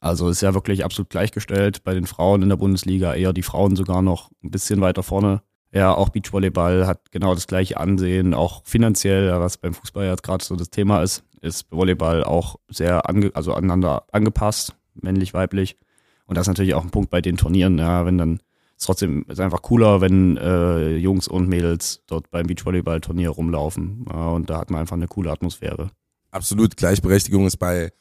Also 0.00 0.30
ist 0.30 0.40
ja 0.40 0.54
wirklich 0.54 0.86
absolut 0.86 1.10
gleichgestellt. 1.10 1.84
Bei 1.84 1.92
den 1.92 2.06
Frauen 2.06 2.40
in 2.40 2.48
der 2.48 2.56
Bundesliga 2.56 3.12
eher 3.12 3.34
die 3.34 3.42
Frauen 3.42 3.76
sogar 3.76 4.00
noch 4.00 4.30
ein 4.42 4.50
bisschen 4.50 4.80
weiter 4.80 5.02
vorne. 5.02 5.42
Ja, 5.70 5.92
auch 5.92 6.08
Beachvolleyball 6.08 6.86
hat 6.86 7.12
genau 7.12 7.34
das 7.34 7.46
gleiche 7.46 7.78
Ansehen, 7.78 8.32
auch 8.32 8.64
finanziell, 8.64 9.38
was 9.38 9.58
beim 9.58 9.74
Fußball 9.74 10.06
jetzt 10.06 10.22
gerade 10.22 10.42
so 10.42 10.56
das 10.56 10.70
Thema 10.70 11.02
ist, 11.02 11.24
ist 11.44 11.70
Volleyball 11.70 12.24
auch 12.24 12.56
sehr 12.68 13.08
ange 13.08 13.30
also 13.34 13.52
aneinander 13.54 14.04
angepasst, 14.12 14.74
männlich, 14.94 15.34
weiblich. 15.34 15.76
Und 16.26 16.36
das 16.36 16.44
ist 16.44 16.48
natürlich 16.48 16.74
auch 16.74 16.82
ein 16.82 16.90
Punkt 16.90 17.10
bei 17.10 17.20
den 17.20 17.36
Turnieren, 17.36 17.78
ja, 17.78 18.06
wenn 18.06 18.18
dann 18.18 18.40
ist 18.76 18.86
trotzdem 18.86 19.24
ist 19.28 19.40
einfach 19.40 19.62
cooler, 19.62 20.00
wenn 20.00 20.36
äh, 20.36 20.96
Jungs 20.96 21.28
und 21.28 21.48
Mädels 21.48 22.02
dort 22.06 22.30
beim 22.30 22.46
Beachvolleyball-Turnier 22.46 23.30
rumlaufen. 23.30 24.06
Ja, 24.10 24.28
und 24.30 24.50
da 24.50 24.58
hat 24.58 24.70
man 24.70 24.80
einfach 24.80 24.96
eine 24.96 25.06
coole 25.06 25.30
Atmosphäre. 25.30 25.90
Absolut, 26.30 26.76
Gleichberechtigung 26.76 27.46
ist 27.46 27.58
bei 27.58 27.92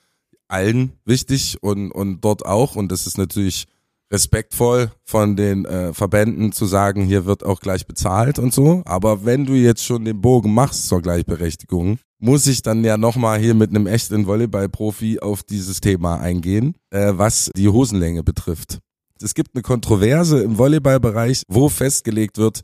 allen 0.47 0.93
wichtig 1.05 1.57
und, 1.61 1.91
und 1.91 2.21
dort 2.21 2.45
auch. 2.45 2.75
Und 2.75 2.91
das 2.91 3.05
ist 3.05 3.17
natürlich 3.17 3.67
respektvoll 4.13 4.91
von 5.03 5.35
den 5.35 5.65
äh, 5.65 5.91
Verbänden 5.91 6.51
zu 6.51 6.67
sagen, 6.67 7.03
hier 7.03 7.25
wird 7.25 7.43
auch 7.43 7.59
gleich 7.59 7.87
bezahlt 7.87 8.37
und 8.37 8.53
so. 8.53 8.83
Aber 8.85 9.25
wenn 9.25 9.45
du 9.45 9.53
jetzt 9.53 9.83
schon 9.83 10.05
den 10.05 10.21
Bogen 10.21 10.53
machst 10.53 10.87
zur 10.87 11.01
Gleichberechtigung, 11.01 11.97
muss 12.19 12.45
ich 12.47 12.61
dann 12.61 12.83
ja 12.83 12.95
nochmal 12.95 13.39
hier 13.39 13.55
mit 13.55 13.71
einem 13.71 13.87
echten 13.87 14.27
Volleyball-Profi 14.27 15.19
auf 15.19 15.43
dieses 15.43 15.81
Thema 15.81 16.19
eingehen, 16.19 16.75
äh, 16.91 17.13
was 17.15 17.49
die 17.57 17.67
Hosenlänge 17.67 18.23
betrifft. 18.23 18.79
Es 19.21 19.33
gibt 19.33 19.55
eine 19.55 19.63
Kontroverse 19.63 20.43
im 20.43 20.57
Volleyballbereich, 20.57 21.43
wo 21.47 21.67
festgelegt 21.69 22.37
wird, 22.37 22.61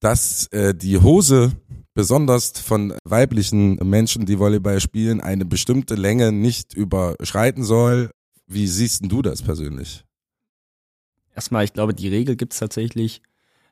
dass 0.00 0.46
äh, 0.52 0.74
die 0.74 0.98
Hose 0.98 1.52
besonders 1.94 2.52
von 2.52 2.94
weiblichen 3.04 3.76
Menschen, 3.76 4.24
die 4.24 4.38
Volleyball 4.38 4.80
spielen, 4.80 5.20
eine 5.20 5.46
bestimmte 5.46 5.94
Länge 5.94 6.30
nicht 6.30 6.74
überschreiten 6.74 7.64
soll. 7.64 8.10
Wie 8.46 8.68
siehst 8.68 9.02
du 9.10 9.22
das 9.22 9.42
persönlich? 9.42 10.05
Erstmal, 11.36 11.64
ich 11.64 11.74
glaube, 11.74 11.94
die 11.94 12.08
Regel 12.08 12.34
gibt's 12.34 12.58
tatsächlich 12.58 13.20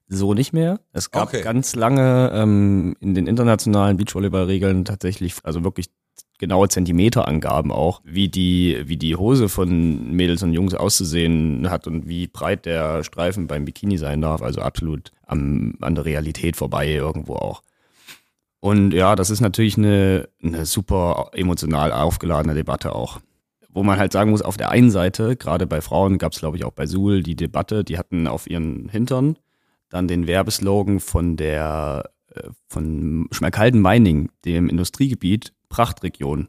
so 0.06 0.34
nicht 0.34 0.52
mehr. 0.52 0.80
Es 0.92 1.10
gab 1.10 1.28
okay. 1.28 1.42
ganz 1.42 1.74
lange 1.74 2.30
ähm, 2.34 2.94
in 3.00 3.14
den 3.14 3.26
internationalen 3.26 3.96
Beachvolleyball-Regeln 3.96 4.84
tatsächlich, 4.84 5.34
also 5.42 5.64
wirklich 5.64 5.88
genaue 6.38 6.68
Zentimeterangaben 6.68 7.72
auch, 7.72 8.02
wie 8.04 8.28
die, 8.28 8.82
wie 8.84 8.98
die 8.98 9.16
Hose 9.16 9.48
von 9.48 10.12
Mädels 10.12 10.42
und 10.42 10.52
Jungs 10.52 10.74
auszusehen 10.74 11.70
hat 11.70 11.86
und 11.86 12.06
wie 12.06 12.26
breit 12.26 12.66
der 12.66 13.02
Streifen 13.02 13.46
beim 13.46 13.64
Bikini 13.64 13.96
sein 13.96 14.20
darf. 14.20 14.42
Also 14.42 14.60
absolut 14.60 15.10
am, 15.26 15.74
an 15.80 15.94
der 15.94 16.04
Realität 16.04 16.56
vorbei 16.56 16.90
irgendwo 16.90 17.36
auch. 17.36 17.62
Und 18.60 18.92
ja, 18.92 19.16
das 19.16 19.30
ist 19.30 19.40
natürlich 19.40 19.78
eine, 19.78 20.28
eine 20.42 20.66
super 20.66 21.30
emotional 21.32 21.92
aufgeladene 21.92 22.54
Debatte 22.54 22.94
auch. 22.94 23.20
Wo 23.74 23.82
man 23.82 23.98
halt 23.98 24.12
sagen 24.12 24.30
muss, 24.30 24.40
auf 24.40 24.56
der 24.56 24.70
einen 24.70 24.90
Seite, 24.90 25.36
gerade 25.36 25.66
bei 25.66 25.80
Frauen 25.80 26.16
gab 26.18 26.32
es, 26.32 26.38
glaube 26.38 26.56
ich, 26.56 26.64
auch 26.64 26.72
bei 26.72 26.86
Suhl 26.86 27.22
die 27.22 27.36
Debatte, 27.36 27.84
die 27.84 27.98
hatten 27.98 28.26
auf 28.26 28.48
ihren 28.48 28.88
Hintern 28.88 29.36
dann 29.90 30.08
den 30.08 30.26
Werbeslogan 30.26 31.00
von 31.00 31.36
der 31.36 32.10
äh, 32.34 32.48
von 32.68 33.28
Schmalkalden-Meining, 33.30 34.30
dem 34.44 34.68
Industriegebiet 34.68 35.52
Prachtregion. 35.68 36.48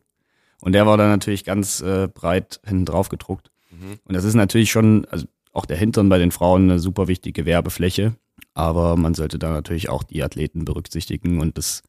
Und 0.62 0.74
der 0.74 0.88
war 0.88 0.98
dann 0.98 1.10
natürlich 1.10 1.44
ganz 1.44 1.82
äh, 1.82 2.08
breit 2.08 2.60
hinten 2.66 2.86
drauf 2.86 3.10
gedruckt. 3.10 3.52
Mhm. 3.72 4.00
Und 4.06 4.16
das 4.16 4.24
ist 4.24 4.36
natürlich 4.36 4.72
schon, 4.72 5.06
also 5.06 5.26
auch 5.52 5.66
der 5.66 5.78
Hintern 5.78 6.10
bei 6.10 6.18
den 6.18 6.32
Frauen 6.32 6.70
eine 6.70 6.80
super 6.80 7.08
wichtige 7.08 7.46
Werbefläche. 7.46 8.16
Aber 8.54 8.96
man 8.96 9.14
sollte 9.14 9.38
da 9.38 9.52
natürlich 9.52 9.90
auch 9.90 10.04
die 10.04 10.24
Athleten 10.24 10.66
berücksichtigen 10.66 11.40
und 11.40 11.58
das 11.58 11.84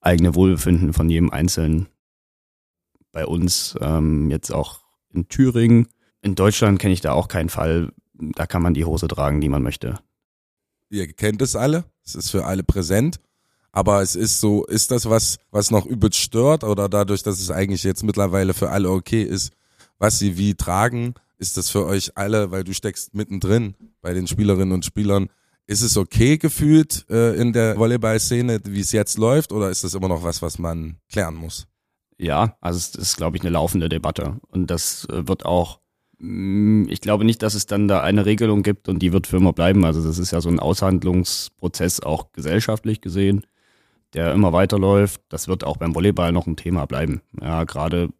eigene 0.00 0.34
Wohlbefinden 0.34 0.92
von 0.92 1.08
jedem 1.08 1.30
Einzelnen. 1.30 1.88
Bei 3.18 3.26
uns 3.26 3.74
ähm, 3.80 4.30
jetzt 4.30 4.52
auch 4.52 4.78
in 5.12 5.26
Thüringen. 5.26 5.88
In 6.22 6.36
Deutschland 6.36 6.78
kenne 6.78 6.94
ich 6.94 7.00
da 7.00 7.14
auch 7.14 7.26
keinen 7.26 7.48
Fall. 7.48 7.90
Da 8.12 8.46
kann 8.46 8.62
man 8.62 8.74
die 8.74 8.84
Hose 8.84 9.08
tragen, 9.08 9.40
die 9.40 9.48
man 9.48 9.60
möchte. 9.60 9.98
Ihr 10.88 11.12
kennt 11.12 11.42
es 11.42 11.56
alle. 11.56 11.82
Es 12.04 12.14
ist 12.14 12.30
für 12.30 12.44
alle 12.44 12.62
präsent. 12.62 13.18
Aber 13.72 14.02
es 14.02 14.14
ist 14.14 14.38
so, 14.38 14.64
ist 14.66 14.92
das 14.92 15.10
was, 15.10 15.38
was 15.50 15.72
noch 15.72 15.84
übelst 15.84 16.20
stört 16.20 16.62
oder 16.62 16.88
dadurch, 16.88 17.24
dass 17.24 17.40
es 17.40 17.50
eigentlich 17.50 17.82
jetzt 17.82 18.04
mittlerweile 18.04 18.54
für 18.54 18.70
alle 18.70 18.88
okay 18.88 19.24
ist, 19.24 19.52
was 19.98 20.20
sie 20.20 20.38
wie 20.38 20.54
tragen, 20.54 21.14
ist 21.38 21.56
das 21.56 21.70
für 21.70 21.86
euch 21.86 22.16
alle, 22.16 22.52
weil 22.52 22.62
du 22.62 22.72
steckst 22.72 23.16
mittendrin 23.16 23.74
bei 24.00 24.14
den 24.14 24.28
Spielerinnen 24.28 24.70
und 24.70 24.84
Spielern, 24.84 25.28
ist 25.66 25.82
es 25.82 25.96
okay 25.96 26.38
gefühlt 26.38 27.04
äh, 27.10 27.34
in 27.34 27.52
der 27.52 27.76
Volleyball-Szene, 27.78 28.60
wie 28.66 28.80
es 28.80 28.92
jetzt 28.92 29.18
läuft, 29.18 29.50
oder 29.50 29.70
ist 29.70 29.82
das 29.82 29.94
immer 29.94 30.06
noch 30.06 30.22
was, 30.22 30.40
was 30.40 30.60
man 30.60 30.98
klären 31.10 31.34
muss? 31.34 31.66
Ja, 32.18 32.56
also 32.60 32.78
es 32.78 32.94
ist, 32.94 33.16
glaube 33.16 33.36
ich, 33.36 33.42
eine 33.42 33.50
laufende 33.50 33.88
Debatte. 33.88 34.38
Und 34.48 34.70
das 34.70 35.06
äh, 35.10 35.28
wird 35.28 35.46
auch, 35.46 35.80
mm, 36.18 36.88
ich 36.88 37.00
glaube 37.00 37.24
nicht, 37.24 37.42
dass 37.42 37.54
es 37.54 37.66
dann 37.66 37.88
da 37.88 38.00
eine 38.02 38.26
Regelung 38.26 38.62
gibt 38.62 38.88
und 38.88 39.00
die 39.00 39.12
wird 39.12 39.28
für 39.28 39.36
immer 39.36 39.52
bleiben. 39.52 39.84
Also 39.84 40.04
das 40.04 40.18
ist 40.18 40.32
ja 40.32 40.40
so 40.40 40.48
ein 40.48 40.60
Aushandlungsprozess 40.60 42.00
auch 42.00 42.32
gesellschaftlich 42.32 43.00
gesehen, 43.00 43.46
der 44.14 44.32
immer 44.32 44.52
weiterläuft. 44.52 45.20
Das 45.28 45.46
wird 45.48 45.64
auch 45.64 45.76
beim 45.76 45.94
Volleyball 45.94 46.32
noch 46.32 46.46
ein 46.46 46.56
Thema 46.56 46.86
bleiben. 46.86 47.22
Ja, 47.40 47.64
gerade 47.64 48.10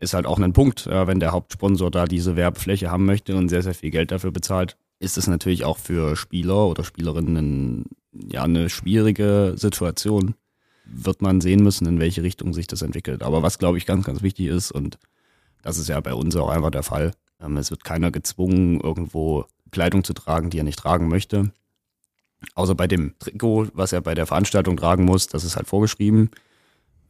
ist 0.00 0.14
halt 0.14 0.26
auch 0.26 0.38
ein 0.40 0.52
Punkt, 0.52 0.86
wenn 0.86 1.20
der 1.20 1.30
Hauptsponsor 1.30 1.90
da 1.90 2.06
diese 2.06 2.34
Werbefläche 2.34 2.90
haben 2.90 3.04
möchte 3.04 3.36
und 3.36 3.48
sehr, 3.48 3.62
sehr 3.62 3.74
viel 3.74 3.90
Geld 3.90 4.10
dafür 4.10 4.32
bezahlt, 4.32 4.76
ist 4.98 5.16
es 5.16 5.28
natürlich 5.28 5.64
auch 5.64 5.78
für 5.78 6.16
Spieler 6.16 6.66
oder 6.66 6.82
Spielerinnen 6.82 7.84
ja 8.12 8.42
eine 8.42 8.68
schwierige 8.68 9.54
Situation. 9.56 10.34
Wird 10.84 11.22
man 11.22 11.40
sehen 11.40 11.62
müssen, 11.62 11.86
in 11.86 12.00
welche 12.00 12.22
Richtung 12.22 12.52
sich 12.52 12.66
das 12.66 12.82
entwickelt. 12.82 13.22
Aber 13.22 13.42
was, 13.42 13.58
glaube 13.58 13.78
ich, 13.78 13.86
ganz, 13.86 14.04
ganz 14.04 14.22
wichtig 14.22 14.46
ist, 14.46 14.72
und 14.72 14.98
das 15.62 15.78
ist 15.78 15.88
ja 15.88 16.00
bei 16.00 16.14
uns 16.14 16.36
auch 16.36 16.50
einfach 16.50 16.70
der 16.70 16.82
Fall, 16.82 17.12
ähm, 17.40 17.56
es 17.56 17.70
wird 17.70 17.84
keiner 17.84 18.10
gezwungen, 18.10 18.80
irgendwo 18.80 19.46
Kleidung 19.70 20.04
zu 20.04 20.12
tragen, 20.12 20.50
die 20.50 20.58
er 20.58 20.64
nicht 20.64 20.78
tragen 20.78 21.08
möchte. 21.08 21.52
Außer 22.54 22.74
bei 22.74 22.86
dem 22.86 23.14
Trikot, 23.18 23.68
was 23.74 23.92
er 23.92 24.00
bei 24.00 24.14
der 24.14 24.26
Veranstaltung 24.26 24.76
tragen 24.76 25.04
muss, 25.04 25.28
das 25.28 25.44
ist 25.44 25.56
halt 25.56 25.68
vorgeschrieben. 25.68 26.30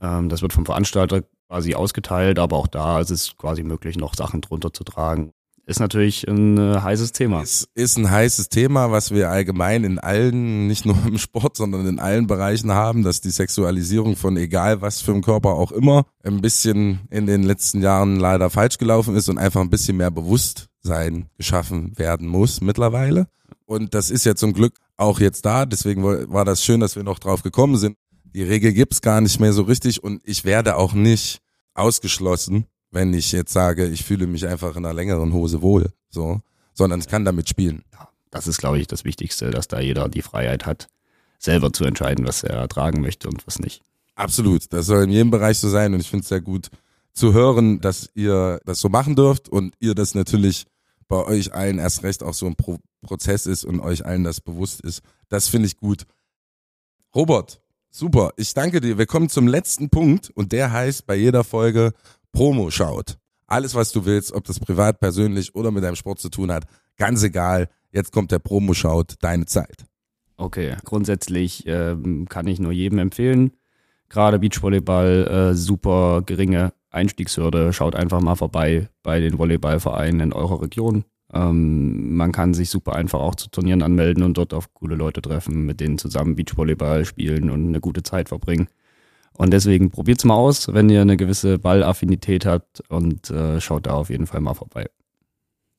Ähm, 0.01 0.29
das 0.29 0.43
wird 0.43 0.53
vom 0.53 0.67
Veranstalter 0.67 1.25
quasi 1.49 1.75
ausgeteilt, 1.75 2.39
aber 2.39 2.57
auch 2.57 2.69
da 2.69 3.01
ist 3.01 3.11
es 3.11 3.37
quasi 3.37 3.63
möglich, 3.63 3.97
noch 3.97 4.15
Sachen 4.15 4.41
drunter 4.41 4.73
zu 4.73 4.85
tragen 4.85 5.33
ist 5.67 5.81
natürlich 5.81 6.27
ein 6.29 6.59
äh, 6.59 6.81
heißes 6.81 7.13
Thema. 7.13 7.43
Es 7.43 7.69
ist 7.75 7.97
ein 7.97 8.11
heißes 8.11 8.49
Thema, 8.49 8.91
was 8.91 9.13
wir 9.13 9.31
allgemein 9.31 9.85
in 9.85 9.99
allen, 9.99 10.67
nicht 10.67 10.85
nur 10.85 10.97
im 11.07 11.19
Sport, 11.19 11.57
sondern 11.57 11.87
in 11.87 11.99
allen 11.99 12.27
Bereichen 12.27 12.73
haben, 12.73 13.03
dass 13.03 13.21
die 13.21 13.31
Sexualisierung 13.31 14.17
von 14.17 14.37
egal 14.37 14.83
was 14.83 15.01
für 15.01 15.13
einem 15.13 15.23
Körper 15.23 15.51
auch 15.51 15.73
immer 15.73 16.05
ein 16.25 16.41
bisschen 16.41 17.01
in 17.11 17.27
den 17.27 17.43
letzten 17.43 17.81
Jahren 17.81 18.19
leider 18.19 18.51
falsch 18.51 18.79
gelaufen 18.79 19.15
ist 19.15 19.29
und 19.29 19.39
einfach 19.39 19.61
ein 19.61 19.71
bisschen 19.71 19.97
mehr 19.97 20.11
Bewusstsein 20.11 21.27
geschaffen 21.37 21.97
werden 21.97 22.27
muss 22.27 22.61
mittlerweile. 22.61 23.29
Und 23.65 23.95
das 23.95 24.11
ist 24.11 24.25
ja 24.25 24.35
zum 24.35 24.53
Glück 24.53 24.75
auch 24.97 25.21
jetzt 25.21 25.45
da. 25.47 25.65
Deswegen 25.65 26.03
war 26.05 26.45
das 26.45 26.65
schön, 26.65 26.81
dass 26.81 26.97
wir 26.97 27.05
noch 27.05 27.19
drauf 27.19 27.43
gekommen 27.43 27.77
sind. 27.77 27.97
Die 28.25 28.43
Regel 28.43 28.73
gibt's 28.73 29.01
gar 29.01 29.21
nicht 29.21 29.41
mehr 29.41 29.53
so 29.53 29.63
richtig 29.63 30.03
und 30.03 30.23
ich 30.25 30.45
werde 30.45 30.77
auch 30.77 30.95
nicht 30.95 31.41
ausgeschlossen, 31.75 32.67
wenn 32.93 33.13
ich 33.15 33.33
jetzt 33.33 33.53
sage, 33.53 33.87
ich 33.89 34.05
fühle 34.05 34.27
mich 34.27 34.47
einfach 34.47 34.77
in 34.77 34.85
einer 34.85 34.95
längeren 34.95 35.33
Hose 35.33 35.63
wohl, 35.63 35.93
so, 36.11 36.41
sondern 36.75 37.01
ich 37.01 37.09
kann 37.09 37.25
damit 37.25 37.49
spielen. 37.49 37.83
Ja, 37.93 38.09
das 38.31 38.47
ist, 38.47 38.59
glaube 38.59 38.79
ich, 38.79 38.87
das 38.87 39.05
Wichtigste, 39.05 39.51
dass 39.51 39.67
da 39.67 39.81
jeder 39.81 40.09
die 40.09 40.23
Freiheit 40.23 40.67
hat, 40.67 40.89
selber 41.39 41.73
zu 41.73 41.85
entscheiden, 41.85 42.27
was 42.27 42.45
er 42.45 42.69
tragen 42.69 43.01
möchte 43.01 43.29
und 43.29 43.47
was 43.47 43.59
nicht. 43.59 43.83
Absolut, 44.15 44.73
das 44.73 44.87
soll 44.87 45.05
in 45.05 45.11
jedem 45.11 45.31
Bereich 45.31 45.59
so 45.59 45.69
sein 45.69 45.95
und 45.95 46.01
ich 46.01 46.11
finde 46.11 46.23
es 46.23 46.29
sehr 46.29 46.43
gut 46.43 46.69
zu 47.15 47.33
hören, 47.33 47.81
dass 47.81 48.11
ihr 48.15 48.61
das 48.65 48.81
so 48.81 48.89
machen 48.89 49.17
dürft 49.17 49.49
und 49.49 49.75
ihr 49.81 49.95
das 49.95 50.15
natürlich 50.15 50.67
bei 51.09 51.25
euch 51.25 51.53
allen 51.53 51.79
erst 51.79 52.03
recht 52.05 52.23
auch 52.23 52.35
so 52.35 52.47
ein 52.47 52.57
Pro 52.57 52.79
Prozess 53.03 53.47
ist 53.47 53.65
und 53.65 53.81
euch 53.81 54.07
allen 54.07 54.23
das 54.23 54.41
bewusst 54.41 54.81
ist. 54.81 55.03
Das 55.29 55.49
finde 55.49 55.67
ich 55.67 55.77
gut. 55.77 56.07
Robert, 57.15 57.61
super. 57.91 58.33
Ich 58.37 58.55
danke 58.55 58.81
dir. 58.81 58.97
Wir 58.97 59.07
kommen 59.07 59.29
zum 59.29 59.49
letzten 59.49 59.91
Punkt 59.91 60.31
und 60.31 60.53
der 60.53 60.71
heißt 60.71 61.05
bei 61.05 61.17
jeder 61.17 61.43
Folge 61.43 61.95
Promo 62.33 62.71
schaut. 62.71 63.19
Alles, 63.47 63.75
was 63.75 63.93
du 63.93 64.05
willst, 64.05 64.33
ob 64.33 64.45
das 64.45 64.59
privat, 64.59 64.99
persönlich 65.01 65.55
oder 65.55 65.71
mit 65.71 65.85
deinem 65.85 65.97
Sport 65.97 66.19
zu 66.19 66.31
tun 66.31 66.51
hat, 66.51 66.65
ganz 66.97 67.23
egal. 67.23 67.69
Jetzt 67.91 68.13
kommt 68.13 68.33
der 68.33 68.39
Promo 68.39 68.73
schaut, 68.73 69.17
deine 69.21 69.45
Zeit. 69.45 69.85
Okay, 70.39 70.77
grundsätzlich 70.85 71.65
ähm, 71.67 72.27
kann 72.29 72.47
ich 72.47 72.59
nur 72.59 72.73
jedem 72.73 72.99
empfehlen. 72.99 73.53
Gerade 74.09 74.39
Beachvolleyball, 74.39 75.51
äh, 75.53 75.55
super 75.55 76.23
geringe 76.25 76.73
Einstiegshürde. 76.91 77.73
Schaut 77.73 77.95
einfach 77.95 78.21
mal 78.21 78.35
vorbei 78.35 78.89
bei 79.03 79.21
den 79.21 79.39
Volleyballvereinen 79.39 80.21
in 80.21 80.33
eurer 80.33 80.63
Region. 80.63 81.05
Ähm, 81.33 82.15
man 82.15 82.33
kann 82.33 82.55
sich 82.55 82.71
super 82.71 82.95
einfach 82.95 83.21
auch 83.21 83.35
zu 83.35 83.49
Turnieren 83.51 83.83
anmelden 83.83 84.23
und 84.23 84.37
dort 84.37 84.53
auf 84.55 84.73
coole 84.75 84.97
Leute 84.97 85.23
treffen, 85.23 85.65
mit 85.65 85.81
denen 85.81 85.99
zusammen 85.99 86.37
Beachvolleyball 86.37 87.05
spielen 87.05 87.51
und 87.51 87.69
eine 87.69 87.81
gute 87.81 88.03
Zeit 88.03 88.29
verbringen. 88.29 88.69
Und 89.37 89.53
deswegen 89.53 89.91
probiert's 89.91 90.25
mal 90.25 90.35
aus, 90.35 90.73
wenn 90.73 90.89
ihr 90.89 91.01
eine 91.01 91.17
gewisse 91.17 91.59
Ballaffinität 91.59 92.47
habt 92.47 92.83
und 92.89 93.31
äh, 93.31 93.61
schaut 93.61 93.87
da 93.87 93.93
auf 93.93 94.11
jeden 94.11 94.27
Fall 94.27 94.41
mal 94.41 94.55
vorbei. 94.55 94.87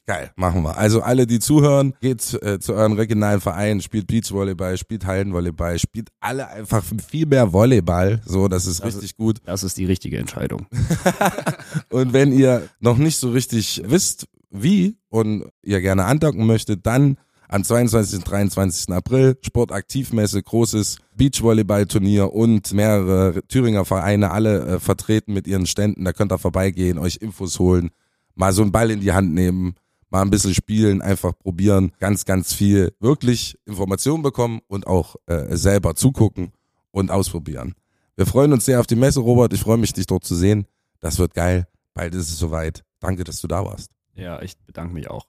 Geil, 0.06 0.32
machen 0.36 0.63
wir. 0.63 0.78
Also 0.78 1.02
alle, 1.02 1.26
die 1.26 1.39
zuhören, 1.39 1.94
geht 2.02 2.34
äh, 2.44 2.60
zu 2.60 2.74
euren 2.74 2.94
regionalen 2.94 3.39
Vereinen, 3.39 3.80
spielt 3.80 4.08
Beachvolleyball, 4.08 4.78
spielt 4.78 5.06
Hallenvolleyball, 5.06 5.80
spielt 5.80 6.10
alle 6.20 6.50
einfach 6.50 6.84
viel 7.08 7.26
mehr 7.26 7.54
Volleyball. 7.54 8.20
So, 8.26 8.50
das 8.50 8.66
ist 8.66 8.80
das 8.80 8.88
richtig 8.88 9.12
ist, 9.12 9.18
gut. 9.18 9.39
Das 9.46 9.63
ist 9.63 9.78
die 9.78 9.86
richtige 9.86 10.18
Entscheidung. 10.18 10.68
und 11.89 12.12
wenn 12.12 12.34
ihr 12.34 12.68
noch 12.82 12.97
nicht 12.97 13.18
so 13.18 13.32
richtig 13.32 13.82
wisst, 13.86 14.28
wie 14.49 14.97
und 15.08 15.45
ihr 15.64 15.80
gerne 15.80 16.04
andocken 16.04 16.45
möchtet, 16.45 16.86
dann 16.86 17.18
am 17.48 17.64
22. 17.64 18.20
und 18.20 18.30
23. 18.30 18.94
April 18.94 19.38
Sportaktivmesse, 19.41 20.41
großes 20.41 20.98
Beachvolleyball-Turnier 21.16 22.34
und 22.34 22.74
mehrere 22.74 23.41
Thüringer 23.48 23.86
Vereine, 23.86 24.32
alle 24.32 24.66
äh, 24.66 24.80
vertreten 24.80 25.34
mit 25.34 25.48
ihren 25.48 25.66
Ständen. 25.66 26.06
Da 26.06 26.14
könnt 26.14 26.32
ihr 26.32 26.39
vorbeigehen, 26.39 26.98
euch 26.98 27.18
Infos 27.18 27.60
holen, 27.60 27.91
mal 28.36 28.54
so 28.54 28.62
einen 28.62 28.72
Ball 28.72 28.91
in 28.91 29.02
die 29.02 29.12
Hand 29.12 29.34
nehmen, 29.34 29.76
mal 30.10 30.22
ein 30.22 30.30
bisschen 30.30 30.54
spielen, 30.54 31.02
einfach 31.02 31.38
probieren, 31.38 31.91
ganz, 32.00 32.26
ganz 32.26 32.54
viel 32.54 32.94
wirklich 33.00 33.58
Informationen 33.66 34.24
bekommen 34.24 34.62
und 34.68 34.88
auch 34.88 35.16
äh, 35.26 35.56
selber 35.56 35.96
zugucken 35.96 36.52
und 36.91 37.12
ausprobieren. 37.12 37.76
Wir 38.16 38.26
freuen 38.26 38.54
uns 38.54 38.66
sehr 38.66 38.80
auf 38.80 38.88
die 38.88 38.96
Messe, 38.96 39.20
Robert. 39.20 39.54
Ich 39.54 39.62
freue 39.62 39.78
mich, 39.78 39.94
dich 39.94 40.06
dort 40.06 40.24
zu 40.24 40.36
sehen. 40.36 40.68
Das 41.00 41.18
wird 41.18 41.34
geil. 41.34 41.68
Bald 41.94 42.14
ist 42.14 42.30
es 42.30 42.38
soweit. 42.38 42.84
Danke, 43.00 43.24
dass 43.24 43.41
du 43.41 43.48
da 43.48 43.66
warst. 43.66 43.89
Ja, 44.16 44.41
ich 44.41 44.58
bedanke 44.60 44.94
mich 44.94 45.10
auch. 45.10 45.26